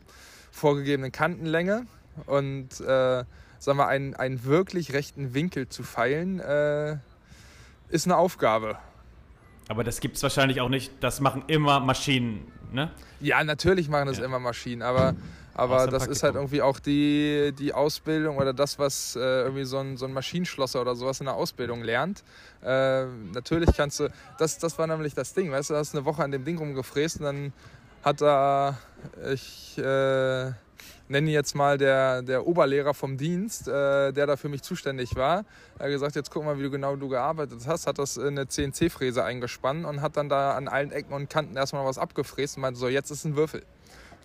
[0.50, 1.86] vorgegebenen Kantenlänge
[2.26, 3.24] Und äh,
[3.58, 6.96] sagen wir, einen, einen wirklich rechten Winkel zu feilen, äh,
[7.90, 8.78] ist eine Aufgabe.
[9.68, 10.92] Aber das gibt es wahrscheinlich auch nicht.
[11.00, 12.90] Das machen immer Maschinen, ne?
[13.20, 14.24] Ja, natürlich machen das Ja.
[14.24, 15.14] immer Maschinen, aber,
[15.54, 19.78] aber das ist halt irgendwie auch die, die Ausbildung oder das, was äh, irgendwie so
[19.78, 22.22] ein, so ein Maschinenschlosser oder sowas in der Ausbildung lernt.
[22.62, 24.08] Äh, natürlich kannst du,
[24.38, 26.58] das, das war nämlich das Ding, weißt du, du hast eine Woche an dem Ding
[26.58, 27.52] rumgefräst und dann
[28.02, 28.78] hat da,
[29.32, 30.52] ich äh,
[31.08, 35.44] nenne jetzt mal der, der Oberlehrer vom Dienst, äh, der da für mich zuständig war,
[35.78, 38.38] er hat gesagt, jetzt guck mal, wie du genau du gearbeitet hast, hat das in
[38.38, 42.56] eine CNC-Fräse eingespannt und hat dann da an allen Ecken und Kanten erstmal was abgefräst
[42.56, 43.62] und meinte so, jetzt ist ein Würfel.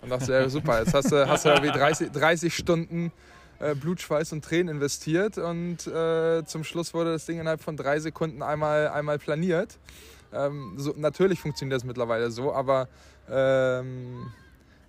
[0.00, 3.12] Und dachte, ja super, jetzt hast du, hast du irgendwie 30, 30 Stunden
[3.58, 7.76] äh, Blut, Schweiß und Tränen investiert und äh, zum Schluss wurde das Ding innerhalb von
[7.76, 9.78] drei Sekunden einmal, einmal planiert.
[10.32, 12.88] Ähm, so, natürlich funktioniert das mittlerweile so, aber
[13.30, 14.26] ähm,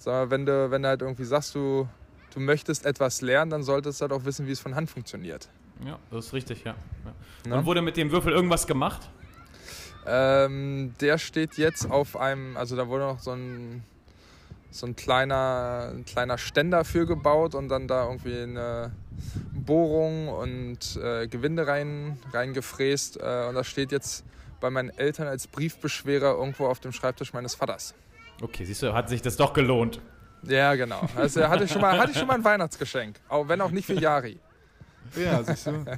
[0.06, 1.88] mal, wenn, du, wenn du halt irgendwie sagst, du,
[2.34, 5.50] du möchtest etwas lernen, dann solltest du halt auch wissen, wie es von Hand funktioniert.
[5.86, 6.76] Ja, das ist richtig, ja.
[7.46, 7.56] ja.
[7.56, 9.10] Und wurde mit dem Würfel irgendwas gemacht?
[10.06, 13.84] Ähm, der steht jetzt auf einem, also da wurde noch so ein,
[14.72, 18.92] so ein kleiner, ein kleiner Ständer für gebaut und dann da irgendwie eine
[19.54, 23.18] Bohrung und äh, Gewinde rein, reingefräst.
[23.18, 24.26] Äh, und das steht jetzt
[24.60, 27.94] bei meinen Eltern als Briefbeschwerer irgendwo auf dem Schreibtisch meines Vaters.
[28.42, 30.00] Okay, siehst du, hat sich das doch gelohnt.
[30.44, 31.02] Ja, genau.
[31.16, 33.86] Also hatte ich schon mal, hatte ich schon mal ein Weihnachtsgeschenk, auch wenn auch nicht
[33.86, 34.40] für Jari.
[35.16, 35.86] Ja, siehst du.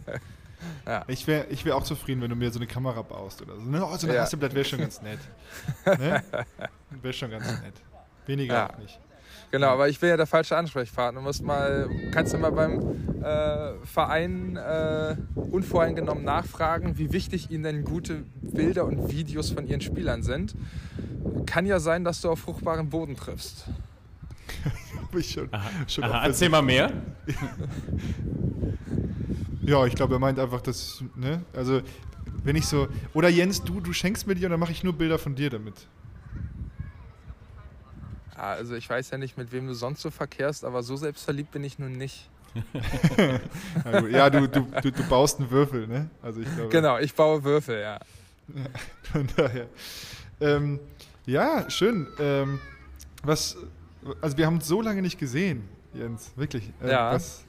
[0.86, 1.04] Ja.
[1.08, 3.62] Ich wäre ich wär auch zufrieden, wenn du mir so eine Kamera baust oder so.
[3.64, 3.84] Ne?
[3.84, 4.22] Oh, so ein Ja.
[4.22, 5.18] Hasselblatt wäre schon ganz nett.
[5.88, 6.24] Ne?
[7.02, 7.74] Wäre schon ganz nett.
[8.28, 8.70] Weniger Ja.
[8.70, 9.00] auch nicht.
[9.52, 11.20] Genau, aber ich bin ja der falsche Ansprechpartner.
[11.20, 12.80] Du musst mal, kannst du mal beim
[13.22, 19.82] äh, Verein äh, unvoreingenommen nachfragen, wie wichtig ihnen denn gute Bilder und Videos von ihren
[19.82, 20.56] Spielern sind.
[21.46, 23.66] Kann ja sein, dass du auf fruchtbaren Boden triffst.
[25.02, 25.50] Hab ich schon,
[25.88, 26.92] schon Aha, erzähl mal mehr.
[29.64, 31.44] Ja, ich glaube, er meint einfach, dass, ne?
[31.54, 31.82] Also,
[32.44, 32.88] wenn ich so.
[33.14, 35.52] Oder Jens, du, du schenkst mir die und dann mache ich nur Bilder von dir
[35.52, 35.88] damit.
[38.42, 41.52] Ja, also ich weiß ja nicht, mit wem du sonst so verkehrst, aber so selbstverliebt
[41.52, 42.28] bin ich nun nicht.
[44.12, 46.10] Ja, du, du, du, du baust einen Würfel, ne?
[46.22, 46.70] Also ich glaube.
[46.70, 48.00] Genau, ich baue Würfel, ja.
[49.04, 49.68] Von daher.
[50.42, 50.80] Ähm,
[51.26, 52.08] ja, schön.
[52.20, 52.60] Ähm,
[53.24, 53.56] was,
[54.20, 55.64] also wir haben uns so lange nicht gesehen,
[55.94, 56.72] Jens, wirklich.
[56.82, 57.14] Ähm, Ja.
[57.14, 57.44] Was,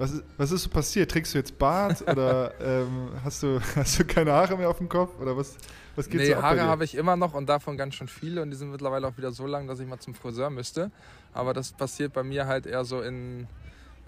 [0.00, 1.10] was, ist, was ist so passiert?
[1.10, 4.88] Trägst du jetzt Bart oder ähm, hast, du, hast du keine Haare mehr auf dem
[4.88, 5.20] Kopf?
[5.20, 5.58] Oder was,
[5.94, 8.40] was geht Nee, so ab Haare habe ich immer noch und davon ganz schön viele
[8.40, 10.90] und die sind mittlerweile auch wieder so lang, dass ich mal zum Friseur müsste.
[11.34, 13.46] Aber das passiert bei mir halt eher so in,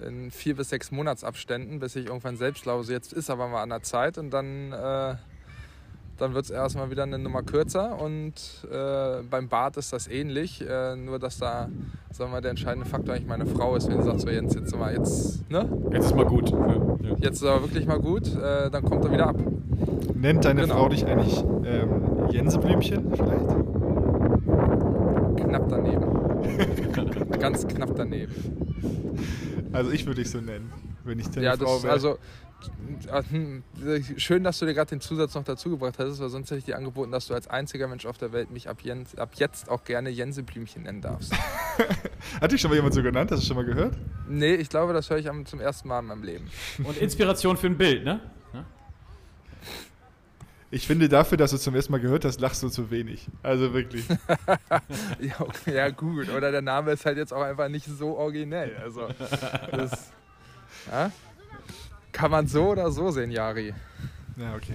[0.00, 3.62] in vier bis sechs Monatsabständen, bis ich irgendwann selbst glaube, so jetzt ist aber mal
[3.62, 5.16] an der Zeit und dann, äh,
[6.22, 8.34] dann wird es erstmal wieder eine Nummer kürzer und
[8.70, 11.68] äh, beim Bart ist das ähnlich, äh, nur dass da,
[12.12, 14.76] sagen wir der entscheidende Faktor eigentlich meine Frau ist, wenn sie sagt, so Jens, jetzt
[14.76, 15.68] mal jetzt, ne?
[15.92, 16.50] Jetzt ist mal gut.
[16.50, 17.16] Ja, ja.
[17.18, 19.36] Jetzt ist aber wirklich mal gut, äh, dann kommt er wieder ab.
[20.14, 20.74] Nennt deine Genau.
[20.76, 23.48] Frau dich eigentlich ähm, Jenseblümchen vielleicht?
[25.44, 27.30] Knapp daneben.
[27.40, 28.32] Ganz knapp daneben.
[29.72, 30.72] Also ich würde dich so nennen,
[31.04, 31.92] wenn ich deine Ja, Frau das, wäre.
[31.92, 32.16] also
[34.16, 36.64] schön, dass du dir gerade den Zusatz noch dazu gebracht hättest, weil sonst hätte ich
[36.64, 39.68] dir angeboten, dass du als einziger Mensch auf der Welt mich ab, Jens, ab jetzt
[39.68, 41.32] auch gerne Jenseblümchen nennen darfst.
[42.40, 43.30] Hat dich schon mal jemand so genannt?
[43.30, 43.96] Hast du schon mal gehört?
[44.28, 46.50] nee, ich glaube, das höre ich zum ersten Mal in meinem Leben.
[46.84, 48.20] Und Inspiration für ein Bild, ne?
[50.74, 53.28] Ich finde, dafür, dass du zum ersten Mal gehört hast, lachst du zu wenig.
[53.42, 54.06] Also wirklich.
[55.20, 56.30] Ja, okay, ja, gut.
[56.30, 58.74] Oder der Name ist halt jetzt auch einfach nicht so originell.
[58.82, 59.08] Also,
[59.70, 60.10] das,
[60.90, 61.12] ja?
[62.12, 63.74] Kann man so oder so sehen, Jari.
[64.36, 64.74] Ja, okay.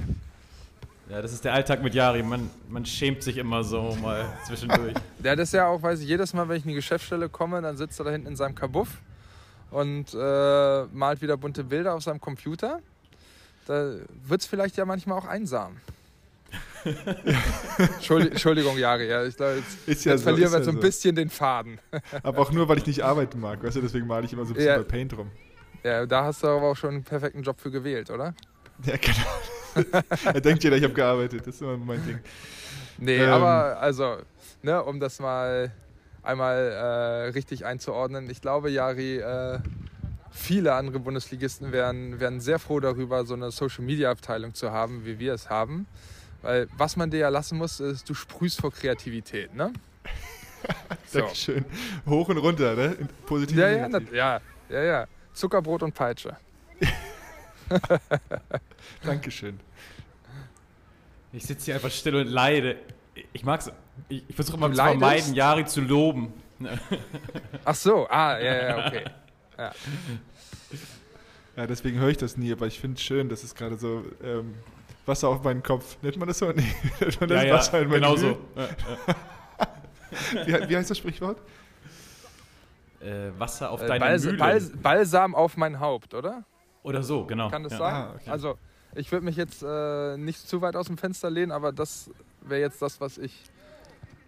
[1.09, 2.21] Ja, das ist der Alltag mit Jari.
[2.23, 4.93] Man, man schämt sich immer so mal zwischendurch.
[5.19, 7.61] Der hat das ja auch, weiß ich, jedes Mal, wenn ich in die Geschäftsstelle komme,
[7.61, 8.89] dann sitzt er da hinten in seinem Kabuff
[9.71, 12.81] und äh, malt wieder bunte Bilder auf seinem Computer.
[13.67, 13.93] Da
[14.25, 15.77] wird es vielleicht ja manchmal auch einsam.
[17.77, 20.65] Entschuldi- Entschuldigung, Jari, ja, ich glaube, jetzt, Ist ja jetzt so, verlieren ist wir ja
[20.65, 21.79] so ein bisschen den Faden.
[22.23, 23.63] Aber auch nur, weil ich nicht arbeiten mag.
[23.63, 24.77] Weißt du, deswegen male ich immer so ein bisschen Ja.
[24.77, 25.29] bei Paint rum.
[25.87, 28.33] Ja, da hast du aber auch schon einen perfekten Job für gewählt, oder?
[28.83, 30.01] Ja, genau.
[30.25, 31.47] er denkt jeder, ich habe gearbeitet.
[31.47, 32.19] Das ist immer mein Ding.
[32.97, 33.29] Nee, Ähm.
[33.29, 34.17] aber also,
[34.63, 35.71] ne, um das mal
[36.23, 39.59] einmal äh, richtig einzuordnen, ich glaube, Jari, äh,
[40.29, 45.33] viele andere Bundesligisten wären, wären sehr froh darüber, so eine Social-Media-Abteilung zu haben, wie wir
[45.33, 45.87] es haben.
[46.41, 49.71] Weil was man dir ja lassen muss, ist, du sprühst vor Kreativität, ne?
[51.05, 51.19] So.
[51.19, 51.63] Dankeschön.
[52.05, 52.97] Hoch und runter, ne?
[53.25, 55.07] Positiv Ja, ja, ja, ja, ja.
[55.37, 56.35] Zuckerbrot und Peitsche.
[59.03, 59.59] Dankeschön.
[61.31, 62.77] Ich sitze hier einfach still und leide.
[63.33, 63.71] Ich mag's.
[64.09, 65.35] Ich, ich versuche immer zu vermeiden?
[65.35, 66.33] Jari zu loben.
[67.65, 69.05] Ach so, ah, ja, ja, okay.
[69.57, 69.71] Ja.
[71.55, 74.05] Ja, deswegen höre ich das nie, aber ich finde es schön, dass es gerade so
[74.23, 74.55] ähm,
[75.05, 75.97] Wasser auf meinen Kopf.
[76.01, 76.51] Nennt man das so?
[76.51, 76.63] Nee,
[76.99, 78.37] nennt man das Wasser in meinen genau Mühl?
[78.55, 78.63] so.
[80.45, 81.37] Wie, wie heißt das Sprichwort?
[82.99, 84.37] Äh, Wasser auf Äh, deine Bals Mühle.
[84.37, 86.43] Bals Balsam auf mein Haupt, oder?
[86.83, 87.49] Oder so, genau.
[87.49, 87.77] Kann das ja.
[87.77, 87.93] sein?
[87.93, 88.29] Ah, okay.
[88.29, 88.57] Also,
[88.95, 92.09] ich würde mich jetzt äh, nicht zu weit aus dem Fenster lehnen, aber das
[92.41, 93.43] wäre jetzt das, was ich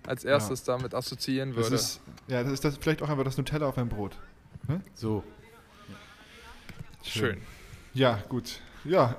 [0.06, 1.76] als erstes damit assoziieren Das würde.
[1.76, 4.18] ist, ja, das ist das vielleicht auch einfach das Nutella auf meinem Brot.
[4.94, 5.24] So.
[7.04, 7.42] Schön.
[7.94, 8.60] Ja, gut.
[8.86, 9.16] Ja,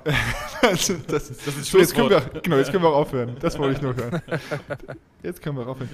[0.61, 2.33] also das, Das ist so, jetzt können Schlusswort.
[2.33, 3.35] wir, genau, jetzt können wir auch aufhören.
[3.39, 4.21] Das wollte ich nur hören.
[5.23, 5.89] Jetzt können wir auch aufhören.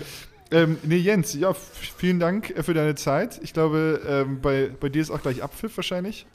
[0.51, 3.39] Ähm, nee, Jens, ja, vielen Dank äh, für deine Zeit.
[3.43, 6.25] Ich glaube, ähm, bei, bei dir ist auch gleich Abpfiff wahrscheinlich.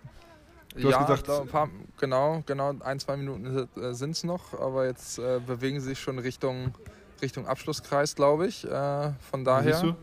[0.74, 4.10] Du hast ja, gesagt- ich glaub, ein paar, genau, genau, ein, zwei Minuten äh, sind
[4.12, 6.74] es noch, aber jetzt äh, bewegen sie sich schon Richtung,
[7.20, 8.64] Richtung Abschlusskreis, glaube ich.
[8.64, 9.96] Äh, von daher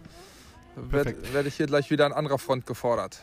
[0.75, 3.21] werde werd ich hier gleich wieder an anderer Front gefordert.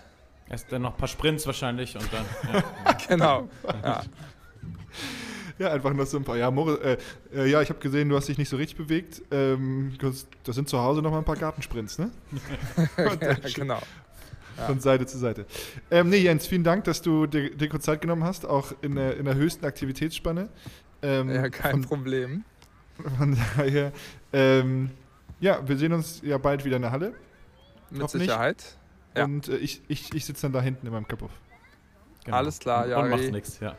[0.48, 2.24] Erst dann noch ein paar Sprints wahrscheinlich und dann.
[2.84, 2.92] Ja.
[3.08, 3.48] Genau.
[3.82, 4.02] ja.
[5.58, 6.36] Ja, einfach nur so ein paar.
[6.36, 6.98] Ja, Moritz, äh,
[7.34, 9.22] äh, ja ich habe gesehen, du hast dich nicht so richtig bewegt.
[9.30, 12.10] Ähm, das- sind zu Hause noch mal ein paar Gartensprints, ne?
[12.98, 13.80] ja, genau.
[14.58, 14.66] Ja.
[14.66, 15.46] Von Seite zu Seite.
[15.90, 18.94] Ähm, nee, Jens, vielen Dank, dass du dir, dir kurz Zeit genommen hast, auch in
[18.96, 20.48] der, in der höchsten Aktivitätsspanne.
[21.02, 22.44] Ähm, Ja, kein von, Problem.
[23.18, 23.92] von daher,
[24.32, 24.90] ähm,
[25.40, 27.14] ja, wir sehen uns ja bald wieder in der Halle.
[27.90, 28.08] Mit.
[28.10, 28.78] Sicherheit.
[29.14, 29.24] Ja.
[29.24, 31.30] Und äh, ich, ich, ich sitze dann da hinten in meinem Kapuff.
[32.26, 32.36] Genau.
[32.38, 33.08] Alles klar, Und Jari.
[33.08, 33.76] machst nichts, ja.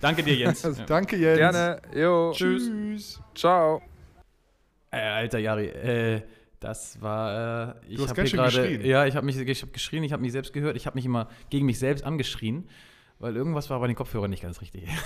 [0.00, 0.62] Danke dir, Jens.
[0.62, 0.70] ja.
[0.86, 1.38] Danke, Jens.
[1.38, 1.80] Gerne.
[1.94, 2.32] Jo.
[2.34, 3.20] Tschüss.
[3.34, 3.82] Ciao.
[4.90, 6.22] Äh, alter Jari, äh,
[6.60, 7.70] das war.
[7.70, 8.50] Äh, ich Du hast ganz schön gerade.
[8.60, 8.84] geschrien.
[8.84, 11.04] Ja, ich habe mich ich hab geschrien, ich habe mich selbst gehört, ich habe mich
[11.06, 12.68] immer gegen mich selbst angeschrien,
[13.18, 14.84] weil irgendwas war bei den Kopfhörern nicht ganz richtig.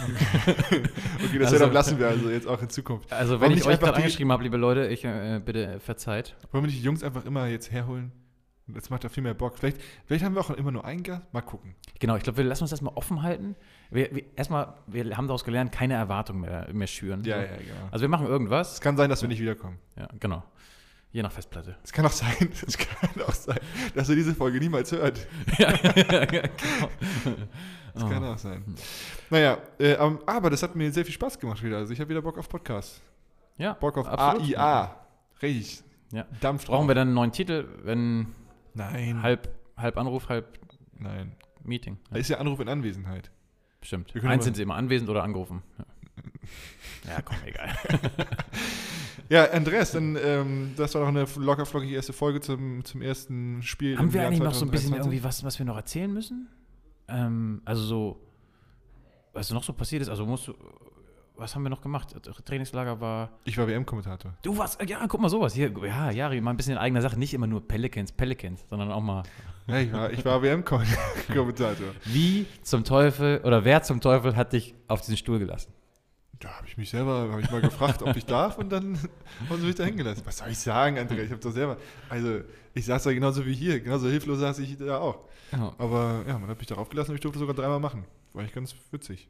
[1.25, 3.13] Okay, das Also- Setup lassen wir also jetzt auch in Zukunft.
[3.13, 5.79] Also, Warum wenn ich nicht euch einfach gerade angeschrieben habe, liebe Leute, ich äh, bitte
[5.81, 6.35] verzeiht.
[6.51, 8.13] Wollen wir nicht die Jungs einfach immer jetzt herholen?
[8.69, 9.59] Das macht ja viel mehr Bock.
[9.59, 11.23] Vielleicht, vielleicht haben wir auch immer nur einen Gast.
[11.33, 11.75] Mal gucken.
[11.99, 13.57] Genau, ich glaube, wir lassen uns das mal offen halten.
[13.91, 17.23] Wir, wir, erstmal, wir haben daraus gelernt, keine Erwartungen mehr, mehr schüren.
[17.25, 17.43] Ja, So.
[17.43, 17.89] ja, genau.
[17.91, 18.75] Also wir machen irgendwas.
[18.75, 19.79] Es kann sein, dass wir nicht wiederkommen.
[19.97, 20.43] Ja, genau.
[21.11, 21.77] Je nach Festplatte.
[21.85, 22.33] Es kann auch sein,
[22.67, 23.59] es kann auch sein,
[23.95, 25.27] dass er diese Folge niemals hört.
[25.59, 26.49] ja, ja, genau.
[27.95, 28.09] Das Oh.
[28.09, 28.65] kann auch sein.
[29.29, 31.77] Naja, äh, ähm, aber das hat mir sehr viel Spaß gemacht wieder.
[31.77, 33.03] Also ich habe wieder Bock auf Podcast.
[33.59, 34.49] Ja, Bock auf absolut.
[34.57, 34.97] AIA.
[35.43, 35.83] Richtig.
[36.11, 36.25] Ja.
[36.41, 37.01] Dampf Brauchen wir drauf.
[37.03, 38.29] dann einen neuen Titel, wenn
[38.75, 39.23] Nein.
[39.23, 40.59] halb, halb Anruf, halb
[40.99, 41.37] Nein.
[41.63, 41.99] Meeting?
[42.11, 43.31] Da ist ja Anruf in Anwesenheit.
[43.83, 44.15] Stimmt.
[44.25, 45.63] Eins sind sie immer anwesend oder angerufen.
[45.79, 45.85] Ja,
[47.15, 47.71] ja komm, egal.
[49.33, 53.63] Ja, Andreas, dann, ähm, das war doch eine locker flockige erste Folge zum, zum ersten
[53.63, 53.97] Spiel.
[53.97, 54.99] Haben wir Jahr eigentlich noch so ein bisschen 2023?
[54.99, 56.49] irgendwie was, was wir noch erzählen müssen?
[57.09, 58.21] Ähm, also so,
[59.33, 60.55] was noch so passiert ist, also musst du,
[61.37, 62.15] was haben wir noch gemacht?
[62.45, 64.35] Trainingslager war, Ich war WM-Kommentator.
[64.43, 67.19] du warst, ja, guck mal sowas, hier, ja, Jari, mal ein bisschen in eigener Sache,
[67.19, 69.23] nicht immer nur Pelicans, Pelicans, sondern auch mal,
[69.67, 71.89] Ja, ich war, ich war WM-Kommentator.
[72.05, 75.73] wie zum Teufel, oder wer zum Teufel hat dich auf diesen Stuhl gelassen?
[76.39, 78.99] Da habe ich mich selber, habe ich mal gefragt, ob ich darf und dann
[79.49, 80.27] haben sie mich da hingelassen.
[80.27, 81.23] Was soll ich sagen, Andrea?
[81.23, 81.77] Ich habe doch selber,
[82.09, 82.41] also
[82.75, 85.21] ich saß da genauso wie hier, genauso hilflos saß ich da auch.
[85.53, 85.73] Ja.
[85.79, 88.05] Aber ja, man hat mich darauf gelassen und ich durfte sogar dreimal machen.
[88.33, 89.29] War echt ganz witzig.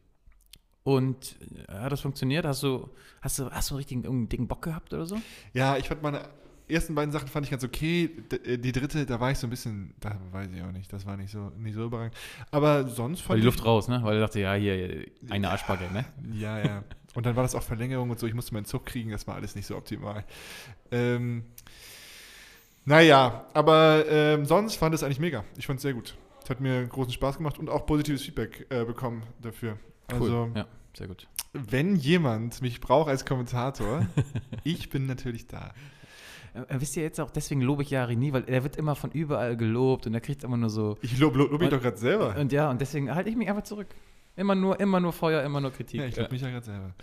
[0.85, 1.37] Und
[1.69, 2.45] äh, hat das funktioniert?
[2.45, 2.89] Hast du,
[3.21, 5.21] hast du, hast du einen richtigen irgendeinen dicken Bock gehabt oder so?
[5.53, 6.29] Ja, ich fand meine
[6.69, 8.09] ersten beiden Sachen fand ich ganz okay.
[8.09, 10.93] D äh, die dritte, da war ich so ein bisschen, da weiß ich auch nicht,
[10.93, 12.17] das war nicht so, nicht so überragend.
[12.51, 14.01] Aber sonst War fand die ich, Luft raus, ne?
[14.03, 16.05] Weil er dachte, ja, hier, eine Arschbacke, ne?
[16.33, 16.85] Ja, ja.
[17.15, 18.27] Und dann war das auch Verlängerung und so.
[18.27, 19.11] Ich musste meinen Zug kriegen.
[19.11, 20.25] Das war alles nicht so optimal.
[20.91, 21.45] Ähm,
[22.85, 25.45] naja, aber ähm, sonst fand es eigentlich mega.
[25.57, 26.17] Ich fand es sehr gut.
[26.43, 29.79] Es hat mir großen Spaß gemacht und auch positives Feedback äh, bekommen dafür.
[30.15, 31.27] Also, ja, sehr gut.
[31.53, 34.07] wenn jemand mich braucht als Kommentator,
[34.65, 35.73] ich bin natürlich da.
[36.55, 39.11] Äh, wisst ihr jetzt auch, deswegen lobe ich Jari nie, weil er wird immer von
[39.11, 40.99] überall gelobt und er kriegt immer nur so.
[41.03, 42.37] Ich lobe lob, lob mich Und- doch gerade selber.
[42.39, 43.89] Und ja, und deswegen halte ich mich einfach zurück.
[44.37, 46.01] Immer nur, immer nur Feuer, immer nur Kritik.
[46.01, 46.23] Ja, ich Ja.
[46.23, 46.95] lobe mich ja gerade selber.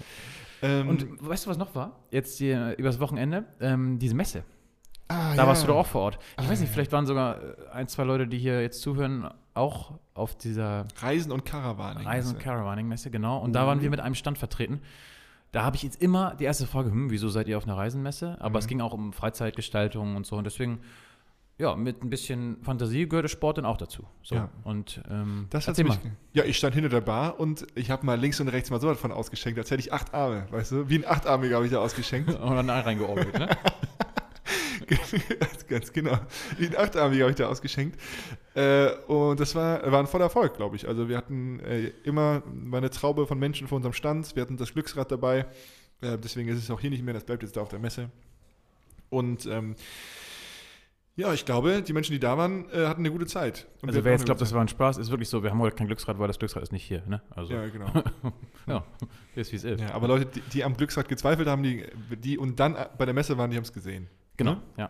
[0.61, 1.99] Ähm, Und weißt du, was noch war?
[2.11, 4.43] Jetzt hier übers Wochenende, ähm, diese Messe.
[5.07, 5.47] ah, Da ja.
[5.47, 6.19] warst du doch auch vor Ort.
[6.39, 6.73] Ich Ah, weiß nicht, ja.
[6.73, 11.31] vielleicht waren sogar äh, ein, zwei Leute, die hier jetzt zuhören, auch auf dieser Reisen
[11.31, 12.05] und Caravaning.
[12.05, 13.39] Reisen- und Caravaning-Messe, genau.
[13.39, 14.81] Und da waren wir mit einem Stand vertreten.
[15.51, 18.37] Da habe ich jetzt immer die erste Frage, hm, wieso seid ihr auf einer Reisenmesse?
[18.39, 18.55] Aber Mhm.
[18.57, 20.35] es ging auch um Freizeitgestaltung und so.
[20.35, 20.79] Und deswegen,
[21.57, 24.03] ja, mit ein bisschen Fantasie gehörte Sport dann auch dazu.
[24.21, 24.35] So.
[24.35, 24.49] Ja.
[24.63, 25.97] Und ähm, Das hat mich,
[26.33, 28.87] ja, ich stand hinter der Bar und ich habe mal links und rechts mal so
[28.87, 30.87] was von ausgeschenkt, als hätte ich acht Arme, weißt du?
[30.89, 32.29] Wie ein Achtarmiger habe ich da ausgeschenkt.
[32.39, 33.49] Und dann reingeorgelt, ne?
[35.67, 36.19] Ganz genau.
[36.57, 37.99] Wie ein Achtarmiger habe ich da ausgeschenkt.
[38.55, 40.87] Äh, und das war, war ein voller Erfolg, glaube ich.
[40.87, 44.35] Also wir hatten äh, immer eine Traube von Menschen vor unserem Stand.
[44.35, 45.45] Wir hatten das Glücksrad dabei.
[46.01, 47.13] Äh, deswegen ist es auch hier nicht mehr.
[47.13, 48.09] Das bleibt jetzt da auf der Messe.
[49.09, 49.75] Und ähm,
[51.15, 53.67] Ja, ich glaube, die Menschen, die da waren, äh, hatten eine gute Zeit.
[53.81, 55.75] Und Also wer jetzt glaubt, das war ein Spaß, ist wirklich so, wir haben heute
[55.75, 57.03] kein Glücksrad, weil das Glücksrad ist nicht hier.
[57.07, 57.21] Ne?
[57.31, 57.53] Also.
[57.53, 57.87] Ja, genau.
[58.67, 58.85] ja,
[59.35, 59.81] ist wie es ist.
[59.81, 61.85] ja, aber Leute, die, die am Glücksrad gezweifelt haben, die,
[62.23, 64.07] die und dann bei der Messe waren, die haben es gesehen.
[64.39, 64.61] Genau, Ne?
[64.77, 64.89] ja.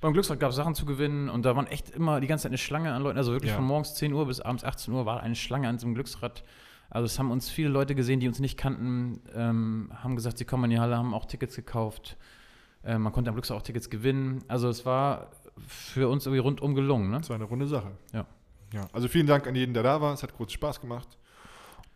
[0.00, 2.50] Beim Glücksrad gab es Sachen zu gewinnen und da waren echt immer die ganze Zeit
[2.50, 3.18] eine Schlange an Leuten.
[3.18, 3.56] Also wirklich Ja.
[3.56, 6.42] von morgens 10 Uhr bis abends 18 Uhr war eine Schlange an so einem Glücksrad.
[6.88, 10.44] Also es haben uns viele Leute gesehen, die uns nicht kannten, ähm, haben gesagt, sie
[10.44, 12.16] kommen in die Halle, haben auch Tickets gekauft.
[12.82, 14.42] Äh, man konnte am Glücksrad auch Tickets gewinnen.
[14.48, 15.30] Also es war
[15.66, 17.10] für uns irgendwie rundum gelungen.
[17.10, 17.18] Ne?
[17.18, 17.90] Das war eine runde Sache.
[18.14, 18.24] Ja.
[18.72, 18.86] ja.
[18.94, 20.14] Also vielen Dank an jeden, der da war.
[20.14, 21.18] Es hat großen Spaß gemacht.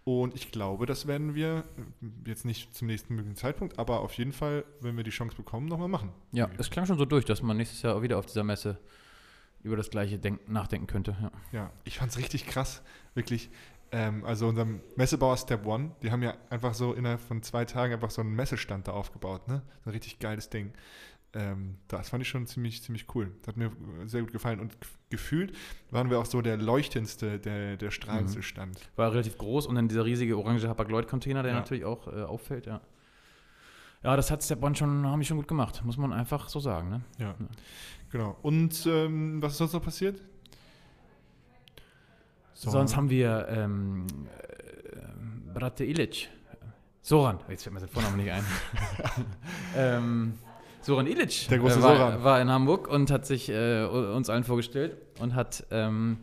[0.04, 1.64] Und ich glaube, das werden wir
[2.02, 5.34] äh, jetzt nicht zum nächsten möglichen Zeitpunkt, aber auf jeden Fall, wenn wir die Chance
[5.34, 6.12] bekommen, nochmal machen.
[6.32, 8.78] Ja, es klang schon so durch, dass man nächstes Jahr auch wieder auf dieser Messe
[9.62, 11.16] über das Gleiche denk nachdenken könnte.
[11.20, 11.30] Ja.
[11.52, 12.82] Ja, ich fand es richtig krass,
[13.14, 13.48] wirklich.
[13.92, 17.94] Ähm, also unserem Messebauer Step One, die haben ja einfach so innerhalb von zwei Tagen
[17.94, 19.62] einfach so einen Messestand da aufgebaut, ne?
[19.84, 20.72] So ein richtig geiles Ding.
[21.34, 23.32] Ähm, das fand ich schon ziemlich, ziemlich cool.
[23.40, 23.72] Das hat mir
[24.06, 24.60] sehr gut gefallen.
[24.60, 24.76] Und
[25.10, 25.56] gefühlt
[25.90, 28.42] waren wir auch so der leuchtendste, der, der strahlendste Mhm.
[28.42, 28.80] Stand.
[28.96, 31.58] War relativ groß und dann dieser riesige orange Hapag-Lloyd-Container, der Ja.
[31.58, 32.80] natürlich auch äh, auffällt, ja.
[34.04, 36.60] Ja, das hat Step One schon, haben die schon gut gemacht, muss man einfach so
[36.60, 37.00] sagen, ne?
[37.18, 37.34] Ja,
[38.12, 38.36] genau.
[38.42, 40.20] Und ähm, was ist sonst noch passiert?
[42.52, 42.70] So.
[42.70, 44.06] Sonst haben wir ähm,
[44.38, 46.28] äh, Brate Ilic.
[47.02, 48.44] Soran, jetzt fällt mir sein Vorname nicht ein.
[49.76, 50.34] ähm,
[50.84, 52.24] Soran Ilic Der große äh, war, Soran.
[52.24, 56.18] war in Hamburg und hat sich äh, uns allen vorgestellt und hat ähm,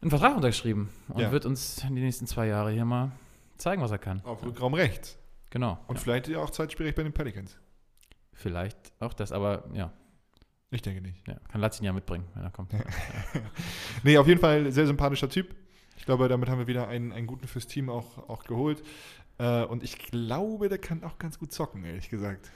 [0.00, 1.32] einen Vertrag untergeschrieben und Ja.
[1.32, 3.12] wird uns in die nächsten zwei Jahre hier mal
[3.56, 4.22] zeigen, was er kann.
[4.24, 5.18] auf Rückraum rechts.
[5.50, 5.78] Genau.
[5.86, 6.02] Und ja.
[6.02, 7.56] vielleicht ja auch zeitspielig bei den Pelicans.
[8.34, 9.92] Vielleicht auch das, aber ja,
[10.70, 11.26] Ich denke nicht.
[11.26, 12.72] ja kann Lazin ja mitbringen, wenn er kommt.
[14.04, 15.54] Nee, auf jeden Fall sehr sympathischer Typ.
[15.96, 18.82] Ich glaube, damit haben wir wieder einen, einen guten fürs Team auch, auch geholt.
[19.38, 22.50] Äh, und ich glaube, der kann auch ganz gut zocken, ehrlich gesagt.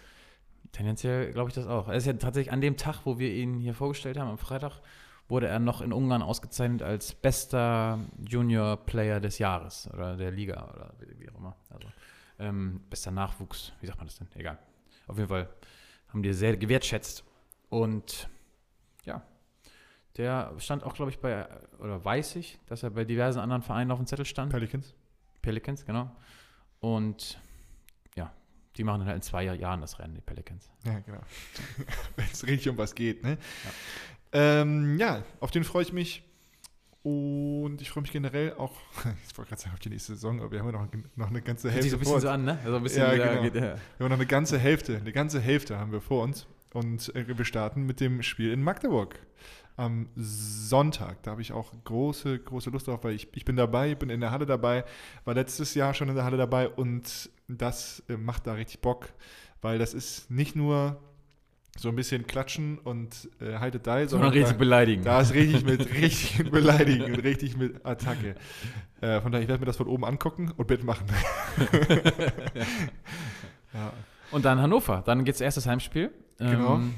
[0.72, 1.88] Tendenziell glaube ich das auch.
[1.88, 4.80] Er ist ja tatsächlich an dem Tag, wo wir ihn hier vorgestellt haben, am Freitag,
[5.28, 10.70] wurde er noch in Ungarn ausgezeichnet als bester Junior Player des Jahres oder der Liga
[10.72, 11.56] oder wie, auch immer.
[11.70, 11.88] Also
[12.38, 14.28] ähm, bester Nachwuchs, wie sagt man das denn?
[14.34, 14.58] Egal.
[15.06, 15.48] Auf jeden Fall
[16.08, 17.24] haben die sehr gewertschätzt.
[17.68, 18.28] Und
[19.04, 19.22] ja,
[20.16, 21.46] der stand auch, glaube ich, bei,
[21.78, 24.52] oder weiß ich, dass er bei diversen anderen Vereinen auf dem Zettel stand.
[24.52, 24.94] Pelicans?
[25.40, 26.10] Pelicans, genau.
[26.80, 27.40] Und
[28.76, 30.70] die machen dann halt in zwei Jahren das Rennen, die Pelicans.
[30.84, 31.20] Ja, genau.
[32.16, 33.38] Wenn es richtig um was geht, ne?
[34.32, 36.24] Ja, ähm, ja auf den freue ich mich.
[37.02, 38.76] Und ich freue mich generell auch,
[39.28, 41.42] ich wollte gerade sagen, auf die nächste Saison, aber wir haben ja noch, noch eine
[41.42, 42.58] ganze Hälfte so ein bisschen so an, ne?
[42.64, 43.42] Also ein bisschen Ja, genau.
[43.42, 43.60] geht, ja.
[43.60, 46.46] Wir haben noch eine ganze Hälfte, eine ganze Hälfte haben wir vor uns.
[46.72, 49.18] Und äh, wir starten mit dem Spiel in Magdeburg
[49.76, 51.22] am Sonntag.
[51.22, 54.20] Da habe ich auch große, große Lust drauf, weil ich, ich bin dabei, bin in
[54.20, 54.84] der Halle dabei,
[55.24, 59.08] war letztes Jahr schon in der Halle dabei und das äh, macht da richtig Bock,
[59.60, 61.00] weil das ist nicht nur
[61.78, 65.04] so ein bisschen klatschen und äh, haltet da, Sondern richtig da, beleidigen.
[65.04, 68.34] da ist richtig mit richtig beleidigen und richtig mit Attacke.
[69.00, 71.06] Äh, von daher, ich werde mir das von oben angucken und mitmachen.
[73.72, 73.92] ja.
[74.30, 75.02] Und dann Hannover.
[75.04, 76.10] Dann geht's erstes Heimspiel.
[76.38, 76.76] Genau.
[76.76, 76.94] Ähm,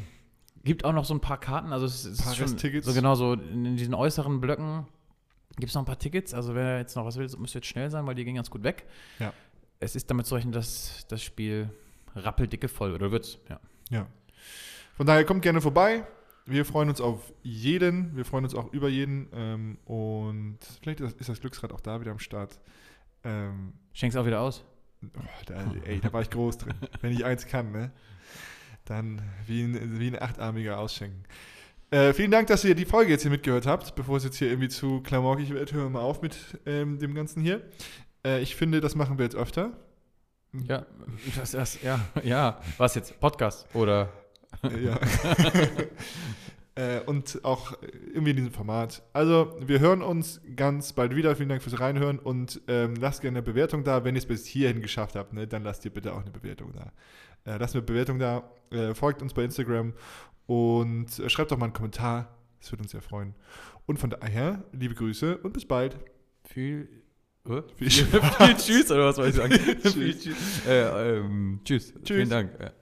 [0.64, 1.72] gibt auch noch so ein paar Karten.
[1.72, 2.86] Also es ist Paar schon Resttickets.
[2.86, 4.86] so genau so in diesen äußeren Blöcken
[5.56, 6.34] gibt es noch ein paar Tickets.
[6.34, 8.64] Also wer jetzt noch was will, müsste jetzt schnell sein, weil die gehen ganz gut
[8.64, 8.86] weg.
[9.18, 9.32] Ja.
[9.80, 11.70] Es ist damit zu rechnen, dass das Spiel
[12.14, 13.38] rappeldicke voll oder wird's.
[13.48, 13.60] Ja.
[13.90, 14.06] Ja.
[14.96, 16.06] Von daher kommt gerne vorbei.
[16.46, 18.16] Wir freuen uns auf jeden.
[18.16, 19.28] Wir freuen uns auch über jeden.
[19.32, 22.60] Ähm, und vielleicht ist das, ist das Glücksrad auch da wieder am Start.
[23.24, 24.64] Ähm, Schenk's auch wieder aus.
[25.02, 26.74] oh, da, ey, da war ich groß drin.
[27.00, 27.92] Wenn ich eins kann, ne?
[28.84, 31.24] Dann wie ein, wie ein Achtarmiger ausschenken.
[31.90, 33.94] Äh, vielen Dank, dass ihr die Folge jetzt hier mitgehört habt.
[33.94, 37.14] Bevor es jetzt hier irgendwie zu klamaukig wird, hören wir mal auf mit ähm, dem
[37.14, 37.62] Ganzen hier.
[38.24, 39.72] Äh, ich finde, das machen wir jetzt öfter.
[40.68, 40.86] Ja,
[41.36, 42.60] das, das, ja, ja.
[42.78, 43.18] Was jetzt?
[43.20, 44.12] Podcast oder?
[44.62, 44.98] Ja.
[46.76, 49.02] äh, und auch irgendwie in diesem Format.
[49.12, 51.34] Also, wir hören uns ganz bald wieder.
[51.36, 54.04] Vielen Dank fürs Reinhören und ähm, lasst gerne eine Bewertung da.
[54.04, 56.72] Wenn ihr es bis hierhin geschafft habt, ne, dann lasst ihr bitte auch eine Bewertung
[56.72, 56.92] da.
[57.44, 59.92] Äh, lasst eine Bewertung da, äh, folgt uns bei Instagram
[60.46, 62.36] und schreibt doch mal einen Kommentar.
[62.60, 63.34] Das würde uns sehr freuen.
[63.86, 65.98] Und von daher, liebe Grüße und bis bald.
[66.44, 66.88] Viel.
[67.46, 67.62] Äh?
[67.76, 69.52] Viel Viel, viel Tschüss oder was soll ich sagen?
[69.52, 69.94] Tschüss.
[69.94, 70.66] Viel Tschüss.
[70.66, 71.92] Äh, ähm, tschüss.
[72.02, 72.16] Tschüss.
[72.16, 72.74] Vielen Dank.